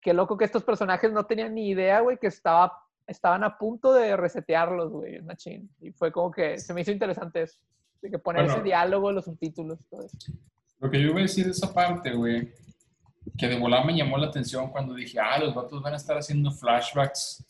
que 0.00 0.14
loco 0.14 0.36
que 0.36 0.44
estos 0.44 0.64
personajes 0.64 1.12
no 1.12 1.26
tenían 1.26 1.54
ni 1.54 1.68
idea, 1.68 2.00
güey, 2.00 2.18
que 2.18 2.28
estaba, 2.28 2.72
estaban 3.06 3.44
a 3.44 3.58
punto 3.58 3.92
de 3.92 4.16
resetearlos, 4.16 4.90
güey, 4.90 5.20
machín. 5.22 5.70
Y 5.80 5.92
fue 5.92 6.12
como 6.12 6.30
que 6.30 6.58
se 6.58 6.72
me 6.72 6.80
hizo 6.80 6.92
interesante 6.92 7.42
eso, 7.42 7.58
de 8.04 8.10
que 8.10 8.18
poner 8.18 8.42
Bueno. 8.42 8.54
ese 8.58 8.62
diálogo, 8.64 9.10
los 9.12 9.24
subtítulos, 9.24 9.78
todo 9.90 10.02
eso. 10.04 10.16
Lo 10.78 10.90
que 10.90 11.00
yo 11.00 11.08
iba 11.08 11.18
a 11.20 11.22
decir 11.22 11.46
de 11.46 11.52
esa 11.52 11.72
parte, 11.72 12.12
güey, 12.12 12.52
que 13.38 13.48
de 13.48 13.58
volada 13.58 13.84
me 13.84 13.96
llamó 13.96 14.18
la 14.18 14.26
atención 14.26 14.70
cuando 14.70 14.92
dije, 14.94 15.18
ah, 15.18 15.38
los 15.38 15.54
vatos 15.54 15.80
van 15.82 15.94
a 15.94 15.96
estar 15.96 16.16
haciendo 16.18 16.50
flashbacks 16.50 17.42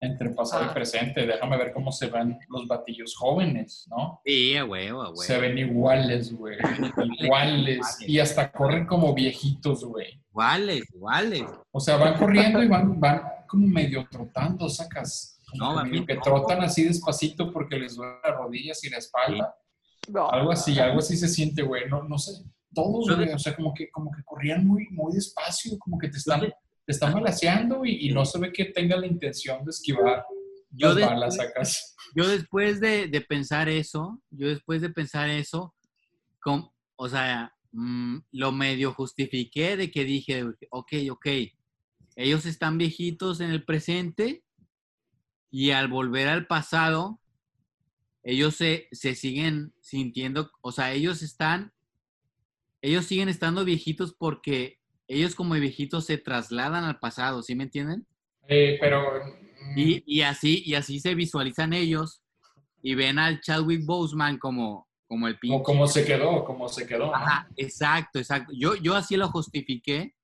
entre 0.00 0.30
pasado 0.30 0.64
Ah. 0.64 0.68
y 0.70 0.74
presente. 0.74 1.26
Déjame 1.26 1.56
ver 1.56 1.72
cómo 1.72 1.90
se 1.90 2.06
ven 2.06 2.38
los 2.48 2.66
batillos 2.68 3.14
jóvenes, 3.16 3.86
¿no? 3.90 4.20
Sí, 4.24 4.56
a 4.56 4.64
huevo, 4.64 5.02
a 5.02 5.08
huevo. 5.10 5.16
Se 5.22 5.38
ven 5.38 5.58
iguales, 5.58 6.32
güey. 6.32 6.56
Iguales. 7.18 7.98
Y 8.06 8.18
hasta 8.20 8.50
corren 8.52 8.86
como 8.86 9.14
viejitos, 9.14 9.84
güey. 9.84 10.20
Iguales, 10.30 10.84
iguales. 10.94 11.44
O 11.72 11.80
sea, 11.80 11.96
van 11.96 12.14
corriendo 12.18 12.62
y 12.62 12.68
van, 12.68 12.98
van 13.00 13.22
como 13.48 13.66
medio 13.66 14.06
trotando, 14.10 14.68
sacas. 14.68 15.40
Como 15.50 15.74
No, 15.82 15.90
que 15.90 16.06
que 16.06 16.16
trotan 16.16 16.62
así 16.62 16.84
despacito 16.84 17.52
porque 17.52 17.76
les 17.78 17.96
duelen 17.96 18.16
las 18.24 18.36
rodillas 18.36 18.82
y 18.84 18.90
la 18.90 18.98
espalda. 18.98 19.54
No, 20.08 20.30
Algo 20.30 20.52
así, 20.52 20.78
algo 20.78 20.98
así 20.98 21.16
se 21.16 21.28
siente, 21.28 21.62
güey. 21.62 21.88
No, 21.88 22.02
no 22.04 22.18
sé. 22.18 22.32
Todos, 22.74 23.14
güey. 23.16 23.32
O 23.32 23.38
sea, 23.38 23.54
como 23.54 23.72
que, 23.74 23.90
como 23.90 24.10
que 24.10 24.22
corrían 24.24 24.66
muy, 24.66 24.88
muy 24.90 25.12
despacio, 25.14 25.78
como 25.78 25.98
que 25.98 26.08
te 26.08 26.18
están, 26.18 26.40
te 26.40 26.52
están 26.92 27.12
balaseando 27.12 27.84
y, 27.84 28.08
y 28.08 28.12
no 28.12 28.24
se 28.24 28.38
ve 28.38 28.52
que 28.52 28.66
tenga 28.66 28.96
la 28.96 29.06
intención 29.06 29.64
de 29.64 29.70
esquivar 29.70 30.24
Yo, 30.70 30.88
las 30.88 30.96
de- 30.96 31.04
balas, 31.06 31.36
sacas. 31.36 31.94
yo 32.16 32.26
después 32.28 32.80
de, 32.80 33.06
de 33.08 33.20
pensar 33.20 33.68
eso, 33.68 34.20
yo 34.30 34.48
después 34.48 34.80
de 34.80 34.90
pensar 34.90 35.28
eso, 35.30 35.74
com- 36.40 36.68
o 36.96 37.08
sea, 37.08 37.54
mm, 37.72 38.16
lo 38.32 38.52
medio 38.52 38.92
justifiqué 38.94 39.76
de 39.76 39.90
que 39.90 40.04
dije, 40.04 40.44
ok, 40.70 40.92
ok, 41.10 41.26
ellos 42.16 42.44
están 42.46 42.76
viejitos 42.78 43.40
en 43.40 43.50
el 43.50 43.64
presente 43.64 44.42
y 45.50 45.70
al 45.70 45.88
volver 45.88 46.28
al 46.28 46.46
pasado, 46.46 47.20
ellos 48.22 48.54
se, 48.56 48.88
se 48.92 49.14
siguen 49.14 49.72
sintiendo, 49.80 50.50
o 50.60 50.72
sea, 50.72 50.92
ellos 50.92 51.22
están, 51.22 51.72
ellos 52.80 53.04
siguen 53.06 53.28
estando 53.28 53.64
viejitos 53.64 54.14
porque 54.14 54.78
ellos 55.08 55.34
como 55.34 55.54
viejitos 55.54 56.06
se 56.06 56.18
trasladan 56.18 56.84
al 56.84 56.98
pasado, 56.98 57.42
¿sí 57.42 57.54
me 57.54 57.64
entienden? 57.64 58.06
Eh, 58.48 58.76
pero. 58.80 59.24
mm, 59.74 59.78
Y, 59.78 60.02
y 60.06 60.22
así, 60.22 60.62
y 60.64 60.74
así 60.74 61.00
se 61.00 61.14
visualizan 61.14 61.72
ellos 61.72 62.22
y 62.82 62.94
ven 62.94 63.18
al 63.18 63.40
Chadwick 63.40 63.84
Boseman 63.84 64.38
como, 64.38 64.88
como 65.06 65.28
el 65.28 65.38
pinche. 65.38 65.52
como, 65.54 65.64
como 65.64 65.86
se 65.86 66.04
quedó, 66.04 66.44
como 66.44 66.68
se 66.68 66.86
quedó. 66.86 67.06
¿no? 67.06 67.14
Ajá, 67.14 67.48
exacto, 67.56 68.18
exacto. 68.18 68.52
Yo, 68.56 68.74
yo 68.76 68.94
así 68.96 69.16
lo 69.16 69.28
justifiqué, 69.28 70.14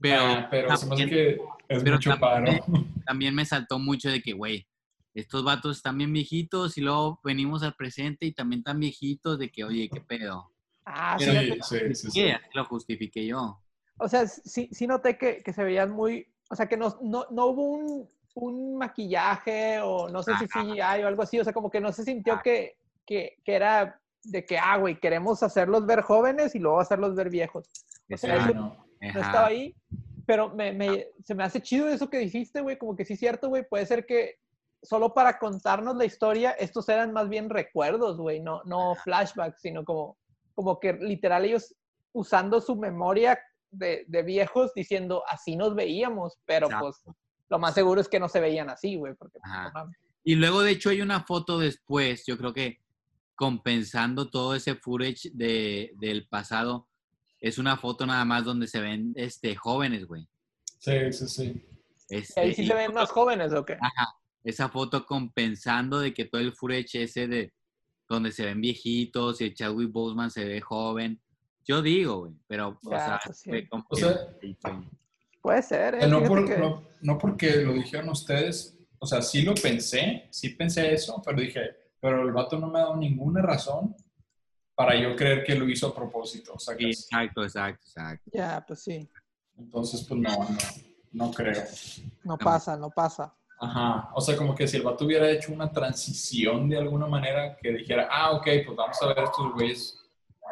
pero, 0.00 0.22
Ah, 0.22 0.48
pero 0.50 0.76
se 0.76 0.86
me 0.86 0.94
hace 0.94 1.02
también, 1.04 1.08
que 1.08 1.28
es 1.68 1.82
pero 1.82 1.96
mucho 1.96 2.18
paro. 2.18 2.44
también- 2.44 2.62
también 3.06 3.34
me 3.34 3.44
saltó 3.46 3.78
mucho 3.78 4.10
de 4.10 4.20
que, 4.20 4.32
güey, 4.32 4.66
estos 5.14 5.44
vatos 5.44 5.76
están 5.76 5.98
bien 5.98 6.12
viejitos 6.12 6.78
y 6.78 6.80
luego 6.80 7.20
venimos 7.22 7.62
al 7.62 7.74
presente 7.74 8.26
y 8.26 8.32
también 8.32 8.62
tan 8.62 8.80
viejitos 8.80 9.38
de 9.38 9.50
que, 9.50 9.64
oye, 9.64 9.88
qué 9.92 10.00
pedo. 10.00 10.50
Ah, 10.84 11.16
Sí, 11.18 11.24
fíjate. 11.26 11.62
sí, 11.62 11.76
sí, 11.88 11.94
sí. 11.94 12.10
Sí, 12.10 12.30
así 12.30 12.44
lo 12.54 12.64
justifiqué 12.64 13.26
yo. 13.26 13.58
O 13.98 14.08
sea, 14.08 14.26
sí, 14.26 14.68
sí 14.72 14.86
noté 14.86 15.16
que, 15.18 15.42
que 15.42 15.52
se 15.52 15.62
veían 15.62 15.90
muy, 15.90 16.26
o 16.50 16.56
sea, 16.56 16.66
que 16.66 16.76
no, 16.76 16.98
no, 17.02 17.26
no 17.30 17.46
hubo 17.46 17.62
un, 17.64 18.08
un 18.34 18.76
maquillaje 18.76 19.80
o 19.80 20.08
no 20.08 20.22
sé 20.22 20.32
si 20.38 20.44
Ajá. 20.44 20.62
CGI 20.62 21.02
o 21.04 21.08
algo 21.08 21.22
así, 21.22 21.38
o 21.38 21.44
sea, 21.44 21.52
como 21.52 21.70
que 21.70 21.80
no 21.80 21.92
se 21.92 22.04
sintió 22.04 22.40
que, 22.42 22.76
que, 23.06 23.36
que 23.44 23.54
era 23.54 24.00
de 24.24 24.44
que, 24.44 24.58
ah, 24.58 24.76
güey, 24.78 24.98
queremos 24.98 25.42
hacerlos 25.42 25.84
ver 25.86 26.00
jóvenes 26.00 26.54
y 26.54 26.58
luego 26.58 26.80
hacerlos 26.80 27.14
ver 27.14 27.28
viejos. 27.28 27.68
O 28.12 28.16
sea, 28.16 28.34
Ah, 28.34 28.38
eso 28.50 28.54
no. 28.54 28.86
no 29.00 29.20
estaba 29.20 29.46
ahí, 29.46 29.74
pero 30.26 30.48
me, 30.54 30.72
me- 30.72 31.06
se 31.24 31.34
me 31.34 31.44
hace 31.44 31.60
chido 31.60 31.88
eso 31.88 32.08
que 32.08 32.18
dijiste, 32.18 32.60
güey, 32.60 32.78
como 32.78 32.96
que 32.96 33.04
sí 33.04 33.12
es 33.14 33.20
cierto, 33.20 33.48
güey, 33.48 33.68
puede 33.68 33.86
ser 33.86 34.06
que 34.06 34.36
solo 34.82 35.14
para 35.14 35.38
contarnos 35.38 35.96
la 35.96 36.04
historia, 36.04 36.50
estos 36.52 36.88
eran 36.88 37.12
más 37.12 37.28
bien 37.28 37.48
recuerdos, 37.48 38.18
güey, 38.18 38.40
no, 38.40 38.62
no 38.64 38.94
flashbacks, 38.96 39.60
sino 39.60 39.84
como, 39.84 40.18
como 40.54 40.80
que 40.80 40.94
literal 40.94 41.44
ellos 41.44 41.74
usando 42.12 42.60
su 42.60 42.76
memoria 42.76 43.38
de, 43.70 44.04
de 44.08 44.22
viejos 44.22 44.72
diciendo, 44.74 45.22
así 45.28 45.56
nos 45.56 45.74
veíamos, 45.74 46.38
pero 46.44 46.66
Exacto. 46.66 46.86
pues 47.04 47.16
lo 47.48 47.58
más 47.58 47.74
seguro 47.74 48.00
es 48.00 48.08
que 48.08 48.20
no 48.20 48.28
se 48.28 48.40
veían 48.40 48.70
así, 48.70 48.96
güey, 48.96 49.14
porque 49.14 49.38
pues, 49.38 49.74
no. 49.74 49.90
Y 50.24 50.36
luego, 50.36 50.62
de 50.62 50.72
hecho, 50.72 50.90
hay 50.90 51.00
una 51.00 51.24
foto 51.24 51.58
después, 51.58 52.24
yo 52.26 52.36
creo 52.38 52.52
que 52.52 52.80
compensando 53.34 54.30
todo 54.30 54.54
ese 54.54 54.74
footage 54.76 55.30
de, 55.32 55.92
del 55.98 56.28
pasado, 56.28 56.88
es 57.40 57.58
una 57.58 57.76
foto 57.76 58.06
nada 58.06 58.24
más 58.24 58.44
donde 58.44 58.68
se 58.68 58.80
ven 58.80 59.12
este, 59.16 59.56
jóvenes, 59.56 60.06
güey. 60.06 60.28
Sí, 60.78 61.12
sí, 61.12 61.28
sí. 61.28 61.66
Este, 62.08 62.40
¿Ahí 62.40 62.54
sí 62.54 62.62
y 62.62 62.66
se 62.66 62.74
ven 62.74 62.94
más 62.94 63.10
jóvenes 63.10 63.52
o 63.52 63.64
qué? 63.64 63.74
Ajá, 63.74 64.14
esa 64.44 64.68
foto 64.68 65.04
compensando 65.06 65.98
de 66.00 66.12
que 66.12 66.24
todo 66.24 66.40
el 66.40 66.52
footage 66.52 67.02
ese 67.04 67.26
de 67.28 67.52
donde 68.08 68.32
se 68.32 68.44
ven 68.44 68.60
viejitos 68.60 69.40
y 69.40 69.44
el 69.44 69.54
Chadwick 69.54 69.90
Boseman 69.92 70.30
se 70.30 70.44
ve 70.44 70.60
joven. 70.60 71.20
Yo 71.64 71.80
digo, 71.80 72.20
güey, 72.20 72.32
pero, 72.46 72.78
o 72.84 72.90
Ya, 72.90 72.98
sea, 73.06 73.20
pues 73.24 73.38
sí. 73.38 73.50
fue 73.50 73.68
como 73.68 73.84
O 73.88 73.94
que- 73.96 74.02
sea, 74.02 74.16
sí, 74.40 74.56
fue- 74.60 74.72
Puede 75.40 75.62
ser, 75.62 75.94
¿eh? 75.96 76.06
No, 76.06 76.22
por- 76.22 76.46
que- 76.46 76.56
no- 76.58 76.82
no 77.00 77.18
porque 77.18 77.56
lo 77.56 77.72
dijeron 77.72 78.10
ustedes, 78.10 78.78
o 78.98 79.06
sea, 79.06 79.22
sí 79.22 79.42
lo 79.42 79.54
pensé, 79.54 80.28
sí 80.30 80.50
pensé 80.50 80.92
eso, 80.92 81.20
pero 81.24 81.40
dije, 81.40 81.60
pero 82.00 82.22
el 82.22 82.32
vato 82.32 82.58
no 82.58 82.68
me 82.68 82.78
ha 82.78 82.82
dado 82.82 82.96
ninguna 82.96 83.42
razón 83.42 83.96
para 84.74 84.94
yo 85.00 85.14
creer 85.16 85.42
que 85.44 85.54
lo 85.54 85.68
hizo 85.68 85.88
a 85.88 85.94
propósito. 85.94 86.52
O 86.54 86.58
sea, 86.58 86.74
sí, 86.76 86.84
que 86.84 86.90
exacto, 86.90 87.42
exacto, 87.44 87.84
exacto. 87.86 88.30
Ya, 88.32 88.64
pues 88.66 88.82
sí. 88.82 89.08
entonces, 89.58 90.04
pues 90.04 90.20
no, 90.20 90.30
no, 90.30 90.58
no 91.12 91.30
creo. 91.32 91.62
No 92.24 92.38
pasa, 92.38 92.76
no 92.76 92.90
pasa. 92.90 93.34
Ajá, 93.62 94.10
o 94.12 94.20
sea, 94.20 94.36
como 94.36 94.56
que 94.56 94.66
si 94.66 94.76
el 94.76 94.82
vato 94.82 95.04
hubiera 95.04 95.30
hecho 95.30 95.52
una 95.52 95.70
transición 95.70 96.68
de 96.68 96.78
alguna 96.78 97.06
manera 97.06 97.56
que 97.62 97.70
dijera, 97.70 98.08
ah, 98.10 98.32
ok, 98.32 98.44
pues 98.66 98.76
vamos 98.76 99.00
a 99.00 99.06
ver 99.06 99.18
estos 99.20 99.52
güeyes 99.54 100.00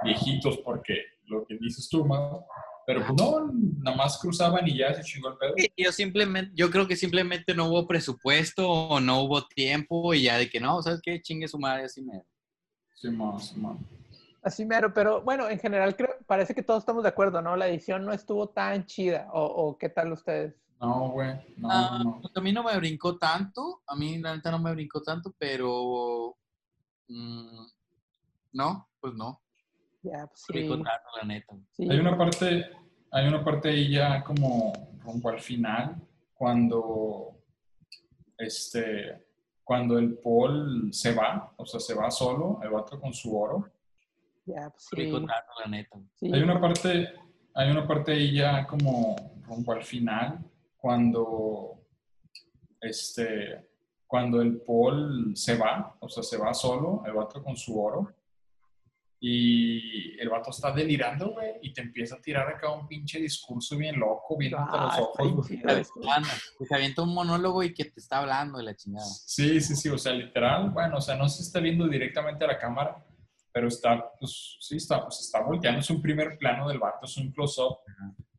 viejitos 0.05 0.59
porque 0.59 0.95
lo 1.27 1.45
que 1.45 1.59
dices 1.59 1.89
tú, 1.89 2.05
Mau. 2.05 2.47
Pero 2.87 3.05
pues 3.05 3.21
no, 3.21 3.51
nada 3.83 3.97
más 3.97 4.17
cruzaban 4.17 4.67
y 4.69 4.79
ya 4.79 4.95
se 4.95 5.03
chingó 5.03 5.31
el 5.31 5.39
pedo. 5.39 5.55
Yo 5.77 5.91
simplemente, 5.91 6.53
yo 6.55 6.71
creo 6.71 6.87
que 6.87 6.95
simplemente 6.95 7.53
no 7.53 7.67
hubo 7.67 7.89
presupuesto 7.89 8.71
o 8.71 9.01
no 9.01 9.23
hubo 9.23 9.45
tiempo 9.45 10.15
y 10.15 10.23
ya 10.23 10.39
de 10.39 10.49
que 10.49 10.61
no, 10.61 10.81
¿sabes 10.81 11.01
qué? 11.03 11.21
Chingue 11.21 11.49
su 11.49 11.59
madre 11.59 11.87
así 11.87 12.03
me. 12.03 12.23
Sí, 12.95 13.11
más, 13.11 13.49
sí. 13.49 13.61
Así 14.41 14.65
mero, 14.65 14.95
pero 14.95 15.21
bueno, 15.23 15.51
en 15.51 15.59
general 15.59 15.97
creo, 15.97 16.15
parece 16.27 16.55
que 16.55 16.63
todos 16.63 16.83
estamos 16.83 17.03
de 17.03 17.09
acuerdo, 17.09 17.43
¿no? 17.43 17.57
La 17.57 17.69
edición 17.69 18.05
no 18.05 18.13
estuvo 18.13 18.49
tan 18.51 18.87
chida. 18.87 19.29
¿O, 19.33 19.43
o 19.43 19.79
qué 19.79 19.89
tal 19.89 20.13
ustedes? 20.13 20.55
No, 20.81 21.11
güey, 21.11 21.35
no, 21.59 21.69
Ah, 21.71 22.01
no. 22.03 22.21
pues 22.23 22.35
a 22.37 22.41
mí 22.41 22.53
no 22.53 22.63
me 22.65 22.77
brincó 22.79 23.19
tanto, 23.19 23.83
a 23.87 23.95
mí 23.95 24.19
la 24.19 24.35
neta 24.35 24.51
no 24.51 24.59
me 24.59 24.73
brincó 24.73 25.03
tanto, 25.03 25.35
pero 25.39 26.37
mm, 27.09 27.67
no, 28.53 28.89
pues 28.99 29.15
no, 29.15 29.43
Ya, 30.03 30.27
pues 30.27 30.45
me 30.49 30.55
brincó 30.61 30.77
sí. 30.77 30.83
tanto 30.83 31.09
la 31.21 31.25
neta. 31.27 31.57
sí. 31.73 31.89
Hay 31.91 31.99
una 31.99 32.17
parte, 32.17 32.71
hay 33.11 33.29
una 33.29 33.45
parte 33.45 33.69
ahí 33.69 33.91
ya 33.93 34.25
como 34.25 34.73
rumbo 35.03 35.29
al 35.29 35.41
final, 35.41 35.97
cuando 36.35 37.37
este, 38.39 39.27
cuando 39.63 39.99
el 39.99 40.17
Paul 40.19 40.89
se 40.93 41.15
va, 41.15 41.53
o 41.57 41.67
sea, 41.67 41.79
se 41.79 41.95
va 41.95 42.11
solo, 42.11 42.59
el 42.63 42.71
vato 42.71 42.99
con 42.99 43.13
su 43.13 43.37
oro. 43.39 43.71
Ya, 44.47 44.71
pues 44.71 44.85
sí. 44.91 45.11
tanto 45.13 45.27
la 45.63 45.67
neta. 45.71 45.99
sí. 46.15 46.33
Hay 46.33 46.41
una 46.43 46.59
parte, 46.59 47.13
hay 47.55 47.71
una 47.71 47.87
parte 47.87 48.13
ahí 48.13 48.33
ya 48.35 48.67
como 48.67 49.15
rumbo 49.43 49.73
al 49.73 49.85
final, 49.85 50.43
cuando 50.81 51.81
este, 52.81 53.69
cuando 54.07 54.41
el 54.41 54.61
Paul 54.63 55.37
se 55.37 55.57
va, 55.57 55.97
o 56.01 56.09
sea, 56.09 56.23
se 56.23 56.37
va 56.37 56.53
solo, 56.53 57.03
el 57.07 57.13
vato 57.13 57.43
con 57.43 57.57
su 57.57 57.81
oro. 57.81 58.13
Y 59.23 60.19
el 60.19 60.31
vato 60.31 60.49
está 60.49 60.73
delirando, 60.73 61.33
güey, 61.33 61.57
y 61.61 61.75
te 61.75 61.83
empieza 61.83 62.17
a 62.17 62.23
tirar 62.23 62.49
acá 62.49 62.73
un 62.73 62.89
pinche 62.89 63.21
discurso 63.21 63.77
bien 63.77 64.01
loco, 64.01 64.39
a 64.57 64.67
Ah, 64.67 64.97
los 64.97 65.07
ojos, 65.07 65.49
bien 65.49 65.63
que 65.63 66.65
se 66.65 66.75
avienta 66.75 67.03
un 67.03 67.13
monólogo 67.13 67.63
y 67.63 67.75
que 67.75 67.85
te 67.85 68.01
está 68.01 68.19
hablando 68.21 68.57
de 68.57 68.65
la 68.65 68.75
chingada. 68.75 69.05
Sí, 69.05 69.61
sí, 69.61 69.77
sí, 69.77 69.91
o 69.91 69.99
sea, 69.99 70.15
literal, 70.15 70.71
bueno, 70.71 70.97
o 70.97 71.01
sea, 71.03 71.17
no 71.17 71.29
se 71.29 71.43
está 71.43 71.61
viendo 71.61 71.87
directamente 71.87 72.47
a 72.47 72.49
la 72.49 72.59
cámara, 72.59 73.05
pero 73.53 73.69
está, 73.69 74.11
pues, 74.19 74.57
sí, 74.59 74.77
está, 74.77 75.05
pues, 75.05 75.21
está 75.21 75.43
volteando, 75.43 75.81
es 75.81 75.91
un 75.91 76.01
primer 76.01 76.39
plano 76.39 76.67
del 76.67 76.79
vato, 76.79 77.05
es 77.05 77.17
un 77.19 77.31
close-up, 77.31 77.77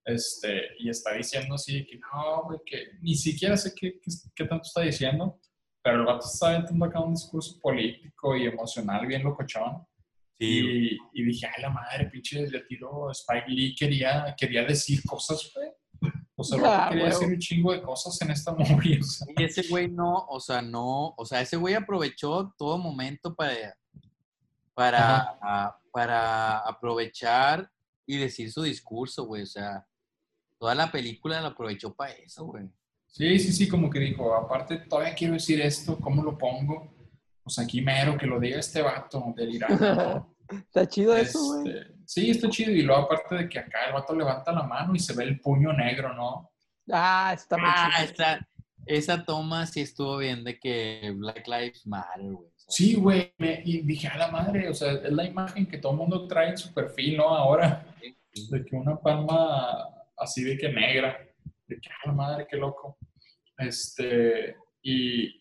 este, 0.06 0.62
y 0.80 0.89
está 0.89 1.14
diciendo 1.14 1.56
así 1.56 1.86
que 1.86 1.97
no, 1.99 2.43
güey, 2.45 2.60
que 2.66 2.88
ni 3.02 3.16
siquiera 3.16 3.56
sé 3.58 3.74
qué, 3.76 3.99
qué, 4.02 4.12
qué 4.36 4.45
tanto 4.45 4.64
está 4.64 4.82
diciendo, 4.82 5.39
pero 5.84 5.99
el 5.99 6.06
vato 6.06 6.26
está 6.26 6.49
aventando 6.49 6.86
acá 6.86 6.99
un 6.99 7.14
discurso 7.14 7.60
político 7.60 8.36
y 8.36 8.45
emocional 8.45 9.06
bien 9.08 9.24
locochón, 9.24 9.86
y, 10.39 10.93
y 11.14 11.24
dije, 11.24 11.45
ay, 11.45 11.62
la 11.62 11.70
madre, 11.70 12.08
pinche, 12.10 12.47
de 12.47 12.62
tiro 12.62 13.12
Spike 13.12 13.45
Lee 13.47 13.76
quería, 13.76 14.34
quería 14.36 14.64
decir 14.64 14.99
cosas, 15.06 15.52
güey. 15.56 15.70
O 16.36 16.43
sea, 16.43 16.58
Ah, 16.64 16.89
quería 16.89 17.06
decir 17.06 17.28
un 17.28 17.38
chingo 17.38 17.72
de 17.72 17.82
cosas 17.84 18.20
en 18.24 18.32
esta 18.32 18.52
movie, 18.56 18.99
o 18.99 19.04
sea. 19.04 19.28
Y 19.38 19.43
ese 19.43 19.62
güey 19.70 19.88
no, 19.88 20.26
o 20.30 20.39
sea, 20.39 20.64
no, 20.64 21.14
o 21.16 21.26
sea, 21.28 21.41
ese 21.41 21.58
güey 21.58 21.76
aprovechó 21.76 22.56
todo 22.58 22.80
momento 22.80 23.36
para, 23.36 23.78
para, 24.74 25.38
a- 25.41 25.78
para 25.91 26.58
aprovechar 26.60 27.70
y 28.08 28.18
decir 28.18 28.52
su 28.52 28.64
discurso, 28.64 29.26
güey. 29.26 29.43
O 29.43 29.47
sea, 29.47 29.86
toda 30.62 30.76
la 30.76 30.91
película 30.91 31.41
la 31.41 31.47
aprovechó 31.47 31.91
para 31.95 32.12
eso, 32.14 32.45
güey. 32.45 32.70
Sí, 33.07 33.39
sí, 33.39 33.51
sí, 33.51 33.68
como 33.68 33.89
que 33.89 33.97
dijo, 33.97 34.36
aparte 34.36 34.78
todavía 34.78 35.16
quiero 35.16 35.34
decir 35.34 35.59
esto, 35.59 35.97
¿cómo 35.97 36.22
lo 36.24 36.38
pongo? 36.38 36.93
Pues 37.43 37.57
aquí 37.57 37.82
mero, 37.82 38.16
que 38.16 38.28
lo 38.28 38.39
diga 38.39 38.59
este 38.59 38.84
vato 38.84 39.34
delirante. 39.36 39.76
¿no? 39.95 40.36
Está 40.51 40.88
chido 40.88 41.18
eso, 41.18 41.39
güey. 41.43 41.68
Este, 41.80 41.93
sí, 42.05 42.30
está 42.30 42.47
chido. 42.47 42.72
Y 42.72 42.84
luego 42.84 43.01
aparte 43.01 43.36
de 43.36 43.49
que 43.49 43.57
acá 43.57 43.86
el 43.88 43.93
vato 43.93 44.14
levanta 44.14 44.51
la 44.51 44.62
mano 44.62 44.93
y 44.93 44.99
se 44.99 45.14
ve 45.16 45.24
el 45.24 45.39
puño 45.39 45.74
negro, 45.74 46.14
¿no? 46.14 46.51
Ah, 46.91 47.32
está 47.34 47.57
muy 47.57 47.68
Ah, 47.68 47.89
chido. 47.97 48.12
esa, 48.14 48.47
esa 48.86 49.26
toma 49.26 49.66
sí 49.66 49.82
estuvo 49.82 50.18
bien 50.18 50.43
de 50.43 50.59
que 50.59 51.12
Black 51.18 51.47
Lives 51.47 51.88
Matter, 51.88 52.22
güey. 52.22 52.51
Sí, 52.68 52.93
güey. 52.93 53.34
Y 53.39 53.82
dije, 53.82 54.09
a 54.09 54.18
la 54.18 54.28
madre, 54.28 54.70
o 54.70 54.76
sea, 54.76 54.91
es 54.91 55.12
la 55.12 55.26
imagen 55.26 55.66
que 55.66 55.80
todo 55.80 55.93
el 55.93 55.97
mundo 55.97 56.28
trae 56.28 56.49
en 56.51 56.57
su 56.59 56.72
perfil, 56.72 57.18
¿no? 57.18 57.30
Ahora, 57.30 57.84
sí, 57.99 58.16
sí. 58.32 58.47
de 58.51 58.64
que 58.64 58.76
una 58.76 58.95
palma 58.99 59.89
así 60.22 60.43
de 60.43 60.57
que 60.57 60.69
negra. 60.69 61.17
De 61.67 61.80
que, 61.80 61.89
a 61.89 62.07
la 62.07 62.13
madre, 62.13 62.47
qué 62.49 62.57
loco. 62.57 62.97
Este, 63.57 64.55
y 64.82 65.39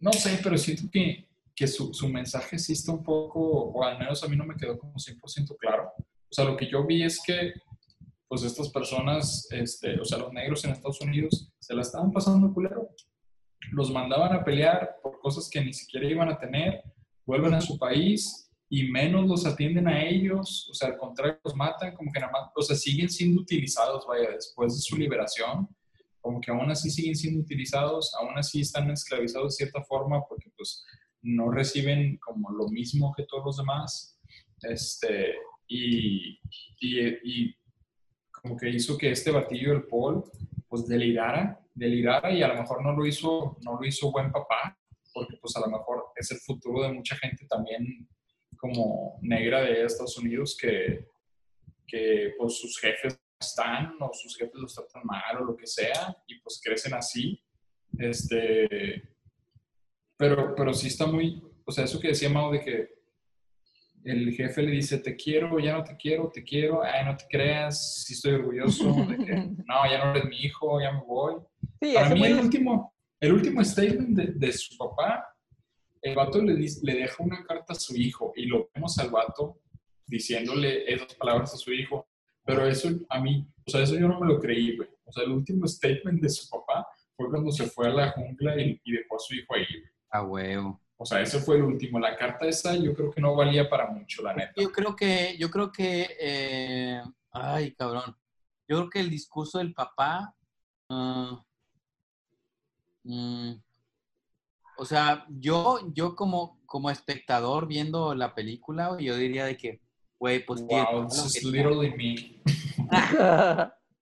no 0.00 0.12
sé, 0.12 0.38
pero 0.42 0.56
siento 0.56 0.84
que, 0.92 1.28
que 1.54 1.66
su, 1.66 1.92
su 1.92 2.08
mensaje 2.08 2.58
sí 2.58 2.74
un 2.90 3.02
poco, 3.02 3.40
o 3.40 3.82
al 3.82 3.98
menos 3.98 4.22
a 4.22 4.28
mí 4.28 4.36
no 4.36 4.44
me 4.44 4.56
quedó 4.56 4.78
como 4.78 4.94
100% 4.94 5.56
claro. 5.58 5.92
O 5.98 6.32
sea, 6.32 6.44
lo 6.44 6.56
que 6.56 6.68
yo 6.68 6.86
vi 6.86 7.02
es 7.02 7.20
que, 7.24 7.54
pues 8.28 8.42
estas 8.42 8.68
personas, 8.70 9.48
este, 9.50 9.98
o 10.00 10.04
sea, 10.04 10.18
los 10.18 10.32
negros 10.32 10.64
en 10.64 10.72
Estados 10.72 11.00
Unidos, 11.00 11.52
se 11.58 11.74
la 11.74 11.82
estaban 11.82 12.12
pasando 12.12 12.52
culero. 12.52 12.88
Los 13.72 13.90
mandaban 13.90 14.32
a 14.34 14.44
pelear 14.44 14.96
por 15.02 15.18
cosas 15.18 15.48
que 15.50 15.64
ni 15.64 15.72
siquiera 15.72 16.06
iban 16.06 16.28
a 16.28 16.38
tener, 16.38 16.82
vuelven 17.24 17.54
a 17.54 17.60
su 17.60 17.78
país 17.78 18.45
y 18.68 18.90
menos 18.90 19.26
los 19.26 19.46
atienden 19.46 19.86
a 19.86 20.02
ellos, 20.02 20.68
o 20.70 20.74
sea, 20.74 20.88
al 20.88 20.96
contrario, 20.96 21.38
los 21.44 21.54
matan, 21.54 21.94
como 21.94 22.10
que 22.12 22.18
nada 22.18 22.32
más, 22.32 22.50
o 22.54 22.62
sea, 22.62 22.74
siguen 22.74 23.08
siendo 23.08 23.40
utilizados, 23.42 24.04
vaya, 24.06 24.30
después 24.30 24.74
de 24.74 24.80
su 24.80 24.96
liberación, 24.96 25.68
como 26.20 26.40
que 26.40 26.50
aún 26.50 26.68
así 26.70 26.90
siguen 26.90 27.14
siendo 27.14 27.40
utilizados, 27.40 28.12
aún 28.20 28.36
así 28.36 28.60
están 28.60 28.90
esclavizados 28.90 29.56
de 29.56 29.64
cierta 29.64 29.82
forma 29.84 30.24
porque 30.28 30.50
pues 30.56 30.84
no 31.22 31.50
reciben 31.50 32.18
como 32.18 32.50
lo 32.50 32.68
mismo 32.68 33.14
que 33.16 33.24
todos 33.24 33.44
los 33.44 33.56
demás, 33.58 34.18
este, 34.62 35.34
y, 35.68 36.40
y, 36.80 37.08
y 37.22 37.56
como 38.32 38.56
que 38.56 38.70
hizo 38.70 38.98
que 38.98 39.12
este 39.12 39.30
batillo, 39.30 39.72
el 39.72 39.84
Paul, 39.84 40.24
pues 40.68 40.86
delirara, 40.86 41.60
delirara 41.72 42.32
y 42.32 42.42
a 42.42 42.48
lo 42.48 42.56
mejor 42.56 42.82
no 42.82 42.92
lo 42.92 43.06
hizo, 43.06 43.56
no 43.62 43.78
lo 43.80 43.86
hizo 43.86 44.10
buen 44.10 44.32
papá, 44.32 44.76
porque 45.12 45.36
pues 45.40 45.54
a 45.56 45.60
lo 45.60 45.68
mejor 45.68 46.06
es 46.16 46.30
el 46.32 46.38
futuro 46.38 46.82
de 46.82 46.92
mucha 46.92 47.16
gente 47.16 47.46
también 47.46 48.08
como 48.56 49.18
negra 49.22 49.62
de 49.62 49.84
Estados 49.84 50.18
Unidos 50.18 50.56
que, 50.60 51.08
que 51.86 52.34
pues 52.38 52.58
sus 52.58 52.78
jefes 52.78 53.18
están 53.38 53.96
o 54.00 54.10
sus 54.12 54.36
jefes 54.36 54.54
los 54.54 54.74
tratan 54.74 55.02
mal 55.04 55.42
o 55.42 55.44
lo 55.44 55.56
que 55.56 55.66
sea 55.66 56.16
y 56.26 56.38
pues 56.40 56.60
crecen 56.62 56.94
así. 56.94 57.40
Este, 57.98 59.02
pero, 60.16 60.54
pero 60.54 60.72
sí 60.72 60.88
está 60.88 61.06
muy, 61.06 61.42
o 61.64 61.72
sea, 61.72 61.84
eso 61.84 62.00
que 62.00 62.08
decía 62.08 62.28
Mau 62.28 62.50
de 62.52 62.60
que 62.60 62.96
el 64.04 64.32
jefe 64.32 64.62
le 64.62 64.70
dice, 64.70 64.98
te 64.98 65.16
quiero, 65.16 65.58
ya 65.58 65.76
no 65.76 65.82
te 65.82 65.96
quiero, 65.96 66.30
te 66.32 66.44
quiero, 66.44 66.82
ay, 66.82 67.04
no 67.04 67.16
te 67.16 67.24
creas, 67.28 68.04
sí 68.04 68.14
estoy 68.14 68.34
orgulloso 68.34 68.92
de 69.08 69.16
que, 69.16 69.34
no, 69.66 69.90
ya 69.90 70.04
no 70.04 70.10
eres 70.12 70.26
mi 70.26 70.36
hijo, 70.42 70.80
ya 70.80 70.92
me 70.92 71.02
voy. 71.04 71.34
Sí, 71.80 71.92
Para 71.94 72.10
mí 72.10 72.24
el 72.24 72.38
último, 72.38 72.94
el 73.20 73.32
último 73.32 73.64
statement 73.64 74.16
de, 74.16 74.26
de 74.34 74.52
su 74.52 74.76
papá, 74.76 75.26
el 76.08 76.14
vato 76.14 76.40
le, 76.42 76.54
dice- 76.54 76.80
le 76.84 76.94
deja 76.94 77.22
una 77.22 77.44
carta 77.44 77.72
a 77.72 77.76
su 77.76 77.96
hijo 77.96 78.32
y 78.36 78.46
lo 78.46 78.68
vemos 78.74 78.98
al 78.98 79.10
vato 79.10 79.60
diciéndole 80.06 80.92
esas 80.92 81.14
palabras 81.14 81.52
a 81.54 81.56
su 81.56 81.72
hijo, 81.72 82.08
pero 82.44 82.66
eso 82.66 82.88
a 83.08 83.20
mí, 83.20 83.46
o 83.66 83.70
sea, 83.70 83.82
eso 83.82 83.94
yo 83.96 84.06
no 84.08 84.20
me 84.20 84.26
lo 84.32 84.38
creí, 84.40 84.76
güey. 84.76 84.88
O 85.04 85.12
sea, 85.12 85.24
el 85.24 85.32
último 85.32 85.66
statement 85.66 86.20
de 86.22 86.28
su 86.28 86.48
papá 86.48 86.86
fue 87.16 87.28
cuando 87.30 87.50
se 87.50 87.66
fue 87.66 87.86
a 87.88 87.90
la 87.90 88.10
jungla 88.12 88.60
y, 88.60 88.80
y 88.84 88.92
dejó 88.92 89.16
a 89.16 89.18
su 89.18 89.34
hijo 89.34 89.54
ahí, 89.54 89.64
güey. 89.68 89.90
A 90.10 90.22
huevo. 90.22 90.80
O 90.98 91.04
sea, 91.04 91.20
ese 91.20 91.40
fue 91.40 91.56
el 91.56 91.62
último. 91.64 91.98
La 91.98 92.16
carta 92.16 92.46
esa 92.46 92.74
yo 92.76 92.94
creo 92.94 93.10
que 93.10 93.20
no 93.20 93.34
valía 93.34 93.68
para 93.68 93.90
mucho, 93.90 94.22
la 94.22 94.32
neta. 94.34 94.52
Yo 94.56 94.70
creo 94.72 94.94
que, 94.96 95.36
yo 95.38 95.50
creo 95.50 95.70
que, 95.72 96.08
eh, 96.20 97.02
ay, 97.32 97.72
cabrón. 97.74 98.16
Yo 98.68 98.76
creo 98.78 98.90
que 98.90 99.00
el 99.00 99.10
discurso 99.10 99.58
del 99.58 99.74
papá, 99.74 100.34
ah, 100.88 101.44
mm, 103.04 103.52
o 104.78 104.84
sea, 104.84 105.26
yo, 105.28 105.80
yo 105.94 106.14
como, 106.14 106.60
como 106.66 106.90
espectador 106.90 107.66
viendo 107.66 108.14
la 108.14 108.34
película, 108.34 108.96
yo 109.00 109.16
diría 109.16 109.44
de 109.44 109.56
que, 109.56 109.80
güey, 110.18 110.44
pues 110.44 110.60
Wow, 110.62 110.68
papá 110.68 111.08
this 111.08 111.36
is 111.36 111.44
literally 111.44 111.90
me. 111.96 112.42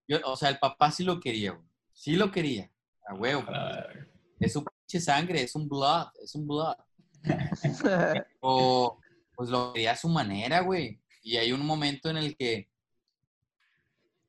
Yo- 0.09 0.21
o 0.25 0.37
sea, 0.37 0.51
el 0.51 0.59
papá 0.59 0.91
sí 0.91 1.05
lo 1.05 1.21
quería, 1.21 1.53
güey. 1.53 1.67
Sí 1.93 2.17
lo 2.17 2.31
quería. 2.31 2.71
A 3.09 3.15
huevo. 3.15 3.45
Es 4.41 4.53
su 4.53 4.65
pinche 4.65 5.01
sangre, 5.01 5.43
es 5.43 5.55
un 5.55 5.69
blood, 5.69 6.09
es 6.23 6.35
un 6.35 6.47
blood. 6.47 6.77
O 8.41 8.99
pues 9.35 9.51
lo 9.51 9.73
quería 9.73 9.93
a 9.93 9.97
su 9.97 10.09
manera, 10.09 10.61
güey. 10.61 11.01
Y 11.23 11.37
hay 11.37 11.53
un 11.53 11.65
momento 11.65 12.11
en 12.11 12.19
el 12.19 12.37
que, 12.37 12.69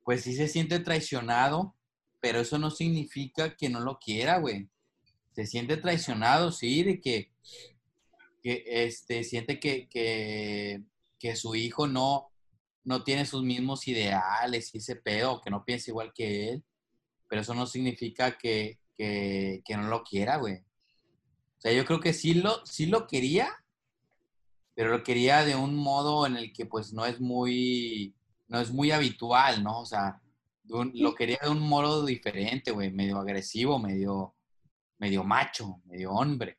pues 0.04 0.22
sí 0.24 0.34
se 0.34 0.48
siente 0.48 0.80
traicionado, 0.80 1.76
pero 2.22 2.40
eso 2.40 2.58
no 2.58 2.72
significa 2.72 3.56
que 3.56 3.70
no 3.70 3.80
lo 3.82 4.00
quiera, 4.00 4.40
güey. 4.40 4.70
Se 5.36 5.46
siente 5.46 5.78
traicionado, 5.78 6.52
sí, 6.52 6.84
de 6.84 7.02
que, 7.02 7.32
que 8.42 8.64
este, 8.66 9.24
siente 9.24 9.60
que, 9.60 9.90
que, 9.90 11.36
su 11.36 11.56
hijo 11.56 11.88
no, 11.88 12.32
no 12.84 13.04
tiene 13.04 13.26
sus 13.26 13.44
mismos 13.44 13.88
ideales 13.88 14.74
y 14.74 14.78
ese 14.78 14.96
pedo, 14.96 15.42
que 15.42 15.50
no 15.50 15.66
piensa 15.66 15.92
igual 15.92 16.14
que 16.14 16.50
él. 16.50 16.64
Pero 17.28 17.42
eso 17.42 17.54
no 17.54 17.66
significa 17.66 18.38
que, 18.38 18.80
que, 18.96 19.62
que 19.66 19.76
no 19.76 19.88
lo 19.88 20.04
quiera, 20.04 20.38
güey. 20.38 20.58
O 21.58 21.62
sea, 21.62 21.74
yo 21.74 21.84
creo 21.84 22.00
que 22.00 22.14
sí 22.14 22.36
lo, 22.36 22.64
sí 22.66 22.86
lo 22.86 23.08
quería, 23.08 23.50
pero 24.76 24.90
lo 24.90 25.04
quería 25.04 25.44
de 25.44 25.56
un 25.56 25.76
modo 25.76 26.28
en 26.28 26.38
el 26.38 26.54
que 26.54 26.66
pues 26.66 26.94
no 26.94 27.06
es 27.06 27.20
muy, 27.20 28.16
no 28.48 28.60
es 28.60 28.72
muy 28.72 28.92
habitual, 28.92 29.64
¿no? 29.64 29.80
O 29.80 29.86
sea, 29.86 30.22
lo 30.68 31.16
quería 31.16 31.40
de 31.42 31.50
un 31.50 31.62
modo 31.62 32.06
diferente, 32.06 32.72
güey, 32.72 32.92
medio 32.92 33.18
agresivo, 33.18 33.80
medio, 33.80 34.35
medio 34.98 35.24
macho, 35.24 35.82
medio 35.86 36.12
hombre. 36.12 36.58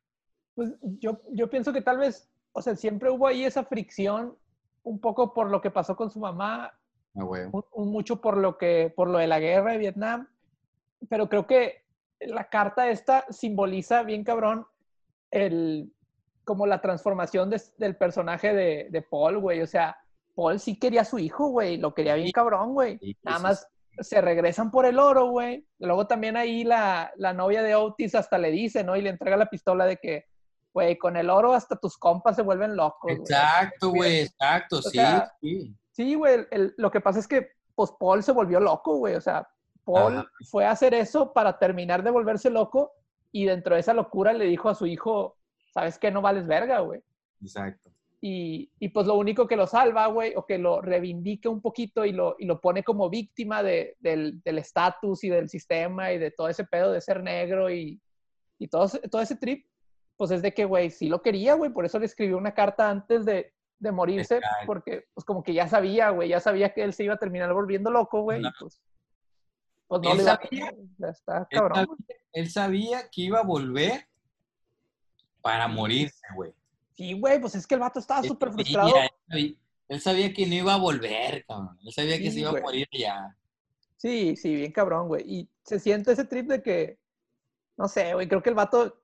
Pues 0.55 0.73
yo, 0.81 1.19
yo 1.31 1.49
pienso 1.49 1.71
que 1.73 1.81
tal 1.81 1.97
vez, 1.97 2.29
o 2.51 2.61
sea, 2.61 2.75
siempre 2.75 3.09
hubo 3.09 3.27
ahí 3.27 3.43
esa 3.45 3.63
fricción, 3.63 4.35
un 4.83 4.99
poco 4.99 5.33
por 5.33 5.49
lo 5.51 5.61
que 5.61 5.71
pasó 5.71 5.95
con 5.95 6.09
su 6.11 6.19
mamá, 6.19 6.73
Ah, 7.19 7.25
un, 7.51 7.65
un 7.73 7.91
mucho 7.91 8.21
por 8.21 8.37
lo 8.37 8.59
que, 8.59 8.93
por 8.95 9.09
lo 9.09 9.17
de 9.17 9.25
la 9.25 9.39
guerra 9.39 9.71
de 9.71 9.79
Vietnam, 9.79 10.27
pero 11.09 11.27
creo 11.29 11.47
que 11.47 11.83
la 12.19 12.47
carta 12.47 12.89
esta 12.89 13.25
simboliza 13.31 14.03
bien 14.03 14.23
cabrón 14.23 14.67
el, 15.31 15.91
como 16.43 16.67
la 16.67 16.79
transformación 16.79 17.49
de- 17.49 17.61
del 17.79 17.95
personaje 17.95 18.53
de, 18.53 18.87
de 18.91 19.01
Paul, 19.01 19.39
güey. 19.39 19.61
O 19.61 19.67
sea, 19.67 19.97
Paul 20.35 20.59
sí 20.59 20.77
quería 20.77 21.01
a 21.01 21.05
su 21.05 21.17
hijo, 21.17 21.47
güey, 21.49 21.77
lo 21.77 21.93
quería 21.95 22.13
bien 22.15 22.31
cabrón, 22.31 22.73
güey. 22.75 22.99
Nada 23.23 23.39
más 23.39 23.67
se 23.99 24.21
regresan 24.21 24.71
por 24.71 24.85
el 24.85 24.99
oro, 24.99 25.27
güey. 25.27 25.67
Luego 25.79 26.07
también 26.07 26.37
ahí 26.37 26.63
la, 26.63 27.11
la 27.15 27.33
novia 27.33 27.63
de 27.63 27.75
Otis 27.75 28.15
hasta 28.15 28.37
le 28.37 28.51
dice, 28.51 28.83
¿no? 28.83 28.95
Y 28.95 29.01
le 29.01 29.09
entrega 29.09 29.37
la 29.37 29.49
pistola 29.49 29.85
de 29.85 29.97
que, 29.97 30.25
güey, 30.73 30.97
con 30.97 31.17
el 31.17 31.29
oro 31.29 31.53
hasta 31.53 31.75
tus 31.75 31.97
compas 31.97 32.35
se 32.35 32.41
vuelven 32.41 32.75
locos. 32.75 33.11
Exacto, 33.11 33.89
güey, 33.89 34.21
exacto, 34.21 34.81
sí, 34.81 34.89
sea, 34.91 35.31
sí. 35.41 35.75
Sí, 35.91 36.15
güey, 36.15 36.45
lo 36.77 36.91
que 36.91 37.01
pasa 37.01 37.19
es 37.19 37.27
que, 37.27 37.49
pues, 37.73 37.91
Paul 37.99 38.21
se 38.21 38.31
volvió 38.31 38.59
loco, 38.59 38.97
güey. 38.97 39.15
O 39.15 39.21
sea, 39.21 39.47
Paul 39.83 40.19
Ajá. 40.19 40.29
fue 40.49 40.65
a 40.65 40.71
hacer 40.71 40.93
eso 40.93 41.33
para 41.33 41.57
terminar 41.57 42.03
de 42.03 42.11
volverse 42.11 42.49
loco 42.49 42.91
y 43.31 43.45
dentro 43.45 43.75
de 43.75 43.81
esa 43.81 43.93
locura 43.93 44.33
le 44.33 44.45
dijo 44.45 44.69
a 44.69 44.75
su 44.75 44.85
hijo, 44.85 45.37
¿sabes 45.73 45.97
qué? 45.97 46.11
No 46.11 46.21
vales 46.21 46.45
verga, 46.45 46.79
güey. 46.79 47.01
Exacto. 47.41 47.91
Y, 48.29 48.71
y, 48.79 48.89
pues 48.89 49.05
lo 49.07 49.13
único 49.15 49.45
que 49.47 49.55
lo 49.55 49.67
salva, 49.67 50.07
güey, 50.07 50.33
o 50.35 50.45
que 50.45 50.57
lo 50.57 50.81
reivindica 50.81 51.49
un 51.49 51.61
poquito 51.61 52.03
y 52.03 52.11
lo, 52.11 52.35
y 52.39 52.45
lo 52.45 52.59
pone 52.59 52.83
como 52.83 53.09
víctima 53.09 53.61
de- 53.63 53.95
del 53.99 54.41
del 54.43 54.57
estatus 54.57 55.23
y 55.23 55.29
del 55.29 55.47
sistema 55.49 56.11
y 56.11 56.17
de 56.17 56.31
todo 56.31 56.49
ese 56.49 56.63
pedo 56.65 56.91
de 56.91 56.99
ser 56.99 57.21
negro 57.23 57.69
y, 57.69 58.01
y 58.59 58.67
todo, 58.67 58.85
ese- 58.85 59.07
todo 59.07 59.21
ese 59.21 59.35
trip, 59.35 59.65
pues 60.17 60.31
es 60.31 60.41
de 60.41 60.51
que, 60.53 60.65
güey, 60.65 60.89
sí 60.89 61.07
lo 61.07 61.21
quería, 61.21 61.53
güey, 61.53 61.71
por 61.71 61.85
eso 61.85 61.99
le 61.99 62.05
escribió 62.07 62.37
una 62.37 62.53
carta 62.53 62.89
antes 62.89 63.23
de, 63.23 63.53
de 63.79 63.91
morirse, 63.91 64.37
Exacto. 64.37 64.65
porque 64.65 65.05
pues 65.13 65.23
como 65.23 65.43
que 65.43 65.53
ya 65.53 65.67
sabía, 65.67 66.09
güey, 66.09 66.29
ya 66.29 66.39
sabía 66.39 66.73
que 66.73 66.83
él 66.83 66.93
se 66.93 67.03
iba 67.03 67.13
a 67.13 67.17
terminar 67.19 67.53
volviendo 67.53 67.91
loco, 67.91 68.21
güey, 68.23 68.39
y 68.41 68.51
pues, 68.59 68.81
pues 69.87 70.01
no 70.01 70.11
Él 70.11 70.17
le 70.17 70.23
iba 70.23 70.35
sabía- 70.41 70.73
ya 70.97 71.07
está 71.09 71.37
Él 71.51 71.59
cabrón, 71.59 71.75
sabía, 71.85 72.17
él 72.33 72.49
sabía 72.49 72.97
que 73.11 73.21
iba 73.21 73.39
a 73.39 73.43
volver 73.43 74.07
para 75.41 75.67
morirse, 75.67 76.25
güey. 76.35 76.51
Sí, 76.97 77.13
güey, 77.13 77.39
pues 77.39 77.53
es 77.55 77.67
que 77.67 77.75
el 77.75 77.81
vato 77.81 77.99
estaba 77.99 78.21
súper 78.29 78.49
frustrado. 78.51 78.87
él 79.03 79.09
sabía- 79.29 79.55
Él 79.89 80.01
sabía 80.01 80.33
que 80.33 80.45
no 80.47 80.55
iba 80.55 80.73
a 80.73 80.77
volver, 80.77 81.45
cabrón. 81.45 81.77
Él 81.85 81.93
sabía 81.93 82.17
que 82.17 82.29
se 82.31 82.39
iba 82.41 82.49
a 82.49 82.53
morir 82.61 82.87
ya. 82.91 83.37
Sí, 83.95 84.35
sí, 84.35 84.53
bien 84.55 84.71
cabrón, 84.71 85.07
güey. 85.07 85.23
Y 85.25 85.49
se 85.63 85.79
siente 85.79 86.11
ese 86.11 86.25
trip 86.25 86.47
de 86.49 86.61
que, 86.61 86.97
no 87.77 87.87
sé, 87.87 88.13
güey, 88.13 88.27
creo 88.27 88.43
que 88.43 88.49
el 88.49 88.55
vato 88.55 88.99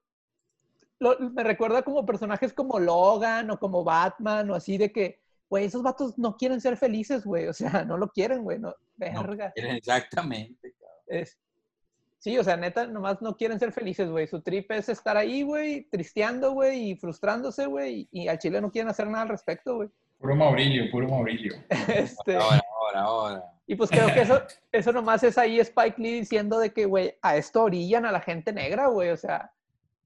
lo- 0.98 1.18
me 1.30 1.42
recuerda 1.42 1.82
como 1.82 2.04
personajes 2.04 2.52
como 2.52 2.78
Logan 2.78 3.50
o 3.50 3.58
como 3.58 3.82
Batman 3.84 4.50
o 4.50 4.54
así 4.54 4.76
de 4.76 4.92
que, 4.92 5.20
güey, 5.48 5.64
esos 5.66 5.82
vatos 5.82 6.18
no 6.18 6.36
quieren 6.36 6.60
ser 6.60 6.76
felices, 6.76 7.24
güey. 7.24 7.46
O 7.46 7.52
sea, 7.54 7.70
no 7.88 7.96
lo 7.96 8.08
quieren, 8.10 8.42
güey. 8.42 8.58
No, 8.58 8.74
verga. 8.96 9.52
Exactamente, 9.56 10.74
cabrón. 10.78 10.98
Es- 11.06 11.38
sí, 12.24 12.38
o 12.38 12.42
sea, 12.42 12.56
neta, 12.56 12.86
nomás 12.86 13.20
no 13.20 13.36
quieren 13.36 13.60
ser 13.60 13.70
felices, 13.70 14.08
güey. 14.08 14.26
Su 14.26 14.40
trip 14.40 14.70
es 14.72 14.88
estar 14.88 15.14
ahí, 15.14 15.42
güey, 15.42 15.86
tristeando, 15.90 16.52
güey, 16.52 16.92
y 16.92 16.96
frustrándose, 16.96 17.66
güey. 17.66 18.08
Y, 18.10 18.28
al 18.28 18.38
chile 18.38 18.62
no 18.62 18.70
quieren 18.70 18.88
hacer 18.88 19.06
nada 19.08 19.24
al 19.24 19.28
respecto, 19.28 19.76
güey. 19.76 19.90
Puro 20.18 20.34
Maurilio, 20.34 20.90
puro 20.90 21.06
Maurilio. 21.06 21.52
Este, 21.94 22.36
Ahora, 22.36 22.62
ahora, 22.80 23.00
ahora. 23.02 23.44
Y 23.66 23.74
pues 23.74 23.90
creo 23.90 24.06
que 24.06 24.20
eso, 24.22 24.40
eso 24.72 24.92
nomás 24.92 25.22
es 25.22 25.36
ahí 25.36 25.60
Spike 25.60 26.00
Lee 26.00 26.20
diciendo 26.20 26.58
de 26.58 26.72
que, 26.72 26.86
güey, 26.86 27.14
a 27.20 27.36
esto 27.36 27.62
orillan 27.62 28.06
a 28.06 28.12
la 28.12 28.20
gente 28.22 28.54
negra, 28.54 28.86
güey. 28.86 29.10
O 29.10 29.18
sea, 29.18 29.52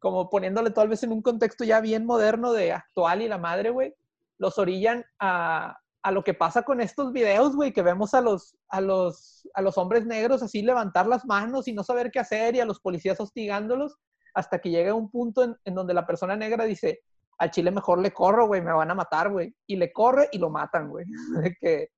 como 0.01 0.29
poniéndole 0.29 0.71
tal 0.71 0.89
vez 0.89 1.05
en 1.05 1.13
un 1.13 1.23
contexto 1.23 1.63
ya 1.63 1.81
bien 1.81 2.05
moderno 2.05 2.53
de 2.53 2.73
actual 2.73 3.23
y 3.23 3.29
la 3.29 3.39
madre, 3.39 3.71
güey. 3.71 3.95
Los 4.39 4.59
orillan 4.59 5.05
a, 5.21 5.79
a 6.03 6.11
lo 6.11 6.23
que 6.23 6.35
pasa 6.35 6.63
con 6.63 6.81
estos 6.81 7.13
videos, 7.13 7.57
güey, 7.57 7.73
que 7.73 7.83
vemos 7.83 8.15
a 8.15 8.21
los, 8.21 8.57
a, 8.69 8.81
los, 8.81 9.49
a 9.55 9.63
los 9.63 9.77
hombres 9.79 10.07
negros 10.07 10.43
así 10.43 10.63
levantar 10.63 11.07
las 11.07 11.25
manos 11.25 11.69
y 11.69 11.73
no 11.73 11.83
saber 11.83 12.11
qué 12.11 12.21
hacer 12.21 12.55
y 12.55 12.61
a 12.61 12.65
los 12.65 12.81
policías 12.81 13.21
hostigándolos 13.21 13.97
hasta 14.35 14.61
que 14.61 14.71
llega 14.71 14.95
un 14.95 15.11
punto 15.11 15.43
en, 15.43 15.57
en 15.65 15.75
donde 15.75 15.95
la 15.95 16.07
persona 16.07 16.37
negra 16.37 16.65
dice, 16.65 17.01
al 17.39 17.51
chile 17.51 17.71
mejor 17.71 18.01
le 18.01 18.13
corro, 18.13 18.47
güey, 18.47 18.61
me 18.61 18.73
van 18.73 18.91
a 18.91 18.95
matar, 18.95 19.31
güey. 19.31 19.55
Y 19.67 19.77
le 19.77 19.93
corre 19.93 20.29
y 20.33 20.39
lo 20.39 20.51
matan, 20.51 20.91
güey. 20.91 21.07
Que, 21.61 21.89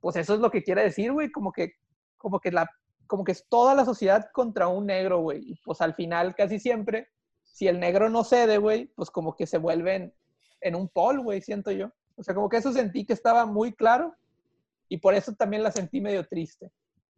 pues 0.00 0.16
eso 0.16 0.34
es 0.34 0.40
lo 0.40 0.50
que 0.50 0.62
quiere 0.62 0.82
decir, 0.82 1.12
güey, 1.12 1.30
como 1.30 1.50
que, 1.50 1.72
como 2.18 2.38
que 2.38 2.52
la, 2.52 2.70
como 3.06 3.24
que 3.24 3.32
es 3.32 3.46
toda 3.48 3.74
la 3.74 3.84
sociedad 3.84 4.28
contra 4.32 4.68
un 4.68 4.86
negro, 4.86 5.20
güey. 5.20 5.52
Y 5.52 5.54
pues 5.64 5.80
al 5.80 5.94
final, 5.94 6.34
casi 6.34 6.58
siempre, 6.58 7.08
si 7.42 7.68
el 7.68 7.80
negro 7.80 8.10
no 8.10 8.24
cede, 8.24 8.58
güey, 8.58 8.86
pues 8.94 9.10
como 9.10 9.34
que 9.36 9.46
se 9.46 9.58
vuelven 9.58 10.14
en 10.60 10.74
un 10.74 10.88
pol, 10.88 11.20
güey, 11.20 11.40
siento 11.40 11.70
yo. 11.70 11.90
O 12.16 12.22
sea, 12.22 12.34
como 12.34 12.48
que 12.48 12.56
eso 12.58 12.72
sentí 12.72 13.04
que 13.04 13.12
estaba 13.12 13.44
muy 13.46 13.72
claro 13.72 14.14
y 14.88 14.98
por 14.98 15.14
eso 15.14 15.32
también 15.34 15.62
la 15.62 15.72
sentí 15.72 16.00
medio 16.00 16.26
triste, 16.26 16.70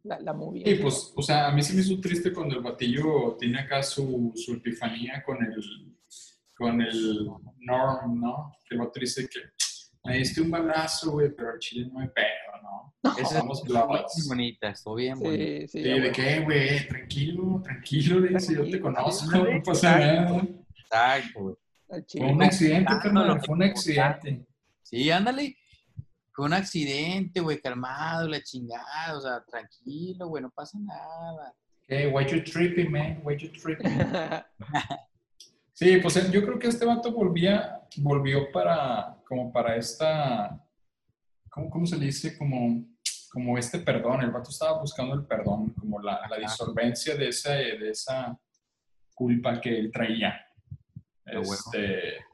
la, 0.03 0.19
la 0.19 0.33
movie. 0.33 0.63
Y 0.65 0.75
pues, 0.75 1.13
o 1.15 1.21
sea, 1.21 1.47
a 1.47 1.51
mí 1.51 1.61
se 1.61 1.73
me 1.73 1.81
hizo 1.81 1.99
triste 1.99 2.33
cuando 2.33 2.55
el 2.55 2.63
batillo 2.63 3.35
tiene 3.39 3.59
acá 3.59 3.83
su, 3.83 4.31
su 4.35 4.53
epifanía 4.53 5.23
con 5.23 5.43
el, 5.43 5.97
con 6.55 6.81
el 6.81 7.27
Norm, 7.59 8.19
¿no? 8.19 8.53
Que 8.67 8.75
el 8.75 8.89
dice 8.99 9.27
que 9.29 9.39
me 10.03 10.17
diste 10.17 10.41
un 10.41 10.49
balazo, 10.49 11.11
güey, 11.11 11.29
pero 11.35 11.53
el 11.53 11.59
chile 11.59 11.89
no 11.91 11.99
me 11.99 12.07
pedo, 12.07 12.25
¿no? 12.63 12.93
Esa 13.17 13.39
Somos 13.39 13.59
estuvo 13.59 13.73
bien 13.87 13.87
bloods. 13.87 14.27
bonita, 14.27 14.69
estuvo 14.69 14.95
bien 14.95 15.19
bonita. 15.19 15.43
Sí, 15.43 15.67
sí. 15.67 15.83
Sí, 15.83 15.99
¿de 15.99 16.11
qué, 16.11 16.39
güey? 16.39 16.87
Tranquilo, 16.87 17.61
tranquilo, 17.63 18.19
le 18.21 18.29
dice, 18.29 18.55
yo 18.55 18.69
te 18.69 18.79
conozco, 18.79 19.37
no 19.37 19.61
pasa 19.63 19.99
nada. 19.99 20.47
Exacto, 20.75 21.39
güey. 21.41 21.55
Fue 22.07 22.31
un 22.31 22.43
accidente, 22.43 22.93
carnal, 23.01 23.41
fue 23.45 23.55
un 23.55 23.59
te 23.59 23.65
accidente. 23.65 24.45
Sí, 24.89 25.11
ándale. 25.11 25.57
Fue 26.31 26.45
un 26.45 26.53
accidente, 26.53 27.41
güey, 27.41 27.59
calmado, 27.59 28.25
la 28.29 28.41
chingada, 28.41 29.17
o 29.17 29.19
sea, 29.19 29.43
tranquilo, 29.43 30.27
güey, 30.27 30.41
no 30.41 30.49
pasa 30.49 30.77
nada. 30.79 31.53
Hey, 31.89 32.09
why 32.09 32.25
you 32.25 32.41
tripping, 32.41 32.89
man? 32.89 33.19
Why 33.23 33.35
you 33.37 33.51
tripping? 33.51 33.85
Sí, 35.73 35.97
pues 35.97 36.15
eh, 36.17 36.27
yo 36.31 36.43
creo 36.43 36.57
que 36.57 36.69
este 36.69 36.85
vato 36.85 37.11
volvía, 37.11 37.87
volvió 37.97 38.51
para, 38.51 39.15
como 39.27 39.53
para 39.53 39.75
esta, 39.75 40.59
¿cómo, 41.51 41.69
cómo 41.69 41.85
se 41.85 41.97
le 41.97 42.07
dice? 42.07 42.35
Como, 42.35 42.83
como 43.31 43.59
este 43.59 43.77
perdón, 43.77 44.21
el 44.21 44.31
vato 44.31 44.49
estaba 44.49 44.79
buscando 44.79 45.13
el 45.13 45.27
perdón, 45.27 45.75
como 45.75 46.01
la, 46.01 46.27
la 46.27 46.37
disolvencia 46.37 47.15
de 47.15 47.27
esa, 47.27 47.51
de 47.51 47.91
esa 47.91 48.35
culpa 49.13 49.61
que 49.61 49.77
él 49.77 49.91
traía. 49.91 50.43
Este, 51.25 52.25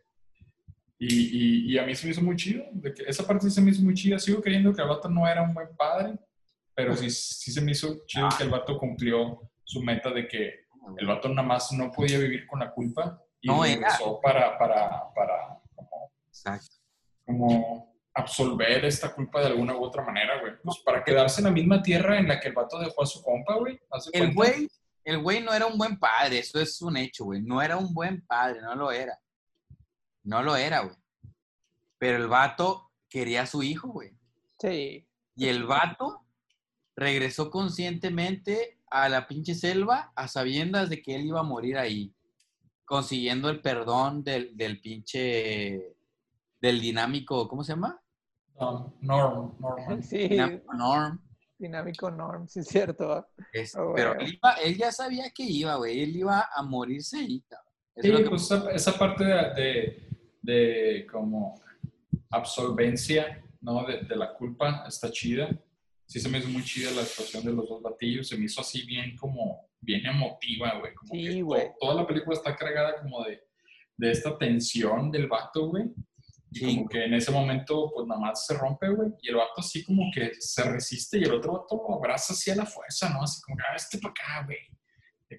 y, 1.07 1.69
y, 1.69 1.73
y 1.73 1.77
a 1.77 1.85
mí 1.85 1.95
se 1.95 2.05
me 2.05 2.11
hizo 2.11 2.21
muy 2.21 2.35
chido, 2.35 2.65
de 2.71 2.93
que 2.93 3.03
esa 3.03 3.25
parte 3.25 3.45
sí 3.45 3.51
se 3.51 3.61
me 3.61 3.71
hizo 3.71 3.81
muy 3.81 3.93
chida, 3.93 4.19
sigo 4.19 4.41
creyendo 4.41 4.73
que 4.73 4.81
el 4.81 4.87
vato 4.87 5.09
no 5.09 5.27
era 5.27 5.41
un 5.41 5.53
buen 5.53 5.75
padre, 5.75 6.17
pero 6.75 6.95
sí, 6.95 7.09
sí 7.09 7.51
se 7.51 7.61
me 7.61 7.71
hizo 7.71 8.05
chido 8.05 8.29
que 8.37 8.43
el 8.43 8.49
vato 8.49 8.77
cumplió 8.77 9.51
su 9.63 9.81
meta 9.81 10.09
de 10.11 10.27
que 10.27 10.63
el 10.97 11.05
vato 11.05 11.29
nada 11.29 11.47
más 11.47 11.71
no 11.71 11.91
podía 11.91 12.19
vivir 12.19 12.45
con 12.47 12.59
la 12.59 12.71
culpa 12.71 13.21
y 13.41 13.47
No, 13.47 13.63
regresó 13.63 14.19
para, 14.21 14.57
para, 14.57 15.13
para 15.13 15.59
como, 15.75 16.11
Exacto. 16.27 16.77
como 17.25 17.93
absolver 18.13 18.85
esta 18.85 19.13
culpa 19.13 19.41
de 19.41 19.47
alguna 19.47 19.75
u 19.75 19.83
otra 19.83 20.03
manera, 20.03 20.39
güey. 20.39 20.53
Pues 20.63 20.79
para 20.85 21.03
quedarse 21.03 21.41
en 21.41 21.45
la 21.45 21.51
misma 21.51 21.81
tierra 21.81 22.17
en 22.17 22.27
la 22.27 22.39
que 22.39 22.49
el 22.49 22.53
vato 22.53 22.79
dejó 22.79 23.03
a 23.03 23.05
su 23.05 23.21
compa, 23.23 23.55
güey. 23.55 23.79
¿Haz 23.89 24.05
de 24.05 24.19
El 24.19 24.33
güey, 24.33 24.67
el 25.03 25.19
güey 25.19 25.41
no 25.41 25.53
era 25.53 25.65
un 25.65 25.77
buen 25.77 25.97
padre, 25.97 26.39
eso 26.39 26.59
es 26.59 26.81
un 26.81 26.97
hecho, 26.97 27.25
güey. 27.25 27.41
No 27.41 27.61
era 27.61 27.77
un 27.77 27.93
buen 27.93 28.25
padre, 28.25 28.61
no 28.61 28.75
lo 28.75 28.91
era. 28.91 29.17
No 30.23 30.41
lo 30.43 30.55
era, 30.55 30.81
güey. 30.81 30.95
Pero 31.97 32.17
el 32.17 32.27
vato 32.27 32.91
quería 33.09 33.43
a 33.43 33.47
su 33.47 33.63
hijo, 33.63 33.89
güey. 33.89 34.11
Sí. 34.59 35.07
Y 35.35 35.47
el 35.47 35.65
vato 35.65 36.25
regresó 36.95 37.49
conscientemente 37.49 38.79
a 38.89 39.09
la 39.09 39.27
pinche 39.27 39.55
selva 39.55 40.11
a 40.15 40.27
sabiendas 40.27 40.89
de 40.89 41.01
que 41.01 41.15
él 41.15 41.25
iba 41.25 41.39
a 41.39 41.43
morir 41.43 41.77
ahí, 41.77 42.13
consiguiendo 42.85 43.49
el 43.49 43.61
perdón 43.61 44.23
del, 44.23 44.55
del 44.55 44.79
pinche, 44.79 45.95
del 46.61 46.79
dinámico, 46.79 47.47
¿cómo 47.47 47.63
se 47.63 47.73
llama? 47.73 47.99
Um, 48.55 48.91
Norm, 49.01 49.55
Norman. 49.59 50.03
Sí, 50.03 50.27
Dinámico 50.27 50.73
Norm. 50.75 51.19
dinámico 51.57 52.11
norm, 52.11 52.47
sí 52.47 52.59
es 52.59 52.67
cierto. 52.67 53.25
Es- 53.53 53.75
Ah, 53.75 53.81
pero 53.95 54.13
güey. 54.15 54.27
él, 54.27 54.33
iba- 54.35 54.53
él 54.63 54.77
ya 54.77 54.91
sabía 54.91 55.31
que 55.31 55.43
iba, 55.43 55.75
güey. 55.75 56.01
Él 56.03 56.15
iba 56.15 56.47
a 56.53 56.61
morirse 56.61 57.17
ahí, 57.17 57.41
cabrón. 57.49 57.73
Sí, 57.95 58.07
es 58.07 58.13
lo 58.13 58.17
que- 58.23 58.29
pues 58.29 58.43
esa, 58.43 58.71
esa 58.71 58.99
parte 58.99 59.23
de, 59.23 59.33
de, 59.53 60.09
de 60.43 61.07
como 61.11 61.55
absolvencia, 62.29 63.41
¿no? 63.61 63.85
De, 63.85 64.01
de 64.01 64.15
la 64.15 64.33
culpa 64.33 64.83
está 64.87 65.09
chida. 65.11 65.49
Sí 66.05 66.19
se 66.19 66.29
me 66.29 66.37
hizo 66.39 66.49
muy 66.49 66.63
chida 66.63 66.91
la 66.91 67.01
actuación 67.01 67.43
de 67.45 67.53
los 67.53 67.67
dos 67.67 67.81
batillos. 67.81 68.27
Se 68.27 68.37
me 68.37 68.45
hizo 68.45 68.61
así 68.61 68.85
bien 68.85 69.15
como, 69.15 69.67
bien 69.79 70.05
emotiva, 70.05 70.77
güey. 70.79 70.93
Como 70.93 71.13
Sí, 71.13 71.23
que 71.25 71.39
to- 71.39 71.45
güey. 71.45 71.67
toda 71.79 71.95
la 71.95 72.05
película 72.07 72.35
está 72.35 72.55
cargada 72.55 73.01
como 73.01 73.23
de, 73.23 73.41
de 73.97 74.11
esta 74.11 74.37
tensión 74.37 75.09
del 75.11 75.27
vato, 75.27 75.67
güey. 75.69 75.85
Y 76.51 76.59
Sí. 76.59 76.65
como 76.75 76.87
que 76.89 77.05
en 77.05 77.13
ese 77.15 77.31
momento, 77.31 77.91
pues 77.95 78.05
nada 78.05 78.19
más 78.21 78.45
se 78.45 78.53
rompe, 78.55 78.89
güey. 78.89 79.09
Y 79.21 79.29
el 79.29 79.35
vato 79.37 79.53
así 79.57 79.83
como 79.83 80.11
que 80.13 80.33
se 80.39 80.63
resiste 80.63 81.17
y 81.17 81.23
el 81.23 81.33
otro 81.33 81.53
vato 81.53 81.81
lo 81.87 81.95
abraza 81.95 82.33
así 82.33 82.51
a 82.51 82.55
la 82.55 82.65
fuerza, 82.65 83.09
¿no? 83.09 83.23
Así 83.23 83.41
como 83.41 83.57
ah, 83.59 83.75
este 83.75 83.97
para 83.97 84.11
acá, 84.11 84.45
güey. 84.45 84.57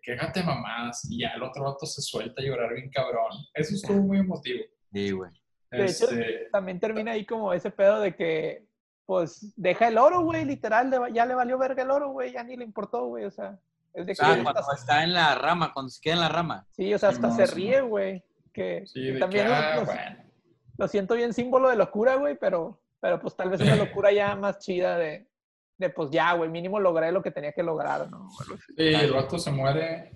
Quéjate 0.03 0.43
mamás. 0.43 1.07
Y 1.09 1.21
ya 1.21 1.29
el 1.37 1.43
otro 1.45 1.65
vato 1.65 1.87
se 1.87 2.03
suelta 2.03 2.43
a 2.43 2.45
llorar 2.45 2.75
bien 2.75 2.91
cabrón. 2.91 3.31
Eso 3.55 3.77
estuvo 3.77 4.01
muy 4.03 4.19
emotivo. 4.19 4.65
Sí, 4.95 5.11
güey. 5.11 5.31
De 5.71 5.85
hecho, 5.87 6.05
Este, 6.09 6.49
También 6.53 6.79
termina 6.79 7.11
ahí 7.13 7.27
como 7.27 7.53
ese 7.53 7.71
pedo 7.71 8.01
de 8.01 8.15
que, 8.15 8.65
pues, 9.07 9.53
deja 9.57 9.89
el 9.89 9.99
oro, 9.99 10.23
güey, 10.23 10.45
literal, 10.45 10.91
ya 11.13 11.27
le 11.27 11.35
valió 11.35 11.59
verga 11.59 11.83
el 11.83 11.91
oro, 11.91 12.11
güey, 12.11 12.33
ya 12.33 12.45
ni 12.45 12.57
le 12.57 12.65
importó, 12.65 13.07
güey, 13.07 13.25
o 13.25 13.31
sea, 13.31 13.59
es 13.93 14.07
de 14.07 14.15
que 14.15 14.23
Ah, 14.25 14.31
hasta- 14.31 14.43
cuando 14.45 14.73
está 14.73 15.03
en 15.05 15.13
la 15.13 15.35
rama, 15.35 15.73
cuando 15.75 15.91
se 15.91 16.01
queda 16.01 16.15
en 16.15 16.21
la 16.21 16.29
rama. 16.29 16.67
sí, 16.71 16.95
o 16.95 16.99
sea, 16.99 17.09
hasta 17.11 17.31
se 17.33 17.47
ríe, 17.47 17.81
güey, 17.81 18.23
que, 18.53 18.85
sí, 18.87 19.01
que 19.03 19.13
de 19.15 19.19
también 19.19 19.45
que, 19.45 19.51
lo- 19.51 19.55
ah, 19.57 19.75
lo, 19.77 19.85
bueno. 19.85 20.17
lo 20.79 20.89
siento 20.89 21.15
bien 21.17 21.33
símbolo 21.35 21.69
de 21.69 21.77
locura, 21.77 22.15
güey, 22.15 22.37
pero, 22.39 22.81
pero 23.01 23.21
pues 23.21 23.35
tal 23.37 23.51
vez 23.51 23.61
una 23.61 23.75
locura 24.01 24.13
ya 24.13 24.37
más 24.37 24.61
chida 24.61 24.97
de, 24.97 25.27
de 25.77 25.91
pues 25.91 26.09
ya, 26.11 26.33
güey, 26.35 26.49
mínimo 26.49 26.79
logré 26.79 27.11
lo 27.11 27.21
que 27.23 27.33
tenía 27.33 27.51
que 27.53 27.65
lograr, 27.65 28.09
¿no? 28.09 28.31
Sí, 28.77 28.95
el 28.95 29.13
vato 29.13 29.39
se 29.41 29.51
muere 29.51 30.13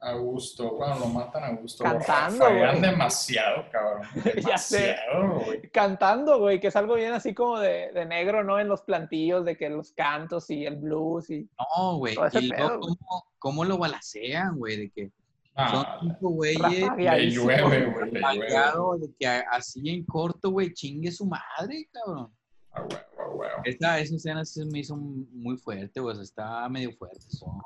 a 0.00 0.12
gusto. 0.14 0.76
Bueno, 0.76 0.98
lo 0.98 1.06
matan 1.06 1.44
a 1.44 1.50
gusto. 1.52 1.84
Cantando, 1.84 2.44
güey. 2.48 2.80
demasiado, 2.80 3.64
cabrón. 3.70 4.06
Ya 4.48 4.56
sé. 4.58 4.96
Demasiado, 4.96 5.40
güey. 5.44 5.70
Cantando, 5.70 6.38
güey, 6.38 6.58
que 6.60 6.68
es 6.68 6.76
algo 6.76 6.94
bien 6.94 7.12
así 7.12 7.34
como 7.34 7.58
de, 7.58 7.92
de 7.92 8.06
negro, 8.06 8.42
¿no? 8.42 8.58
En 8.58 8.68
los 8.68 8.82
plantillos, 8.82 9.44
de 9.44 9.56
que 9.56 9.68
los 9.68 9.92
cantos 9.92 10.48
y 10.50 10.64
el 10.64 10.76
blues 10.76 11.28
y... 11.30 11.48
No, 11.58 11.98
güey. 11.98 12.14
Y 12.14 12.16
luego, 12.48 12.56
pedo, 12.68 12.78
güey. 12.80 12.94
¿cómo, 12.96 13.24
cómo 13.38 13.64
lo 13.64 13.78
balacean, 13.78 14.56
güey? 14.56 14.76
De 14.76 14.90
que 14.90 15.10
Ah, 15.56 15.70
son 16.00 16.08
cinco 16.10 16.30
güeyes 16.30 16.88
le 16.96 17.30
llueve, 17.30 17.86
güey. 17.86 18.10
Le 18.12 18.20
llueve. 18.20 18.40
pateado, 18.40 18.96
de 18.96 19.08
que 19.18 19.26
así 19.26 19.90
en 19.90 20.04
corto, 20.06 20.50
güey, 20.52 20.72
chingue 20.72 21.10
su 21.10 21.26
madre, 21.26 21.88
cabrón. 21.92 22.32
A 22.72 22.80
huevo, 22.82 22.94
a 23.18 23.28
huevo. 23.34 23.62
Esta, 23.64 23.98
esa 23.98 24.14
escena 24.14 24.44
sí 24.44 24.64
me 24.64 24.78
hizo 24.78 24.96
muy 24.96 25.56
fuerte, 25.58 26.00
güey. 26.00 26.12
o 26.12 26.14
sea, 26.14 26.22
está 26.22 26.68
medio 26.68 26.92
fuerte. 26.92 27.20
son- 27.28 27.60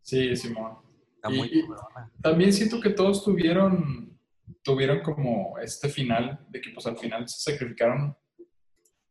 Sí, 0.00 0.34
Simón. 0.36 0.78
Está 1.26 1.34
Y- 1.34 1.38
muy 1.38 1.48
y- 1.52 1.60
cabrona. 1.62 2.12
También 2.22 2.52
siento 2.52 2.80
que 2.80 2.90
todos 2.90 3.24
tuvieron, 3.24 4.18
tuvieron 4.62 5.00
como 5.00 5.58
este 5.58 5.88
final, 5.88 6.44
de 6.48 6.60
que 6.60 6.70
pues 6.70 6.86
al 6.86 6.96
final 6.96 7.28
se 7.28 7.52
sacrificaron 7.52 8.16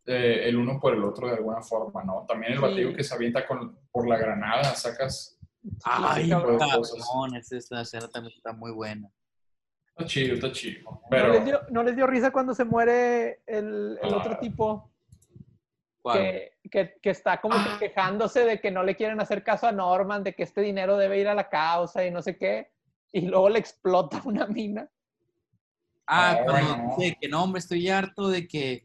eh, 0.07 0.47
el 0.47 0.55
uno 0.57 0.80
por 0.80 0.93
el 0.93 1.03
otro 1.03 1.28
de 1.28 1.34
alguna 1.34 1.61
forma, 1.63 2.03
¿no? 2.03 2.26
También 2.28 2.53
el 2.53 2.59
Sí. 2.59 2.63
batido 2.66 2.93
que 2.93 3.03
se 3.03 3.16
avienta 3.16 3.47
con, 3.47 3.80
por 3.91 4.07
la 4.07 4.18
granada, 4.18 4.63
sacas... 4.76 5.39
Ay, 5.84 6.30
cabrón. 6.30 6.59
esta 7.36 7.82
escena 7.82 8.07
también 8.09 8.36
está 8.38 8.53
muy 8.53 8.72
buena. 8.72 9.09
Está 9.97 10.05
chido, 10.05 10.36
está 10.36 10.51
chido. 10.51 11.01
¿No, 11.09 11.28
les 11.30 11.45
dio, 11.45 11.59
no 11.72 11.82
les 11.82 11.95
dio 11.95 12.05
risa 12.05 12.30
cuando 12.32 12.53
se 12.53 12.66
muere 12.66 13.41
el, 13.47 13.97
el 13.99 14.13
otro 14.13 14.34
Ah. 14.34 14.39
tipo. 14.39 14.91
Que, 16.14 16.53
que, 16.70 16.93
que 17.01 17.10
está 17.10 17.39
como 17.41 17.56
que 17.56 17.70
Ah. 17.70 17.78
quejándose 17.80 18.45
de 18.45 18.60
que 18.60 18.72
no 18.72 18.84
le 18.84 18.95
quieren 18.95 19.20
hacer 19.20 19.43
caso 19.43 19.68
a 19.68 19.72
Norman, 19.72 20.24
de 20.24 20.34
que 20.34 20.43
este 20.43 20.62
dinero 20.62 20.97
debe 20.97 21.20
ir 21.20 21.28
a 21.28 21.34
la 21.36 21.49
causa 21.49 22.06
y 22.06 22.12
no 22.12 22.22
sé 22.22 22.38
qué, 22.38 22.70
y 23.12 23.22
luego 23.22 23.49
le 23.49 23.60
explota 23.60 24.22
una 24.26 24.47
mina. 24.47 24.89
Ah, 26.08 26.38
No, 26.45 26.51
cuando 26.51 26.95
dice 26.97 27.18
que 27.20 27.28
no, 27.28 27.43
hombre, 27.43 27.60
estoy 27.60 27.89
harto 27.89 28.30
de 28.30 28.47
que 28.47 28.84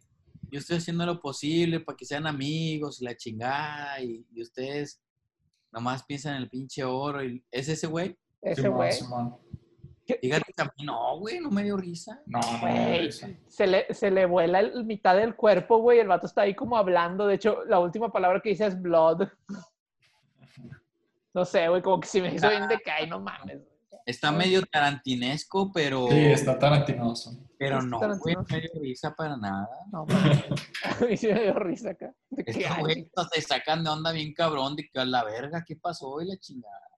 yo 0.50 0.58
estoy 0.58 0.78
haciendo 0.78 1.04
lo 1.06 1.20
posible 1.20 1.80
para 1.80 1.96
que 1.96 2.04
sean 2.06 2.26
amigos 2.26 3.00
y 3.00 3.04
la 3.04 3.16
chingada 3.16 4.00
y, 4.00 4.24
y 4.32 4.42
ustedes 4.42 5.00
nomás 5.70 6.02
piensan 6.04 6.36
en 6.36 6.42
el 6.42 6.48
pinche 6.48 6.82
oro. 6.82 7.22
Y, 7.22 7.44
¿Es 7.50 7.68
ese 7.68 7.86
güey? 7.86 8.16
Ese 8.42 8.68
güey. 8.68 8.90
Fíjate 10.20 10.52
que 10.52 10.62
a 10.62 10.64
mí 10.64 10.84
no, 10.84 11.18
güey, 11.18 11.40
no 11.40 11.50
me 11.50 11.62
dio 11.62 11.76
risa. 11.76 12.20
No, 12.26 12.40
no, 12.40 12.60
Güey, 12.60 13.10
se 13.12 13.66
le, 13.66 13.92
se 13.92 14.10
le 14.10 14.26
vuela 14.26 14.60
el, 14.60 14.84
mitad 14.84 15.16
del 15.16 15.34
cuerpo, 15.34 15.78
güey. 15.78 15.98
El 15.98 16.08
vato 16.08 16.26
está 16.26 16.42
ahí 16.42 16.54
como 16.54 16.76
hablando. 16.76 17.26
De 17.26 17.34
hecho, 17.34 17.64
la 17.66 17.78
última 17.78 18.10
palabra 18.10 18.40
que 18.40 18.50
dice 18.50 18.66
es 18.66 18.80
blood. 18.80 19.28
No 21.32 21.44
sé, 21.44 21.68
güey, 21.68 21.80
como 21.80 22.00
que 22.00 22.08
si 22.08 22.20
me 22.20 22.34
hizo 22.34 22.50
bien 22.50 22.66
de 22.66 22.76
que, 22.78 22.90
ay, 22.90 23.08
no 23.08 23.20
mames. 23.20 23.58
güey. 23.58 23.70
Está 24.04 24.32
medio 24.32 24.62
tarantinesco, 24.62 25.70
pero, 25.72 26.08
Sí, 26.08 26.24
está 26.24 26.58
tarantinoso. 26.58 27.46
pero 27.56 27.78
Está 27.78 27.88
no, 27.88 28.18
güey, 28.18 28.34
no 28.34 28.44
me 28.50 28.60
dio 28.60 28.70
risa 28.80 29.14
para 29.14 29.36
nada. 29.36 29.68
No 29.92 30.06
mames. 30.06 30.44
A 31.00 31.04
mí 31.04 31.16
sí 31.16 31.28
me 31.28 31.42
dio 31.42 31.54
risa 31.54 31.90
acá. 31.90 32.12
Estos 32.36 32.64
ay, 32.68 32.80
güeyes 32.80 33.06
se 33.32 33.42
sacan 33.42 33.84
de 33.84 33.90
onda 33.90 34.10
bien 34.10 34.34
cabrón 34.34 34.74
de 34.74 34.88
que 34.88 34.98
a 34.98 35.04
la 35.04 35.22
verga, 35.22 35.62
¿qué 35.64 35.76
pasó? 35.76 36.20
Y 36.20 36.26
la 36.26 36.36
chingada. 36.38 36.89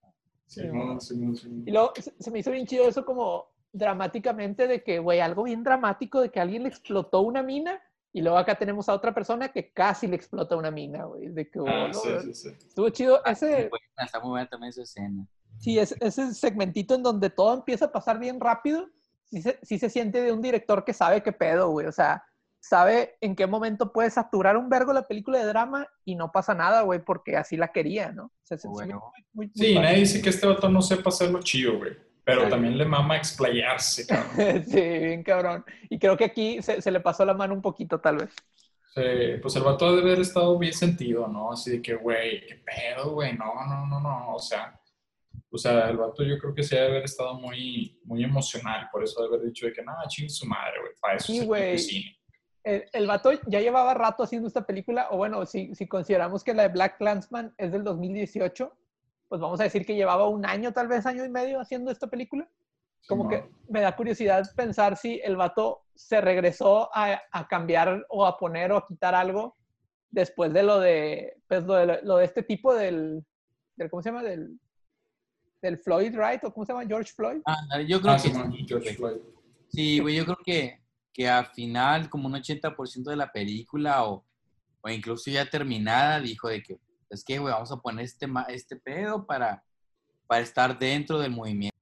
Simón, 0.52 1.00
Simón, 1.00 1.36
Simón. 1.36 1.62
Y 1.66 1.70
luego 1.70 1.92
se, 1.96 2.12
se 2.18 2.30
me 2.30 2.38
hizo 2.40 2.50
bien 2.50 2.66
chido 2.66 2.86
eso 2.88 3.04
como 3.04 3.46
dramáticamente 3.72 4.66
de 4.66 4.82
que, 4.82 4.98
güey, 4.98 5.20
algo 5.20 5.44
bien 5.44 5.62
dramático 5.62 6.20
de 6.20 6.30
que 6.30 6.40
alguien 6.40 6.62
le 6.62 6.68
explotó 6.68 7.20
una 7.22 7.42
mina 7.42 7.80
y 8.12 8.20
luego 8.20 8.36
acá 8.36 8.54
tenemos 8.56 8.88
a 8.88 8.94
otra 8.94 9.14
persona 9.14 9.48
que 9.50 9.72
casi 9.72 10.06
le 10.06 10.16
explota 10.16 10.54
una 10.56 10.70
mina, 10.70 11.04
güey. 11.04 11.28
De 11.28 11.50
que, 11.50 11.58
Ah, 11.66 11.88
oh, 11.90 11.94
sí, 11.94 12.08
no, 12.12 12.20
sí, 12.20 12.34
sí. 12.34 12.48
estuvo 12.50 12.88
chido. 12.90 13.20
Muy 13.24 13.32
Ese, 13.32 13.46
buena, 13.70 14.04
Está 14.04 14.20
muy 14.20 14.30
buena 14.30 14.48
también 14.48 14.68
esa 14.70 14.82
escena. 14.82 15.26
sí, 15.58 15.78
ese, 15.78 15.96
ese 16.00 16.34
segmentito 16.34 16.94
en 16.94 17.02
donde 17.02 17.30
todo 17.30 17.54
empieza 17.54 17.86
a 17.86 17.92
pasar 17.92 18.18
bien 18.18 18.38
rápido, 18.38 18.88
sí 19.24 19.40
se, 19.40 19.58
sí 19.62 19.78
se 19.78 19.88
siente 19.88 20.20
de 20.20 20.32
un 20.32 20.42
director 20.42 20.84
que 20.84 20.92
sabe 20.92 21.22
qué 21.22 21.32
pedo, 21.32 21.70
güey. 21.70 21.86
O 21.86 21.92
sea, 21.92 22.22
sabe 22.72 23.16
en 23.20 23.34
qué 23.34 23.46
momento 23.48 23.92
puede 23.92 24.08
saturar 24.10 24.56
un 24.56 24.68
vergo 24.68 24.92
la 24.92 25.08
película 25.08 25.38
de 25.38 25.46
drama 25.46 25.86
y 26.04 26.14
no 26.14 26.30
pasa 26.30 26.54
nada, 26.54 26.82
güey, 26.82 27.00
porque 27.04 27.36
así 27.36 27.56
la 27.56 27.72
quería, 27.72 28.12
¿no? 28.12 28.26
O 28.26 28.32
sea, 28.44 28.56
Bueno. 28.64 29.00
muy- 29.14 29.24
muy- 29.32 29.46
muy 29.48 29.52
Sí, 29.54 29.74
padre. 29.74 29.88
nadie 29.88 29.98
dice 30.00 30.22
que 30.22 30.30
este 30.30 30.46
vato 30.46 30.68
no 30.68 30.80
sepa 30.80 31.08
hacerlo 31.10 31.40
chido, 31.42 31.78
güey. 31.78 31.92
Pero 32.24 32.44
Sí. 32.44 32.50
también 32.50 32.78
le 32.78 32.84
mama 32.84 33.16
explayarse, 33.16 34.06
cabrón. 34.06 34.30
sí, 34.68 34.80
bien 34.80 35.24
cabrón. 35.24 35.64
Y 35.90 35.98
creo 35.98 36.16
que 36.16 36.24
aquí 36.26 36.62
se, 36.62 36.80
se 36.80 36.90
le 36.92 37.00
pasó 37.00 37.24
la 37.24 37.34
mano 37.34 37.52
un 37.52 37.62
poquito, 37.62 37.98
tal 38.00 38.18
vez. 38.18 38.30
Sí, 38.94 39.02
pues 39.42 39.56
el 39.56 39.64
vato 39.64 39.88
ha 39.88 39.92
de 39.92 40.02
haber 40.02 40.20
estado 40.20 40.56
bien 40.56 40.72
sentido, 40.72 41.26
¿no? 41.26 41.50
Así 41.50 41.70
de 41.72 41.82
que, 41.82 41.94
güey, 41.94 42.46
qué 42.46 42.54
pedo, 42.64 43.10
güey, 43.14 43.32
no, 43.36 43.52
no, 43.66 43.86
no, 43.86 44.00
no, 44.00 44.34
o 44.34 44.38
sea, 44.38 44.78
o 45.50 45.58
sea, 45.58 45.88
el 45.90 45.96
vato 45.96 46.22
yo 46.22 46.38
creo 46.38 46.54
que 46.54 46.62
sí 46.62 46.76
ha 46.76 46.82
de 46.82 46.88
haber 46.88 47.04
estado 47.04 47.34
muy, 47.34 47.98
muy 48.04 48.22
emocional, 48.22 48.88
por 48.92 49.02
eso 49.02 49.18
ha 49.18 49.22
de 49.28 49.34
haber 49.34 49.46
dicho 49.48 49.66
de 49.66 49.72
que, 49.72 49.82
nada, 49.82 50.06
chingue 50.06 50.28
su 50.30 50.46
madre, 50.46 50.74
güey, 50.80 50.92
para 51.00 51.16
eso 51.16 51.26
Sí, 51.32 51.40
se 51.40 51.78
cine. 51.78 52.18
El, 52.64 52.84
el 52.92 53.06
vato 53.06 53.30
ya 53.46 53.60
llevaba 53.60 53.94
rato 53.94 54.22
haciendo 54.22 54.46
esta 54.48 54.64
película, 54.66 55.08
o 55.10 55.16
bueno, 55.16 55.44
si, 55.46 55.74
si 55.74 55.86
consideramos 55.88 56.44
que 56.44 56.54
la 56.54 56.62
de 56.64 56.68
Black 56.68 56.98
Clansman 56.98 57.54
es 57.58 57.72
del 57.72 57.82
2018, 57.84 58.72
pues 59.28 59.40
vamos 59.40 59.60
a 59.60 59.64
decir 59.64 59.84
que 59.84 59.94
llevaba 59.96 60.28
un 60.28 60.46
año, 60.46 60.72
tal 60.72 60.88
vez 60.88 61.06
año 61.06 61.24
y 61.24 61.28
medio 61.30 61.60
haciendo 61.60 61.90
esta 61.90 62.06
película. 62.08 62.48
Como 63.08 63.28
que 63.28 63.50
me 63.68 63.80
da 63.80 63.96
curiosidad 63.96 64.44
pensar 64.54 64.96
si 64.96 65.20
el 65.24 65.36
vato 65.36 65.82
se 65.94 66.20
regresó 66.20 66.88
a, 66.94 67.20
a 67.32 67.48
cambiar 67.48 68.06
o 68.08 68.24
a 68.24 68.38
poner 68.38 68.70
o 68.70 68.76
a 68.76 68.86
quitar 68.86 69.12
algo 69.14 69.56
después 70.10 70.52
de 70.52 70.62
lo 70.62 70.78
de, 70.78 71.36
pues 71.48 71.64
lo 71.64 71.74
de, 71.74 72.00
lo 72.04 72.16
de 72.18 72.24
este 72.26 72.44
tipo 72.44 72.72
del, 72.74 73.24
del, 73.74 73.90
¿cómo 73.90 74.02
se 74.02 74.10
llama? 74.10 74.22
Del, 74.22 74.56
del 75.62 75.78
Floyd 75.78 76.14
Wright, 76.14 76.44
o 76.44 76.52
¿cómo 76.52 76.64
se 76.64 76.72
llama? 76.74 76.86
George 76.86 77.12
Floyd. 77.12 77.40
Ah, 77.44 77.80
yo 77.88 78.00
creo 78.00 78.12
Ah, 78.12 78.16
que 78.16 78.28
sí, 78.28 78.64
George. 78.68 78.94
Floyd. 78.94 79.16
Sí, 79.68 79.98
güey, 79.98 80.14
yo 80.16 80.24
creo 80.24 80.38
que, 80.44 80.80
que 81.12 81.28
al 81.28 81.46
final, 81.46 82.08
como 82.08 82.26
un 82.28 82.34
80% 82.34 83.10
de 83.10 83.16
la 83.16 83.30
película 83.30 84.04
o, 84.04 84.24
o 84.80 84.88
incluso 84.88 85.30
ya 85.30 85.48
terminada, 85.48 86.20
dijo 86.20 86.48
de 86.48 86.62
que, 86.62 86.78
es 87.10 87.24
que, 87.24 87.38
güey, 87.38 87.52
vamos 87.52 87.70
a 87.72 87.76
poner 87.76 88.04
este, 88.04 88.26
este 88.48 88.76
pedo 88.76 89.26
para, 89.26 89.62
para 90.26 90.42
estar 90.42 90.78
dentro 90.78 91.18
del 91.18 91.32
movimiento. 91.32 91.76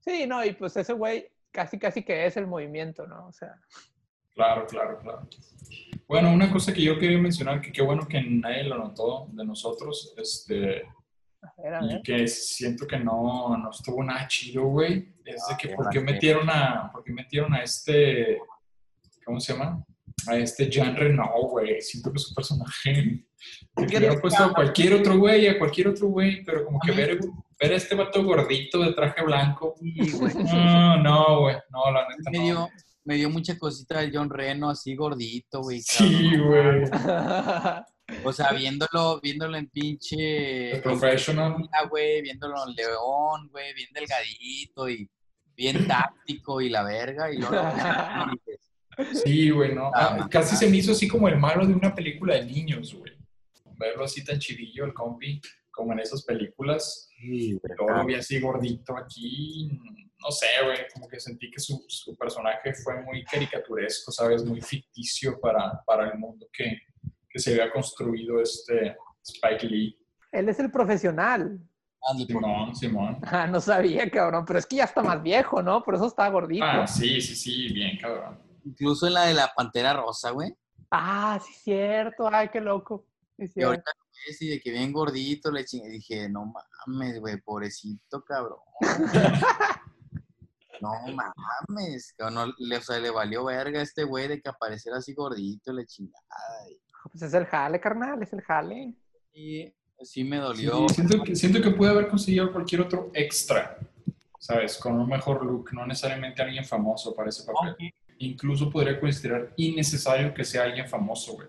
Sí, 0.00 0.26
no, 0.26 0.44
y 0.44 0.52
pues 0.52 0.76
ese 0.76 0.92
güey 0.92 1.30
casi, 1.50 1.78
casi 1.78 2.02
que 2.02 2.26
es 2.26 2.36
el 2.36 2.46
movimiento, 2.46 3.06
¿no? 3.06 3.28
O 3.28 3.32
sea, 3.32 3.54
Claro, 4.34 4.66
claro, 4.66 4.98
claro. 4.98 5.28
Bueno, 6.08 6.32
una 6.32 6.52
cosa 6.52 6.72
que 6.74 6.82
yo 6.82 6.98
quería 6.98 7.18
mencionar, 7.18 7.60
que 7.60 7.70
qué 7.70 7.82
bueno 7.82 8.06
que 8.06 8.20
nadie 8.20 8.64
lo 8.64 8.76
notó 8.76 9.28
de 9.30 9.44
nosotros, 9.44 10.12
este, 10.16 10.82
a 11.56 11.62
ver, 11.62 11.74
a 11.74 11.80
ver. 11.80 11.98
y 11.98 12.02
que 12.02 12.26
siento 12.28 12.86
que 12.86 12.98
no, 12.98 13.56
no 13.56 13.70
estuvo 13.70 14.02
nada 14.02 14.26
chido, 14.28 14.64
güey, 14.64 15.14
es 15.24 15.42
de 15.48 15.56
que 15.58 15.72
Ah, 15.72 15.76
por 15.76 15.90
qué 15.90 16.00
metieron 16.00 16.48
a, 16.50 16.90
por 16.92 17.04
qué 17.04 17.12
metieron 17.12 17.54
a 17.54 17.62
este, 17.62 18.38
¿cómo 19.24 19.40
se 19.40 19.52
llama? 19.52 19.84
a 20.26 20.36
este 20.36 20.68
Jean 20.70 20.96
Reno, 20.96 21.28
güey. 21.50 21.80
Siento 21.80 22.12
que 22.12 22.18
su 22.18 22.34
personaje. 22.34 23.24
Que 23.76 23.86
¿Qué 23.86 23.98
hubiera 23.98 24.18
puesto 24.18 24.42
a 24.42 24.54
cualquier 24.54 24.94
otro 24.94 25.18
güey, 25.18 25.46
a 25.48 25.58
cualquier 25.58 25.88
otro 25.88 26.08
güey, 26.08 26.42
pero 26.44 26.64
como 26.64 26.80
que 26.80 26.92
ver, 26.92 27.18
ver 27.60 27.72
a 27.72 27.76
este 27.76 27.94
vato 27.94 28.24
gordito 28.24 28.78
de 28.78 28.94
traje 28.94 29.22
blanco. 29.22 29.74
Sí, 29.78 30.12
güey. 30.12 30.32
No, 30.44 30.96
no, 31.02 31.40
güey. 31.40 31.56
No, 31.70 31.90
la 31.90 32.08
neta 32.08 32.30
Me 32.30 32.38
no. 32.38 32.44
dio, 32.44 32.68
me 33.04 33.16
dio 33.16 33.28
mucha 33.28 33.58
cosita 33.58 34.00
de 34.00 34.10
John 34.14 34.30
Reno, 34.30 34.70
así 34.70 34.96
gordito, 34.96 35.60
güey. 35.60 35.82
Sí, 35.82 36.38
güey. 36.38 36.84
O 38.24 38.32
sea, 38.32 38.52
viéndolo, 38.52 39.20
viéndolo 39.20 39.56
en 39.56 39.68
pinche... 39.68 40.72
The 40.74 40.80
Professional. 40.82 41.68
Güey, 41.88 42.22
viéndolo 42.22 42.54
en 42.68 42.74
León, 42.74 43.48
güey, 43.50 43.72
bien 43.74 43.88
delgadito 43.92 44.88
y 44.88 45.08
bien 45.56 45.86
táctico 45.86 46.60
y 46.60 46.68
la 46.68 46.82
verga. 46.82 47.32
Y 47.32 47.38
luego... 47.38 47.54
Sí, 49.24 49.50
güey, 49.50 49.74
no. 49.74 49.90
Ah, 49.94 50.18
Ah, 50.20 50.28
casi 50.30 50.54
se 50.56 50.68
me 50.70 50.76
hizo 50.76 50.92
así 50.92 51.08
como 51.08 51.26
el 51.28 51.36
malo 51.36 51.66
de 51.66 51.74
una 51.74 51.92
película 51.92 52.34
de 52.36 52.44
niños, 52.44 52.94
güey. 52.94 53.12
Verlo 53.76 54.04
así 54.04 54.24
tan 54.24 54.38
chidillo, 54.38 54.84
el 54.84 54.94
compi, 54.94 55.40
como 55.70 55.92
en 55.92 55.98
esas 55.98 56.22
películas. 56.22 57.08
sí, 57.18 57.58
lo 57.76 58.06
vi 58.06 58.14
así 58.14 58.38
gordito 58.40 58.96
aquí. 58.96 59.68
No 60.20 60.30
sé, 60.30 60.46
güey, 60.64 60.78
como 60.92 61.08
que 61.08 61.18
sentí 61.18 61.50
que 61.50 61.58
su, 61.58 61.84
su 61.88 62.16
personaje 62.16 62.72
fue 62.72 63.02
muy 63.02 63.24
caricaturesco, 63.24 64.12
¿sabes? 64.12 64.44
Muy 64.44 64.62
ficticio 64.62 65.40
para, 65.40 65.82
para 65.84 66.10
el 66.12 66.18
mundo 66.18 66.46
que, 66.52 66.78
que 67.34 67.40
se 67.40 67.50
había 67.50 67.72
construido 67.72 68.40
este 68.40 68.96
Spike 69.24 69.66
Lee. 69.66 69.98
Él 70.30 70.48
es 70.48 70.58
el 70.60 70.70
profesional. 70.70 71.58
Simón, 72.28 72.76
Simón. 72.76 73.18
Ah, 73.22 73.46
no 73.48 73.60
sabía, 73.60 74.08
cabrón. 74.08 74.44
Pero 74.46 74.60
es 74.60 74.66
que 74.66 74.76
ya 74.76 74.84
está 74.84 75.02
más 75.02 75.20
viejo, 75.20 75.60
¿no? 75.62 75.82
Por 75.82 75.96
eso 75.96 76.06
está 76.06 76.28
gordito. 76.28 76.64
Ah, 76.64 76.86
sí, 76.86 77.20
sí, 77.20 77.34
sí, 77.34 77.72
bien, 77.72 77.98
cabrón. 77.98 78.38
Incluso 78.64 79.08
en 79.08 79.14
la 79.14 79.24
de 79.26 79.34
la 79.34 79.50
Pantera 79.56 79.94
Rosa, 79.94 80.30
güey. 80.30 80.54
Ah, 80.92 81.40
sí, 81.44 81.52
cierto. 81.54 82.28
Ay, 82.32 82.50
qué 82.52 82.60
loco. 82.60 83.04
Sí, 83.36 83.50
Y 83.56 83.62
ahorita 83.62 83.90
lo 83.96 84.04
ves 84.28 84.42
y 84.42 84.48
de 84.50 84.60
que 84.60 84.70
bien 84.70 84.92
gordito 84.92 85.50
le 85.50 85.64
chingue. 85.64 85.88
Dije, 85.88 86.28
no 86.28 86.52
mames, 86.86 87.18
güey, 87.18 87.40
pobrecito, 87.40 88.22
cabrón. 88.22 88.58
no 90.80 90.90
mames, 91.68 92.12
cabrón, 92.16 92.34
no, 92.34 92.54
le, 92.58 92.76
o 92.76 92.80
sea, 92.82 92.98
le 93.00 93.10
valió 93.10 93.44
verga 93.44 93.80
a 93.80 93.82
este 93.82 94.04
güey 94.04 94.28
de 94.28 94.40
que 94.40 94.48
apareciera 94.50 94.98
así 94.98 95.14
gordito, 95.14 95.72
le 95.72 95.84
chingada. 95.86 96.22
y- 96.70 96.78
Pues 97.10 97.22
es 97.22 97.34
el 97.34 97.46
jale, 97.46 97.80
carnal, 97.80 98.22
es 98.22 98.32
el 98.32 98.40
jale. 98.42 98.94
Y 99.32 99.72
sí 100.02 100.24
me 100.24 100.36
Sí, 100.36 100.42
dolió. 100.42 100.88
siento, 100.88 101.22
que, 101.22 101.36
siento 101.36 101.60
que 101.60 101.70
pude 101.70 101.88
haber 101.90 102.08
conseguido 102.08 102.52
cualquier 102.52 102.80
otro 102.82 103.10
extra, 103.14 103.78
¿sabes? 104.38 104.76
Con 104.78 104.98
un 104.98 105.08
mejor 105.08 105.44
look, 105.44 105.72
no 105.72 105.86
necesariamente 105.86 106.42
alguien 106.42 106.64
famoso 106.64 107.14
para 107.14 107.28
ese 107.28 107.44
papel. 107.44 107.76
Incluso 108.18 108.70
podría 108.70 108.98
considerar 109.00 109.52
innecesario 109.56 110.32
que 110.32 110.44
sea 110.44 110.64
alguien 110.64 110.88
famoso, 110.88 111.34
güey. 111.34 111.48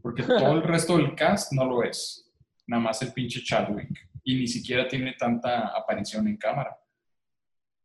Porque 0.00 0.22
todo 0.22 0.52
el 0.52 0.62
resto 0.62 0.96
del 0.96 1.14
cast 1.14 1.52
no 1.52 1.64
lo 1.64 1.82
es. 1.82 2.30
Nada 2.66 2.82
más 2.82 3.00
el 3.02 3.12
pinche 3.12 3.42
Chadwick. 3.42 4.08
Y 4.22 4.36
ni 4.36 4.46
siquiera 4.46 4.86
tiene 4.88 5.14
tanta 5.18 5.68
aparición 5.76 6.26
en 6.28 6.36
cámara. 6.36 6.76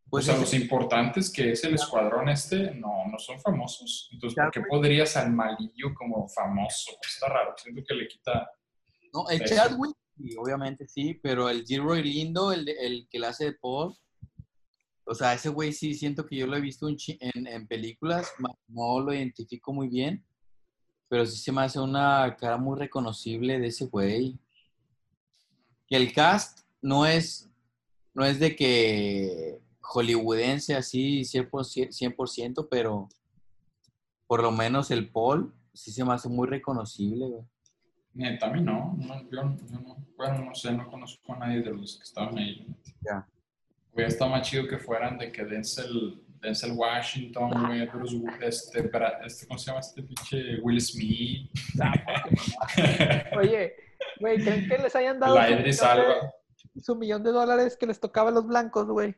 Pues 0.10 0.24
o 0.24 0.26
sea, 0.26 0.34
ese- 0.36 0.41
los 0.41 0.53
importantes 0.64 1.32
que 1.32 1.51
es 1.51 1.64
el 1.64 1.76
escuadrón 1.76 2.30
este, 2.30 2.72
no, 2.76 3.05
no 3.12 3.20
son 3.20 3.39
famosos. 3.39 4.10
Entonces, 4.12 4.36
¿por 4.41 4.51
qué 4.51 4.62
podrías 4.68 5.16
al 5.18 5.32
malillo 5.32 5.93
como 5.95 6.28
famoso? 6.30 6.91
Está 7.05 7.28
raro. 7.28 7.53
Siento 7.57 7.82
que 7.88 7.93
le 7.93 8.07
quita... 8.07 8.49
No, 9.14 9.28
el. 9.30 9.43
Chadwick, 9.45 9.95
sí, 10.18 10.36
obviamente 10.38 10.88
sí, 10.88 11.14
pero 11.22 11.49
el 11.49 11.64
Gilroy 11.66 12.03
Lindo, 12.03 12.51
el, 12.51 12.68
el 12.70 13.07
que 13.10 13.20
le 13.20 13.28
hace 13.28 13.45
de 13.45 13.53
Paul, 13.53 13.95
o 15.05 15.16
sea, 15.16 15.34
ese 15.34 15.49
güey 15.49 15.74
sí 15.74 15.95
siento 15.95 16.26
que 16.26 16.36
yo 16.36 16.45
lo 16.47 16.55
he 16.55 16.62
visto 16.62 16.86
un 16.86 16.95
chi- 16.95 17.18
en, 17.20 17.47
en 17.47 17.68
películas, 17.68 18.32
no 18.68 18.99
lo 19.01 19.12
identifico 19.14 19.74
muy 19.74 19.88
bien, 19.89 20.24
pero 21.07 21.26
sí 21.26 21.38
se 21.38 21.51
me 21.51 21.64
hace 21.64 21.80
una 21.80 22.36
cara 22.39 22.57
muy 22.57 22.78
reconocible 22.78 23.60
de 23.60 23.68
ese 23.68 23.86
güey. 23.88 24.38
Que 25.88 25.95
el 25.95 26.14
cast 26.14 26.60
no 26.84 27.07
es, 27.07 27.49
no 28.14 28.24
es 28.24 28.39
de 28.39 28.55
que 28.55 29.60
hollywoodense 29.92 30.76
así 30.76 31.22
100%, 31.22 31.90
100%, 32.16 32.68
pero 32.70 33.10
por 34.28 34.44
lo 34.44 34.52
menos 34.52 34.92
el 34.92 35.10
Paul 35.12 35.54
sí 35.74 35.92
se 35.92 36.06
me 36.06 36.14
hace 36.14 36.30
muy 36.30 36.48
reconocible, 36.48 37.26
güey. 37.28 37.44
Neta, 38.14 38.48
a 38.48 38.52
mí 38.52 38.62
no. 38.62 38.96
no, 39.00 39.22
yo, 39.30 39.30
yo 39.32 39.80
no. 39.80 39.98
Bueno, 40.18 40.46
no 40.46 40.54
sé, 40.56 40.72
no 40.74 40.88
conozco 40.90 41.34
a 41.34 41.38
nadie 41.40 41.62
de 41.62 41.72
los 41.72 41.98
que 41.98 42.04
estaban 42.04 42.38
ahí. 42.38 42.68
Ya. 43.02 43.28
Hubiera 43.94 44.10
estado 44.10 44.32
más 44.32 44.48
chido 44.48 44.68
que 44.68 44.78
fueran 44.78 45.18
de 45.18 45.32
que 45.32 45.44
Denzel, 45.46 46.22
Denzel 46.42 46.74
Washington, 46.74 47.50
güey, 47.66 47.86
Bruce, 47.88 48.16
Wi- 48.16 48.34
este, 48.42 48.92
Bra- 48.92 49.20
este, 49.26 49.48
¿cómo 49.48 49.58
se 49.58 49.68
llama 49.68 49.80
este 49.80 50.04
pinche? 50.04 50.60
Will 50.62 50.82
Smith, 50.82 51.50
Oye, 53.38 53.74
güey, 54.20 54.44
¿creen 54.44 54.68
que 54.68 54.78
les 54.78 54.96
hayan 54.96 55.20
dado 55.20 55.36
su 55.36 55.42
millón 55.42 55.64
de- 55.64 56.82
su 56.82 56.96
millón 56.96 57.24
de 57.24 57.32
dólares 57.32 57.78
que 57.78 57.86
les 57.88 58.00
tocaba 58.00 58.30
a 58.30 58.34
los 58.34 58.46
blancos, 58.48 58.88
güey? 58.88 59.16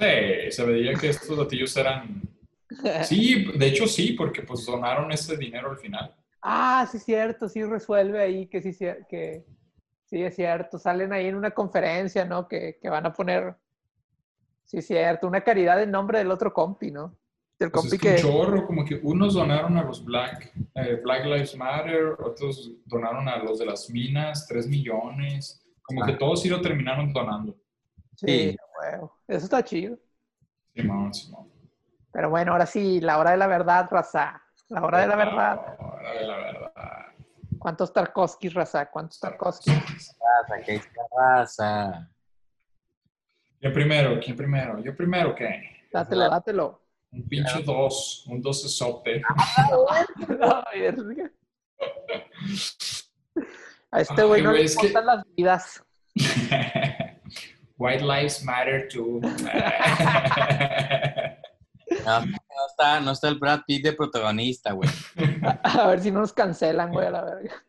Sí, 0.00 0.50
se 0.50 0.64
veía 0.64 0.94
que 0.94 1.08
estos 1.10 1.36
latillos 1.38 1.76
eran... 1.76 2.22
Sí, 3.04 3.46
de 3.56 3.66
hecho 3.66 3.86
sí, 3.86 4.12
porque 4.12 4.42
pues 4.42 4.64
donaron 4.64 5.10
ese 5.12 5.36
dinero 5.36 5.70
al 5.70 5.76
final. 5.78 6.14
Ah, 6.40 6.88
sí, 6.90 6.98
cierto, 7.00 7.48
sí 7.48 7.62
resuelve 7.64 8.22
ahí 8.22 8.46
que 8.46 8.62
sí, 8.62 8.72
que 9.08 9.44
sí 10.06 10.22
es 10.22 10.36
cierto. 10.36 10.78
Salen 10.78 11.12
ahí 11.12 11.26
en 11.26 11.34
una 11.34 11.50
conferencia, 11.50 12.24
¿no? 12.24 12.46
Que, 12.48 12.78
que 12.80 12.88
van 12.88 13.04
a 13.06 13.12
poner, 13.12 13.56
sí 14.64 14.78
es 14.78 14.86
cierto, 14.86 15.26
una 15.26 15.40
caridad 15.42 15.82
en 15.82 15.90
nombre 15.90 16.18
del 16.18 16.30
otro 16.30 16.52
compi, 16.52 16.92
¿no? 16.92 17.16
Del 17.58 17.70
Pues 17.72 17.82
compi 17.82 17.96
es 17.96 18.00
que 18.02 18.10
un 18.26 18.32
chorro, 18.32 18.66
como 18.66 18.84
que 18.84 19.00
unos 19.02 19.34
donaron 19.34 19.76
a 19.76 19.82
los 19.82 20.02
Black, 20.04 20.52
eh, 20.76 21.00
Black 21.02 21.24
Lives 21.26 21.56
Matter, 21.56 22.14
otros 22.24 22.70
donaron 22.86 23.28
a 23.28 23.36
los 23.38 23.58
de 23.58 23.66
las 23.66 23.90
minas, 23.90 24.46
3 24.46 24.66
millones, 24.68 25.60
como 25.82 26.06
que 26.06 26.12
Ah. 26.12 26.18
todos 26.18 26.40
sí 26.40 26.48
lo 26.48 26.60
terminaron 26.62 27.12
donando. 27.12 27.54
Sí, 28.16 28.26
Sí. 28.52 28.56
Huevo. 28.80 29.16
Eso 29.28 29.44
está 29.44 29.62
chido. 29.64 29.96
Simón, 30.74 31.12
Simón. 31.14 31.48
Pero 32.12 32.30
bueno, 32.30 32.52
ahora 32.52 32.66
sí, 32.66 33.00
la 33.00 33.18
hora 33.18 33.30
de 33.32 33.36
la 33.36 33.46
verdad, 33.46 33.86
raza. 33.90 34.42
La 34.68 34.82
hora 34.82 34.98
de 35.00 35.06
la 35.06 35.16
verdad. 35.16 35.60
La 35.78 35.86
hora 35.86 36.12
de 36.12 36.26
la 36.26 36.36
verdad. 36.36 37.06
¿Cuántos 37.58 37.92
Tarkovskis, 37.92 38.54
raza? 38.54 38.86
¿Cuántos 38.90 39.20
Tarkovskis? 39.20 40.16
raza. 41.16 42.08
¿Quién 43.60 43.72
primero? 43.72 44.18
¿Quién 44.20 44.36
primero? 44.36 44.78
¿Yo 44.80 44.96
primero 44.96 45.34
qué? 45.34 45.60
Dátelo, 45.92 46.30
dátelo. 46.30 46.82
Un 47.12 47.28
pinche 47.28 47.62
dos, 47.62 48.24
un 48.28 48.40
dos 48.40 48.62
sope. 48.74 49.20
Ay, 49.90 50.80
verga. 50.80 51.30
A 53.90 54.00
este 54.00 54.22
güey 54.22 54.42
no 54.42 54.52
le 54.52 54.62
es 54.62 54.76
que- 54.76 54.86
importan 54.86 55.06
las 55.06 55.24
vidas. 55.36 55.84
White 57.80 58.04
lives 58.04 58.44
matter 58.44 58.86
too. 58.88 59.20
No, 62.06 62.24
no 62.24 62.66
está, 62.68 63.00
no 63.00 63.10
está 63.10 63.28
el 63.28 63.38
Brad 63.38 63.62
Pitt 63.66 63.84
de 63.84 63.92
protagonista, 63.92 64.72
güey. 64.72 64.88
A 65.64 65.88
ver 65.88 66.00
si 66.00 66.12
no 66.12 66.20
nos 66.20 66.32
cancelan, 66.32 66.92
güey, 66.92 67.08
a 67.08 67.10
la 67.10 67.24
verga. 67.24 67.64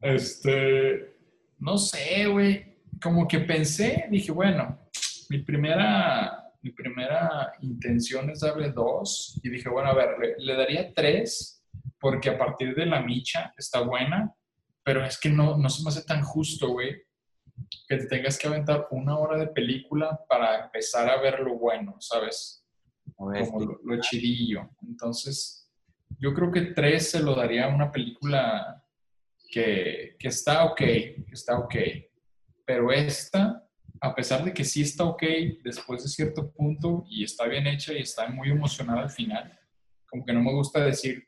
Este, 0.00 1.14
no 1.60 1.78
sé, 1.78 2.26
güey. 2.26 2.82
Como 3.00 3.26
que 3.28 3.38
pensé, 3.38 4.06
dije, 4.10 4.32
bueno, 4.32 4.90
mi 5.30 5.38
primera, 5.38 6.52
mi 6.60 6.72
primera 6.72 7.52
intención 7.60 8.30
es 8.30 8.40
darle 8.40 8.72
dos. 8.72 9.40
Y 9.44 9.48
dije, 9.48 9.68
bueno, 9.68 9.90
a 9.90 9.94
ver, 9.94 10.18
le, 10.20 10.34
le 10.38 10.56
daría 10.56 10.92
tres, 10.92 11.64
porque 12.00 12.30
a 12.30 12.38
partir 12.38 12.74
de 12.74 12.86
la 12.86 13.00
micha 13.00 13.54
está 13.56 13.80
buena, 13.80 14.34
pero 14.82 15.04
es 15.04 15.18
que 15.20 15.30
no, 15.30 15.56
no 15.56 15.68
se 15.68 15.84
me 15.84 15.90
hace 15.90 16.02
tan 16.02 16.22
justo, 16.22 16.68
güey, 16.70 17.00
que 17.88 17.96
te 17.96 18.06
tengas 18.06 18.38
que 18.38 18.48
aventar 18.48 18.88
una 18.90 19.18
hora 19.18 19.38
de 19.38 19.48
película 19.48 20.24
para 20.28 20.64
empezar 20.64 21.08
a 21.08 21.20
ver 21.20 21.40
lo 21.40 21.58
bueno, 21.58 21.96
¿sabes? 22.00 22.64
Ver, 23.18 23.46
como 23.46 23.60
lo, 23.60 23.80
lo 23.84 24.00
chidillo. 24.00 24.70
Entonces, 24.82 25.70
yo 26.18 26.32
creo 26.34 26.50
que 26.50 26.62
tres 26.72 27.10
se 27.10 27.20
lo 27.20 27.34
daría 27.34 27.66
a 27.66 27.74
una 27.74 27.90
película 27.90 28.82
que, 29.50 30.16
que 30.18 30.28
está 30.28 30.64
ok, 30.64 30.78
que 30.78 31.26
está 31.32 31.58
ok. 31.58 31.74
Pero 32.64 32.90
esta, 32.90 33.68
a 34.00 34.14
pesar 34.14 34.44
de 34.44 34.52
que 34.52 34.64
sí 34.64 34.82
está 34.82 35.04
ok 35.04 35.22
después 35.62 36.02
de 36.02 36.08
cierto 36.08 36.50
punto 36.50 37.04
y 37.08 37.24
está 37.24 37.46
bien 37.46 37.66
hecha 37.66 37.92
y 37.92 37.98
está 37.98 38.28
muy 38.28 38.50
emocionada 38.50 39.02
al 39.02 39.10
final, 39.10 39.58
como 40.08 40.24
que 40.24 40.32
no 40.32 40.40
me 40.42 40.52
gusta 40.52 40.84
decir 40.84 41.26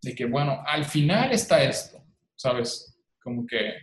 de 0.00 0.14
que, 0.14 0.26
bueno, 0.26 0.62
al 0.66 0.84
final 0.84 1.32
está 1.32 1.62
esto, 1.62 2.02
¿sabes? 2.36 2.98
Como 3.22 3.46
que, 3.46 3.74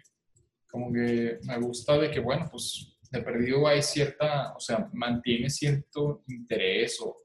como 0.71 0.91
que 0.91 1.39
me 1.43 1.57
gusta 1.59 1.97
de 1.97 2.09
que, 2.09 2.19
bueno, 2.19 2.47
pues 2.49 2.97
de 3.11 3.21
perdido 3.21 3.67
hay 3.67 3.81
cierta, 3.81 4.53
o 4.55 4.59
sea, 4.59 4.89
mantiene 4.93 5.49
cierto 5.49 6.23
interés 6.27 6.99
o, 7.01 7.17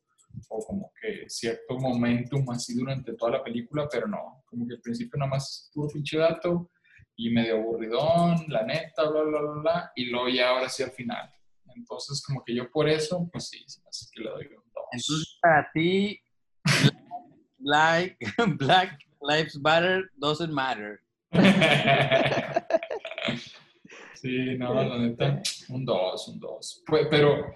o 0.49 0.67
como 0.67 0.93
que 1.01 1.29
cierto 1.29 1.79
momentum 1.79 2.51
así 2.51 2.75
durante 2.75 3.15
toda 3.15 3.39
la 3.39 3.45
película, 3.45 3.89
pero 3.91 4.09
no, 4.09 4.43
como 4.47 4.67
que 4.67 4.75
al 4.75 4.81
principio 4.81 5.19
nada 5.19 5.31
más 5.31 5.71
puro 5.73 5.89
pinche 5.89 6.19
dato 6.19 6.71
y 7.15 7.31
medio 7.31 7.57
aburridón, 7.57 8.45
la 8.49 8.65
neta, 8.65 9.09
bla, 9.09 9.23
bla, 9.23 9.41
bla, 9.41 9.61
bla, 9.63 9.93
y 9.95 10.07
luego 10.07 10.29
ya 10.29 10.51
ahora 10.51 10.69
sí 10.69 10.83
al 10.83 10.91
final. 10.91 11.31
Entonces, 11.75 12.23
como 12.27 12.43
que 12.45 12.55
yo 12.55 12.71
por 12.71 12.89
eso, 12.89 13.29
pues 13.33 13.49
sí, 13.49 13.65
hace 13.65 14.07
que 14.13 14.23
le 14.23 14.31
doy 14.31 14.47
un 14.47 14.65
2. 14.75 14.85
Entonces, 14.93 15.39
para 15.41 15.71
ti, 15.73 16.21
Black, 17.59 18.17
Black 18.59 18.99
Lives 19.23 19.59
Matter 19.59 20.11
doesn't 20.19 20.53
matter. 20.53 21.01
sí, 24.21 24.57
no, 24.59 24.75
la 24.75 24.99
neta, 24.99 25.43
un 25.69 25.85
2, 25.85 26.29
un 26.29 26.41
2. 26.41 26.85
Pero, 27.11 27.55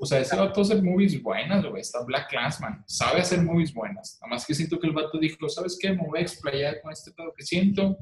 o 0.00 0.06
sea, 0.06 0.20
ese 0.20 0.36
vato 0.36 0.60
hace 0.60 0.80
movies 0.80 1.22
buenas, 1.22 1.64
güey. 1.64 1.80
Está 1.80 2.04
Black 2.04 2.28
Classman. 2.30 2.84
Sabe 2.86 3.20
hacer 3.20 3.42
movies 3.42 3.72
buenas. 3.72 4.18
Nada 4.20 4.34
más 4.34 4.46
que 4.46 4.54
siento 4.54 4.78
que 4.78 4.86
el 4.86 4.92
vato 4.92 5.18
dijo, 5.18 5.48
¿sabes 5.48 5.78
qué? 5.80 5.92
Me 5.92 6.06
voy 6.06 6.18
a 6.18 6.22
explayar 6.22 6.80
con 6.80 6.92
este 6.92 7.12
pedo 7.12 7.32
que 7.36 7.44
siento. 7.44 7.96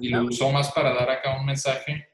Y 0.00 0.08
lo 0.08 0.24
usó 0.24 0.50
más 0.50 0.72
para 0.72 0.92
dar 0.92 1.08
acá 1.08 1.38
un 1.38 1.46
mensaje, 1.46 2.08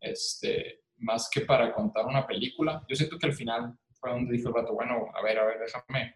este, 0.00 0.82
más 0.98 1.28
que 1.30 1.40
para 1.40 1.72
contar 1.72 2.06
una 2.06 2.26
película. 2.26 2.84
Yo 2.88 2.96
siento 2.96 3.18
que 3.18 3.26
al 3.26 3.32
final 3.32 3.74
fue 3.94 4.10
donde 4.10 4.36
dijo 4.36 4.48
el 4.48 4.54
vato, 4.54 4.74
bueno, 4.74 5.06
a 5.14 5.22
ver, 5.22 5.38
a 5.38 5.46
ver, 5.46 5.58
déjame, 5.58 6.14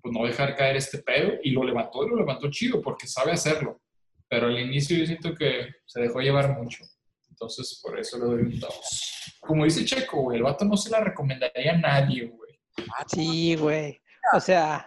pues 0.00 0.14
no 0.14 0.24
dejar 0.24 0.56
caer 0.56 0.76
este 0.76 0.98
pedo. 0.98 1.32
Y 1.42 1.50
lo 1.50 1.64
levantó 1.64 2.06
y 2.06 2.10
lo 2.10 2.16
levantó 2.16 2.50
chido 2.50 2.80
porque 2.80 3.06
sabe 3.06 3.32
hacerlo. 3.32 3.80
Pero 4.28 4.46
al 4.46 4.58
inicio 4.58 4.96
yo 4.96 5.04
siento 5.04 5.34
que 5.34 5.66
se 5.84 6.00
dejó 6.00 6.20
llevar 6.20 6.56
mucho. 6.56 6.84
Entonces, 7.40 7.80
por 7.82 7.98
eso 7.98 8.18
le 8.18 8.24
doy 8.26 8.42
un 8.42 8.60
2. 8.60 9.38
Como 9.40 9.64
dice 9.64 9.82
Checo, 9.82 10.20
güey, 10.20 10.36
el 10.36 10.42
vato 10.42 10.66
no 10.66 10.76
se 10.76 10.90
la 10.90 11.00
recomendaría 11.00 11.72
a 11.72 11.78
nadie, 11.78 12.26
güey. 12.26 12.60
Sí, 13.06 13.56
güey. 13.56 13.98
O 14.34 14.40
sea, 14.40 14.86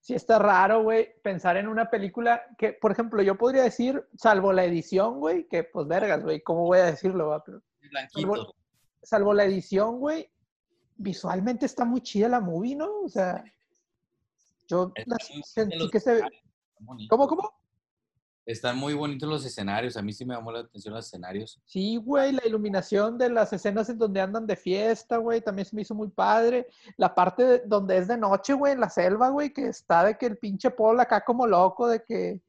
sí 0.00 0.12
está 0.12 0.40
raro, 0.40 0.82
güey, 0.82 1.14
pensar 1.22 1.56
en 1.56 1.68
una 1.68 1.88
película 1.88 2.42
que, 2.58 2.72
por 2.72 2.90
ejemplo, 2.90 3.22
yo 3.22 3.38
podría 3.38 3.62
decir, 3.62 4.04
salvo 4.16 4.52
la 4.52 4.64
edición, 4.64 5.20
güey, 5.20 5.46
que 5.46 5.62
pues 5.62 5.86
vergas, 5.86 6.24
güey, 6.24 6.42
¿cómo 6.42 6.64
voy 6.64 6.80
a 6.80 6.86
decirlo? 6.86 7.28
Va? 7.28 7.44
Pero, 7.44 7.62
salvo, 8.12 8.56
salvo 9.00 9.32
la 9.32 9.44
edición, 9.44 10.00
güey, 10.00 10.28
visualmente 10.96 11.64
está 11.64 11.84
muy 11.84 12.00
chida 12.00 12.28
la 12.28 12.40
movie, 12.40 12.74
¿no? 12.74 13.02
O 13.02 13.08
sea, 13.08 13.44
yo 14.66 14.92
sentí 15.44 15.88
que 15.90 16.00
se... 16.00 16.22
¿Cómo, 17.08 17.28
cómo? 17.28 17.52
Están 18.46 18.76
muy 18.76 18.92
bonitos 18.92 19.28
los 19.28 19.44
escenarios. 19.46 19.96
A 19.96 20.02
mí 20.02 20.12
sí 20.12 20.24
me 20.26 20.34
llamó 20.34 20.52
la 20.52 20.60
atención 20.60 20.92
los 20.92 21.06
escenarios. 21.06 21.62
Sí, 21.64 21.96
güey, 21.96 22.32
la 22.32 22.46
iluminación 22.46 23.16
de 23.16 23.30
las 23.30 23.52
escenas 23.54 23.88
en 23.88 23.98
donde 23.98 24.20
andan 24.20 24.46
de 24.46 24.54
fiesta, 24.54 25.16
güey, 25.16 25.40
también 25.40 25.64
se 25.64 25.74
me 25.74 25.82
hizo 25.82 25.94
muy 25.94 26.08
padre. 26.08 26.66
La 26.98 27.14
parte 27.14 27.62
donde 27.64 27.96
es 27.96 28.08
de 28.08 28.18
noche, 28.18 28.52
güey, 28.52 28.74
en 28.74 28.80
la 28.80 28.90
selva, 28.90 29.30
güey, 29.30 29.50
que 29.50 29.68
está 29.68 30.04
de 30.04 30.18
que 30.18 30.26
el 30.26 30.36
pinche 30.36 30.70
Paul 30.70 31.00
acá 31.00 31.24
como 31.24 31.46
loco, 31.46 31.88
de 31.88 32.04
que, 32.04 32.42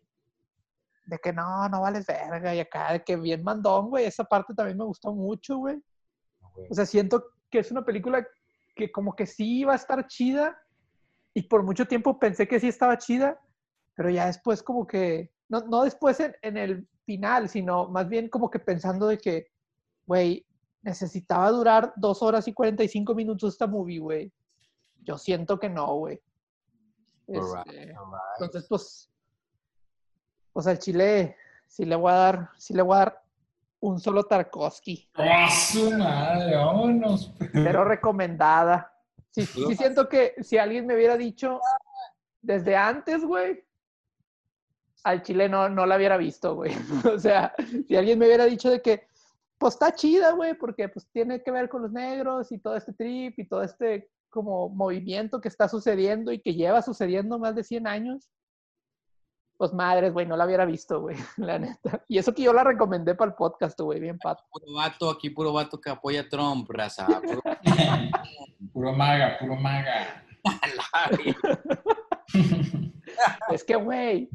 de 1.06 1.18
que 1.20 1.32
no, 1.32 1.70
no 1.70 1.82
vales 1.82 2.06
verga, 2.06 2.54
y 2.54 2.60
acá, 2.60 2.92
de 2.92 3.04
que 3.04 3.16
bien 3.16 3.42
mandón, 3.42 3.90
güey. 3.90 4.06
Esa 4.06 4.26
parte 4.26 4.54
también 4.54 4.78
me 4.78 4.84
gustó 4.84 5.14
mucho, 5.14 5.58
güey. 5.58 5.82
O 6.70 6.74
sea, 6.74 6.86
siento 6.86 7.24
que 7.50 7.60
es 7.60 7.72
una 7.72 7.86
película 7.86 8.28
que 8.76 8.92
como 8.92 9.16
que 9.16 9.26
sí 9.26 9.60
iba 9.60 9.72
a 9.72 9.78
estar 9.78 10.06
chida, 10.08 10.62
y 11.34 11.44
por 11.44 11.64
mucho 11.64 11.86
tiempo 11.86 12.20
pensé 12.20 12.50
que 12.50 12.60
sí 12.60 12.68
estaba 12.68 12.98
chida, 12.98 13.40
pero 13.96 14.10
ya 14.10 14.26
después 14.26 14.62
como 14.62 14.86
que 14.86 15.35
no, 15.50 15.62
no 15.62 15.84
después 15.84 16.20
en, 16.20 16.58
el 16.58 16.88
final, 17.06 17.50
sino 17.50 17.88
más 17.90 18.08
bien 18.10 18.30
como 18.30 18.50
que 18.50 18.60
pensando 18.60 19.08
de 19.08 19.18
que, 19.18 19.48
güey, 20.06 20.46
necesitaba 20.82 21.50
durar 21.52 21.94
dos 21.96 22.22
horas 22.22 22.48
y 22.48 22.54
45 22.54 23.16
minutos 23.16 23.54
esta 23.54 23.68
movie, 23.68 24.00
güey. 24.00 24.32
Yo 25.04 25.18
siento 25.18 25.60
que 25.60 25.70
no, 25.70 25.96
güey. 25.96 26.20
Este, 27.28 27.96
entonces, 28.40 28.68
pues, 28.70 29.12
pues 30.54 30.68
al 30.68 30.80
Chile 30.80 31.36
sí 31.68 31.86
le 31.86 31.96
voy 31.96 32.12
a 32.12 32.16
dar, 32.16 32.50
sí 32.58 32.74
le 32.74 32.82
voy 32.82 32.96
a 32.96 33.00
dar 33.00 33.24
un 33.80 34.00
solo 34.00 34.24
Tarkovsky. 34.24 35.10
¡Ah, 35.16 35.50
su 35.50 35.92
madre! 35.92 36.56
¡Vámonos! 36.56 37.34
Pero 37.52 37.84
recomendada. 37.84 38.92
Sí, 39.32 39.46
sí 39.46 39.76
siento 39.76 40.08
que 40.08 40.34
si 40.42 40.58
alguien 40.58 40.88
me 40.88 40.96
hubiera 40.96 41.18
dicho 41.18 41.60
desde 42.42 42.76
antes, 42.76 43.24
güey, 43.24 43.66
al 45.06 45.22
chile 45.22 45.48
no, 45.48 45.70
no 45.70 45.86
la 45.86 45.98
hubiera 45.98 46.18
visto, 46.18 46.56
güey. 46.56 46.74
o 47.16 47.20
sea, 47.20 47.54
si 47.88 47.96
alguien 47.96 48.18
me 48.18 48.26
hubiera 48.26 48.46
dicho 48.46 48.72
de 48.72 48.82
que, 48.82 49.08
pues 49.58 49.76
está 49.76 49.94
chida, 49.94 50.32
güey, 50.32 50.56
porque 50.56 50.90
pues 50.90 51.08
tiene 51.12 51.42
que 51.44 51.52
ver 51.52 51.70
con 51.70 51.84
los 51.84 51.92
negros 51.92 52.52
y 52.52 52.58
todo 52.58 52.76
este 52.76 52.92
trip 52.92 53.38
y 53.38 53.48
todo 53.48 53.62
este 53.62 54.10
como 54.30 54.68
movimiento 54.68 55.40
que 55.40 55.48
está 55.48 55.70
sucediendo 55.70 56.34
y 56.34 56.40
que 56.40 56.56
lleva 56.56 56.82
sucediendo 56.82 57.40
más 57.40 57.56
de 57.56 57.64
100 57.64 57.88
años. 57.88 58.30
Pues 59.58 59.72
madres, 59.72 60.12
güey, 60.12 60.26
no 60.26 60.36
la 60.36 60.46
hubiera 60.46 60.66
visto, 60.66 61.00
güey, 61.02 61.16
la 61.38 61.60
neta. 61.60 62.04
Y 62.08 62.18
eso 62.18 62.34
que 62.34 62.42
yo 62.42 62.52
la 62.52 62.64
recomendé 62.64 63.14
para 63.14 63.30
el 63.30 63.36
podcast, 63.36 63.80
güey, 63.80 64.00
bien 64.00 64.18
pato. 64.18 64.44
Puro 64.52 64.74
vato, 64.74 65.10
aquí 65.10 65.30
puro 65.30 65.54
vato 65.54 65.80
que 65.80 65.92
apoya 65.92 66.22
a 66.22 66.30
Trump, 66.30 66.68
raza. 66.70 67.06
Puro, 67.22 67.42
puro 68.74 68.94
maga, 68.94 69.38
puro 69.40 69.56
maga. 69.56 70.26
es 73.50 73.64
que, 73.64 73.76
güey, 73.76 74.30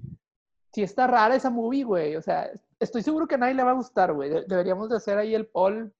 si 0.72 0.82
está 0.82 1.06
rara 1.06 1.34
esa 1.34 1.50
movie, 1.50 1.84
güey. 1.84 2.16
O 2.16 2.22
sea, 2.22 2.50
estoy 2.78 3.02
seguro 3.02 3.26
que 3.26 3.34
a 3.34 3.38
nadie 3.38 3.54
le 3.54 3.62
va 3.62 3.70
a 3.70 3.74
gustar, 3.74 4.12
güey. 4.12 4.30
Deberíamos 4.46 4.88
de 4.88 4.96
hacer 4.96 5.18
ahí 5.18 5.34
el 5.34 5.46
poll. 5.46 5.92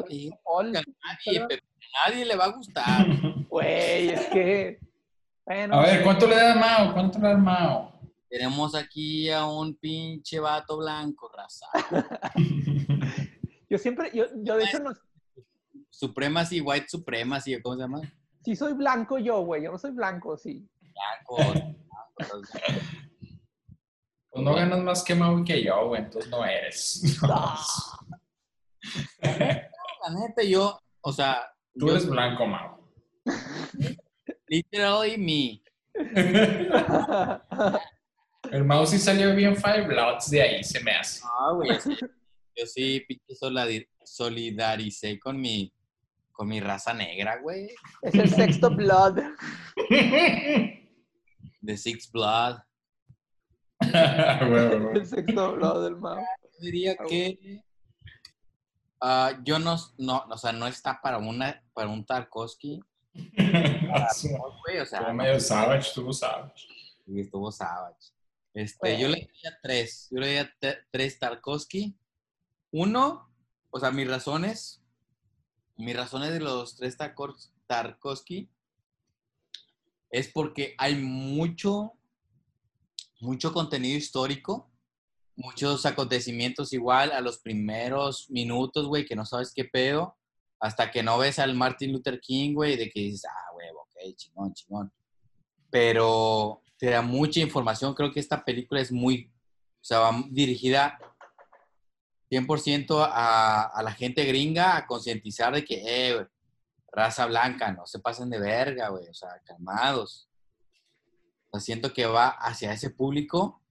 Nadie, 0.00 0.30
nadie, 2.06 2.24
le 2.24 2.36
va 2.36 2.44
a 2.44 2.52
gustar. 2.52 3.06
Güey, 3.52 4.08
es 4.08 4.26
que... 4.28 4.78
a 5.44 5.82
ver, 5.82 6.02
¿cuánto 6.02 6.26
le 6.26 6.36
da 6.36 6.54
Mao? 6.54 6.94
¿Cuánto 6.94 7.18
le 7.18 7.28
da 7.28 7.36
Mao? 7.36 8.00
Tenemos 8.26 8.74
aquí 8.74 9.28
a 9.28 9.44
un 9.44 9.74
pinche 9.74 10.40
vato 10.40 10.78
blanco, 10.78 11.30
raza. 11.36 11.66
yo 13.68 13.76
siempre, 13.76 14.10
yo, 14.14 14.24
yo 14.36 14.56
de 14.56 14.64
hecho 14.64 14.78
no... 14.78 14.92
Supremacy, 15.90 16.62
White 16.62 16.86
Supremacy, 16.88 17.60
¿cómo 17.60 17.76
se 17.76 17.82
llama? 17.82 18.00
Sí 18.42 18.56
soy 18.56 18.72
blanco 18.72 19.18
yo, 19.18 19.42
güey. 19.42 19.64
Yo 19.64 19.72
no 19.72 19.76
soy 19.76 19.90
blanco, 19.90 20.38
sí. 20.38 20.66
Blanco. 20.80 21.76
Pues 24.32 24.44
no 24.44 24.54
ganas 24.54 24.78
más 24.80 25.04
que 25.04 25.14
Mau 25.14 25.44
que 25.44 25.62
yo, 25.62 25.88
güey, 25.88 26.02
entonces 26.02 26.30
no 26.30 26.42
eres. 26.44 27.02
La 29.20 29.68
neta, 30.10 30.42
yo, 30.42 30.80
o 31.02 31.12
sea. 31.12 31.46
Tú 31.78 31.90
eres 31.90 32.08
blanco, 32.08 32.46
Mau. 32.46 32.78
Literally 34.48 35.18
me. 35.18 35.62
El 38.50 38.64
Mau 38.64 38.86
sí 38.86 38.98
salió 38.98 39.34
bien 39.34 39.54
Five 39.54 39.86
Bloods 39.86 40.30
de 40.30 40.40
ahí, 40.40 40.64
se 40.64 40.82
me 40.82 40.92
hace. 40.92 41.20
Ah, 41.24 41.52
güey, 41.54 41.70
yo 42.56 42.66
sí 42.66 43.04
pinche 43.06 43.34
solidaricé 44.02 45.20
con 45.20 45.38
mi, 45.38 45.70
con 46.32 46.48
mi 46.48 46.58
raza 46.60 46.94
negra, 46.94 47.38
güey. 47.38 47.68
Es 48.00 48.14
el 48.14 48.30
sexto 48.30 48.70
blood. 48.74 49.20
The 51.64 51.76
Sixth 51.76 52.10
Blood. 52.12 52.56
el 54.94 55.06
sexto 55.06 55.56
lado 55.56 55.82
del 55.84 55.96
mapa. 55.96 56.22
Diría 56.60 56.96
que 56.96 57.62
uh, 59.00 59.42
yo 59.44 59.58
no, 59.58 59.76
no, 59.98 60.24
o 60.30 60.38
sea, 60.38 60.52
no 60.52 60.66
está 60.66 61.00
para 61.00 61.18
una, 61.18 61.62
para 61.74 61.88
un 61.88 62.04
Tarkovsky. 62.04 62.80
o 63.14 64.84
sea, 64.86 65.12
medio 65.12 65.40
Savage, 65.40 65.88
estuvo 65.88 66.12
Savage. 66.12 66.66
Sí, 67.04 67.20
estuvo 67.20 67.50
Savage. 67.50 68.12
Este, 68.54 68.98
yo 69.00 69.08
le 69.08 69.16
diría 69.16 69.58
tres. 69.62 70.08
Yo 70.10 70.20
le 70.20 70.26
diría 70.28 70.54
tres 70.90 71.18
Tarkovsky. 71.18 71.96
Uno, 72.70 73.30
o 73.70 73.80
sea, 73.80 73.90
mis 73.90 74.08
razones, 74.08 74.82
mis 75.76 75.96
razones 75.96 76.32
de 76.32 76.40
los 76.40 76.76
tres 76.76 76.96
Tarkovsky 77.66 78.48
es 80.10 80.28
porque 80.28 80.74
hay 80.78 80.94
mucho 80.94 81.94
mucho 83.22 83.52
contenido 83.52 83.96
histórico, 83.96 84.68
muchos 85.36 85.86
acontecimientos 85.86 86.72
igual 86.72 87.12
a 87.12 87.20
los 87.20 87.38
primeros 87.38 88.28
minutos, 88.30 88.86
güey, 88.86 89.06
que 89.06 89.14
no 89.14 89.24
sabes 89.24 89.52
qué 89.54 89.64
pedo, 89.64 90.16
hasta 90.58 90.90
que 90.90 91.04
no 91.04 91.18
ves 91.18 91.38
al 91.38 91.54
Martin 91.54 91.92
Luther 91.92 92.20
King, 92.20 92.52
güey, 92.52 92.76
de 92.76 92.90
que 92.90 93.00
dices, 93.00 93.24
ah, 93.26 93.52
güey, 93.52 93.68
ok, 93.70 94.16
chingón, 94.16 94.52
chingón. 94.52 94.92
Pero 95.70 96.62
te 96.76 96.90
da 96.90 97.00
mucha 97.00 97.38
información, 97.38 97.94
creo 97.94 98.12
que 98.12 98.18
esta 98.18 98.44
película 98.44 98.80
es 98.80 98.90
muy, 98.90 99.32
o 99.80 99.84
sea, 99.84 100.00
va 100.00 100.24
dirigida 100.28 100.98
100% 102.28 103.08
a, 103.08 103.82
la 103.84 103.92
gente 103.92 104.24
gringa 104.24 104.76
a 104.76 104.86
concientizar 104.86 105.54
de 105.54 105.64
que, 105.64 105.80
eh, 105.84 106.26
raza 106.90 107.26
blanca, 107.26 107.70
no 107.72 107.86
se 107.86 108.00
pasen 108.00 108.30
de 108.30 108.40
verga, 108.40 108.88
güey, 108.88 109.06
o 109.08 109.14
sea, 109.14 109.40
calmados 109.44 110.28
siento 111.60 111.92
que 111.92 112.06
va 112.06 112.28
hacia 112.28 112.72
ese 112.72 112.90
público. 112.90 113.62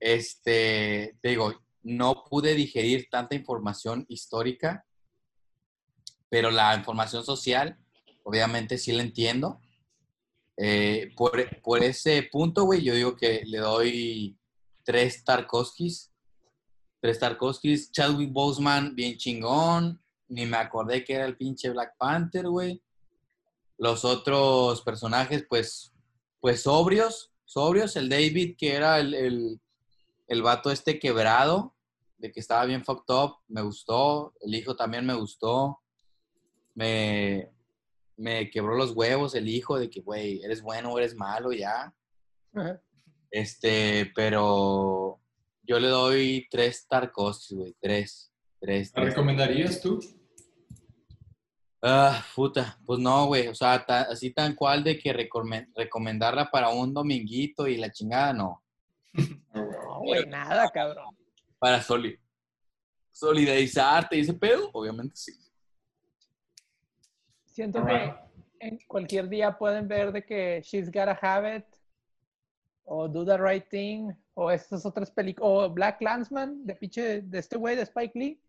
Este, 0.00 1.16
te 1.20 1.28
digo, 1.28 1.54
no 1.82 2.24
pude 2.28 2.54
digerir 2.54 3.08
tanta 3.10 3.34
información 3.34 4.04
histórica, 4.08 4.84
pero 6.28 6.50
la 6.50 6.74
información 6.74 7.24
social, 7.24 7.78
obviamente 8.24 8.78
sí 8.78 8.92
la 8.92 9.02
entiendo. 9.02 9.60
Eh, 10.56 11.12
por, 11.16 11.60
por, 11.60 11.82
ese 11.82 12.22
punto, 12.30 12.64
güey, 12.64 12.82
yo 12.82 12.94
digo 12.94 13.16
que 13.16 13.42
le 13.44 13.58
doy 13.58 14.38
tres 14.84 15.22
Tarkovskis. 15.24 16.12
Tres 17.00 17.18
Tarkovskis. 17.18 17.92
Chadwick 17.92 18.32
Boseman, 18.32 18.94
bien 18.94 19.16
chingón. 19.16 20.02
Ni 20.28 20.46
me 20.46 20.56
acordé 20.56 21.04
que 21.04 21.14
era 21.14 21.26
el 21.26 21.36
pinche 21.36 21.70
Black 21.70 21.96
Panther, 21.98 22.48
güey. 22.48 22.82
Los 23.78 24.04
otros 24.04 24.80
personajes, 24.82 25.44
pues, 25.48 25.92
pues 26.46 26.62
sobrios, 26.62 27.32
sobrios. 27.44 27.96
El 27.96 28.08
David, 28.08 28.54
que 28.56 28.74
era 28.74 29.00
el, 29.00 29.14
el, 29.14 29.60
el 30.28 30.42
vato 30.42 30.70
este 30.70 31.00
quebrado, 31.00 31.74
de 32.18 32.30
que 32.30 32.38
estaba 32.38 32.64
bien 32.66 32.84
fucked 32.84 33.12
up, 33.12 33.38
me 33.48 33.62
gustó. 33.62 34.32
El 34.40 34.54
hijo 34.54 34.76
también 34.76 35.04
me 35.04 35.14
gustó. 35.14 35.80
Me, 36.72 37.50
me 38.16 38.48
quebró 38.48 38.76
los 38.76 38.92
huevos 38.92 39.34
el 39.34 39.48
hijo 39.48 39.76
de 39.76 39.90
que, 39.90 40.02
güey, 40.02 40.40
eres 40.44 40.62
bueno 40.62 40.92
o 40.92 40.98
eres 40.98 41.16
malo, 41.16 41.50
ya. 41.50 41.92
Este, 43.28 44.12
pero 44.14 45.18
yo 45.64 45.80
le 45.80 45.88
doy 45.88 46.46
tres 46.48 46.86
Tarkovsky, 46.86 47.56
güey, 47.56 47.76
tres. 47.80 48.32
Tres, 48.60 48.92
¿La 48.94 49.02
tres. 49.02 49.14
recomendarías 49.14 49.80
tú? 49.80 49.98
Ah, 51.88 52.20
puta, 52.34 52.76
pues 52.84 52.98
no, 52.98 53.26
güey, 53.26 53.46
o 53.46 53.54
sea, 53.54 53.84
ta- 53.86 54.08
así 54.10 54.32
tan 54.32 54.56
cual 54.56 54.82
de 54.82 54.98
que 54.98 55.12
recome- 55.14 55.68
recomendarla 55.76 56.50
para 56.50 56.68
un 56.70 56.92
dominguito 56.92 57.68
y 57.68 57.76
la 57.76 57.92
chingada, 57.92 58.32
no. 58.32 58.62
No, 59.54 60.00
güey, 60.00 60.26
nada, 60.26 60.68
cabrón. 60.70 61.16
Para 61.58 61.80
soli 61.80 62.18
solidarizarte 63.12 64.16
y 64.16 64.20
ese 64.20 64.34
pedo, 64.34 64.68
obviamente 64.72 65.14
sí. 65.16 65.32
Siento 67.46 67.84
que 67.86 68.14
en 68.60 68.78
cualquier 68.86 69.28
día 69.28 69.56
pueden 69.56 69.86
ver 69.88 70.12
de 70.12 70.24
que 70.24 70.60
She's 70.64 70.86
Gotta 70.88 71.18
Have 71.22 71.56
It 71.58 71.64
o 72.84 73.08
Do 73.08 73.24
the 73.24 73.38
Right 73.38 73.68
Thing 73.70 74.10
o 74.34 74.50
estas 74.50 74.84
otras 74.84 75.10
películas 75.10 75.48
o 75.50 75.70
Black 75.70 75.98
Clansman 75.98 76.66
de 76.66 76.74
pinche 76.74 77.22
de 77.22 77.38
este 77.38 77.56
güey 77.56 77.74
de 77.76 77.82
Spike 77.82 78.18
Lee 78.18 78.42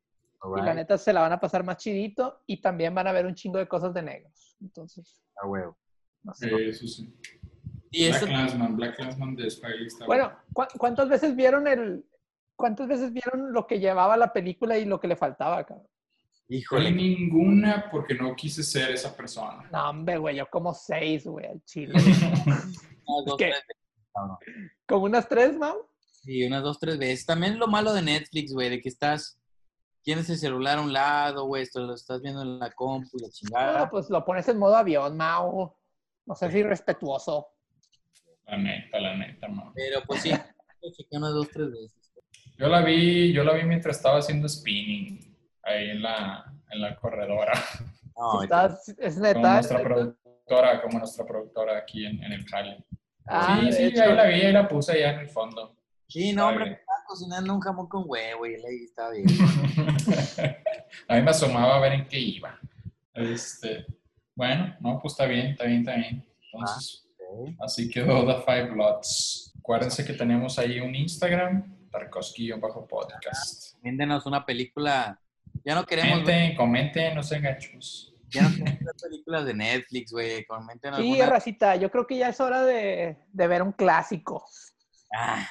y 0.57 0.61
la 0.61 0.73
neta 0.73 0.97
se 0.97 1.11
la 1.13 1.21
van 1.21 1.31
a 1.33 1.39
pasar 1.39 1.63
más 1.63 1.77
chidito 1.77 2.41
y 2.45 2.61
también 2.61 2.93
van 2.93 3.07
a 3.07 3.11
ver 3.11 3.25
un 3.25 3.35
chingo 3.35 3.57
de 3.57 3.67
cosas 3.67 3.93
de 3.93 4.01
negros. 4.03 4.55
Entonces, 4.61 5.21
a 5.41 5.47
huevo. 5.47 5.77
no 6.23 6.33
sé. 6.33 6.49
Sí, 6.49 6.55
eso 6.63 6.87
sí. 6.87 7.15
Y 7.91 8.09
Black 8.09 8.25
Clansman, 8.25 8.75
Black 8.75 8.95
Clansman 8.97 9.35
de 9.35 9.47
está 9.47 10.05
Bueno, 10.05 10.31
¿cu- 10.53 10.67
¿cuántas 10.77 11.07
veces 11.09 11.35
vieron 11.35 11.67
el 11.67 12.05
cuántas 12.55 12.87
veces 12.87 13.13
vieron 13.13 13.53
lo 13.53 13.65
que 13.67 13.79
llevaba 13.79 14.17
la 14.17 14.33
película 14.33 14.77
y 14.77 14.85
lo 14.85 14.99
que 14.99 15.07
le 15.07 15.15
faltaba, 15.15 15.63
cabrón? 15.65 15.87
Híjole, 16.49 16.91
ninguna 16.91 17.89
porque 17.91 18.13
no 18.15 18.35
quise 18.35 18.63
ser 18.63 18.91
esa 18.91 19.15
persona. 19.15 19.67
No, 19.71 19.89
hombre, 19.89 20.17
güey, 20.17 20.35
yo 20.37 20.47
como 20.49 20.73
seis, 20.73 21.25
güey, 21.25 21.45
al 21.45 21.61
chile. 21.65 21.93
unas 23.05 23.25
dos, 23.25 23.37
¿Qué? 23.37 23.45
tres 23.49 23.63
veces, 23.67 23.83
cabrón. 24.13 24.37
como 24.87 25.05
unas 25.05 25.27
tres, 25.27 25.57
Mau. 25.57 25.89
Sí, 25.99 26.45
unas 26.45 26.63
dos, 26.63 26.79
tres 26.79 26.97
veces. 26.97 27.25
También 27.25 27.57
lo 27.59 27.67
malo 27.67 27.93
de 27.93 28.01
Netflix, 28.01 28.53
güey, 28.53 28.69
de 28.69 28.81
que 28.81 28.89
estás, 28.89 29.37
tienes 30.07 30.29
el 30.29 30.37
celular 30.37 30.77
a 30.77 30.81
un 30.81 30.93
lado, 30.93 31.43
güey, 31.47 31.63
esto 31.63 31.81
lo 31.81 31.93
estás 31.93 32.21
viendo 32.21 32.41
en 32.41 32.59
la 32.59 32.71
compu 32.71 33.17
y 33.17 33.23
la 33.23 33.29
chingada. 33.29 33.79
No, 33.79 33.89
pues 33.89 34.09
lo 34.09 34.23
pones 34.23 34.47
en 34.47 34.57
modo 34.57 34.77
avión, 34.77 35.17
Mau. 35.17 35.75
No 36.25 36.33
sé 36.33 36.49
si 36.49 36.63
respetuoso. 36.63 37.45
La 38.45 38.57
neta, 38.57 39.01
la 39.01 39.17
neta, 39.17 39.49
man. 39.49 39.73
Pero 39.75 39.99
pues 40.07 40.21
sí, 40.21 40.31
lo 40.81 40.91
chequé 40.93 41.17
unas 41.17 41.33
dos, 41.33 41.49
tres 41.49 41.71
veces. 41.71 42.13
Yo 42.57 42.69
la 42.69 42.81
vi, 42.83 43.33
yo 43.33 43.43
la 43.43 43.51
vi 43.51 43.63
mientras 43.63 43.97
estaba 43.97 44.19
haciendo 44.19 44.47
spinning 44.47 45.35
ahí 45.63 45.89
en 45.89 46.01
la, 46.01 46.53
en 46.71 46.81
la 46.81 46.95
corredora. 46.95 47.51
No, 48.19 48.41
Estás- 48.41 48.95
es 48.97 49.13
Como 49.13 49.27
neta. 49.27 49.53
nuestra 49.53 49.77
es 49.77 49.83
neta. 49.83 49.93
productora, 49.95 50.81
como 50.81 50.97
nuestra 50.99 51.23
productora 51.25 51.77
aquí 51.77 52.03
en, 52.03 52.23
en 52.23 52.31
el 52.31 52.43
jale. 52.45 52.83
Ah, 53.27 53.59
sí, 53.61 53.71
sí, 53.73 53.83
hecho. 53.83 54.01
ahí 54.01 54.15
la 54.15 54.25
vi, 54.25 54.33
ahí 54.41 54.51
la 54.53 54.67
puse 54.67 54.93
allá 54.93 55.11
en 55.13 55.19
el 55.19 55.29
fondo. 55.29 55.76
Sí, 56.07 56.33
no, 56.33 56.47
hombre, 56.49 56.65
me 56.65 56.71
estaba 56.73 56.99
cocinando 57.07 57.53
un 57.53 57.59
jamón 57.61 57.87
con 57.87 58.03
huevo 58.07 58.45
y 58.45 58.53
él 58.55 58.61
ahí 58.67 58.83
estaba 58.83 59.11
bien. 59.11 59.27
a 61.07 61.15
mí 61.15 61.21
me 61.21 61.29
asomaba 61.31 61.75
a 61.77 61.79
ver 61.79 61.93
en 61.93 62.07
qué 62.07 62.19
iba. 62.19 62.59
Este, 63.13 63.85
bueno, 64.35 64.75
no, 64.79 64.99
pues 65.01 65.13
está 65.13 65.25
bien, 65.25 65.47
está 65.47 65.65
bien, 65.65 65.79
está 65.79 65.95
bien. 65.95 66.25
Entonces, 66.53 67.03
Ok. 67.29 67.55
así 67.59 67.89
quedó 67.89 68.25
The 68.25 68.41
Five 68.45 68.75
Lots. 68.75 69.53
Acuérdense 69.59 70.05
que 70.05 70.13
tenemos 70.13 70.57
ahí 70.59 70.79
un 70.79 70.95
Instagram, 70.95 71.89
Tarkovsky-podcast. 71.91 73.75
Véndenos 73.81 74.25
una 74.25 74.45
película. 74.45 75.19
Ya 75.65 75.75
no 75.75 75.85
queremos 75.85 76.19
ver, 76.19 76.25
Comenten, 76.25 76.55
comenten, 76.55 77.15
no 77.15 77.23
sean 77.23 77.41
gachos. 77.41 78.13
ya 78.29 78.43
no 78.43 78.49
queremos 78.55 78.79
ver 78.79 78.93
películas 79.01 79.45
de 79.45 79.53
Netflix, 79.53 80.11
güey. 80.11 80.45
Comenten 80.45 80.93
Sí, 80.95 81.01
alguna. 81.01 81.25
racita, 81.25 81.75
yo 81.75 81.91
creo 81.91 82.05
que 82.07 82.17
ya 82.17 82.29
es 82.29 82.39
hora 82.39 82.63
de, 82.63 83.17
de 83.31 83.47
ver 83.47 83.61
un 83.61 83.71
clásico. 83.71 84.45
Ah, 85.13 85.47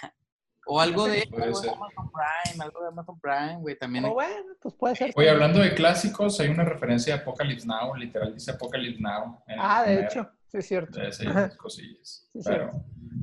o 0.66 0.80
algo 0.80 1.06
de, 1.06 1.22
algo 1.40 1.60
de. 1.60 1.70
Amazon 1.70 2.10
Prime, 2.12 2.64
algo 2.64 2.80
de 2.82 2.88
Amazon 2.88 3.20
Prime, 3.20 3.56
güey. 3.60 3.78
También 3.78 4.04
O 4.04 4.14
bueno, 4.14 4.54
pues 4.60 4.74
puede 4.74 4.96
ser. 4.96 5.12
Oye, 5.14 5.30
hablando 5.30 5.60
de 5.60 5.74
clásicos, 5.74 6.40
hay 6.40 6.48
una 6.48 6.64
referencia 6.64 7.14
a 7.14 7.18
Apocalypse 7.18 7.66
Now, 7.66 7.94
literal 7.94 8.34
dice 8.34 8.50
Apocalypse 8.50 9.00
Now. 9.00 9.42
Ah, 9.58 9.82
de 9.82 9.94
primer- 9.94 10.04
hecho, 10.04 10.30
sí 10.48 10.58
es 10.58 10.66
cierto. 10.66 10.98
de 11.00 11.08
esas 11.08 11.56
cosillas. 11.56 12.28
Sí, 12.32 12.40
pero, 12.44 12.72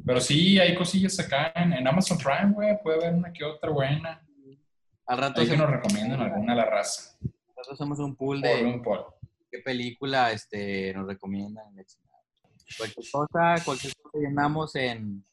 pero 0.05 0.21
sí, 0.21 0.57
hay 0.59 0.75
cosillas 0.75 1.19
acá 1.19 1.51
en, 1.55 1.73
en 1.73 1.87
Amazon 1.87 2.17
Prime, 2.17 2.53
güey. 2.53 2.77
Puede 2.81 2.97
haber 3.01 3.13
una 3.15 3.33
que 3.33 3.43
otra 3.43 3.69
buena. 3.71 4.25
al 5.05 5.17
rato, 5.17 5.35
que 5.35 5.41
hacemos, 5.41 5.69
nos 5.69 5.69
recomienden 5.71 6.21
alguna 6.21 6.53
a 6.53 6.55
la 6.55 6.65
raza. 6.65 7.17
al 7.21 7.55
rato 7.57 7.73
hacemos 7.73 7.99
un 7.99 8.15
pool 8.15 8.41
Por 8.41 8.49
de 8.49 8.63
un 8.65 8.81
qué 9.51 9.59
película 9.59 10.31
este, 10.31 10.93
nos 10.93 11.05
recomiendan. 11.05 11.65
Cualquier 12.77 13.05
cosa, 13.11 13.55
cualquier 13.63 13.93
cosa 14.01 14.17
llenamos 14.17 14.75
en, 14.75 15.23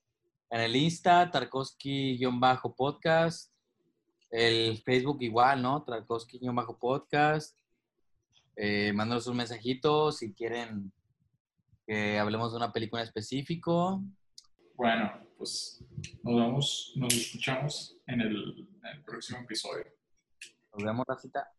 en 0.50 0.60
el 0.60 0.76
Insta, 0.76 1.30
Tarkovsky-podcast. 1.30 3.50
El 4.30 4.78
Facebook 4.78 5.22
igual, 5.22 5.62
¿no? 5.62 5.84
Tarkovsky-podcast. 5.84 7.56
Eh, 8.56 8.92
mándanos 8.92 9.26
un 9.26 9.36
mensajito 9.36 10.12
si 10.12 10.32
quieren 10.34 10.92
que 11.86 12.18
hablemos 12.18 12.52
de 12.52 12.58
una 12.58 12.72
película 12.72 13.02
en 13.02 13.08
específico. 13.08 14.02
Bueno, 14.76 15.12
pues 15.38 15.82
nos 16.22 16.36
vemos, 16.36 16.92
nos 16.96 17.14
escuchamos 17.14 17.96
en 18.06 18.20
el, 18.20 18.68
en 18.82 18.96
el 18.96 19.02
próximo 19.04 19.40
episodio. 19.40 19.86
Nos 20.72 20.84
vemos, 20.84 21.06
Racita. 21.06 21.50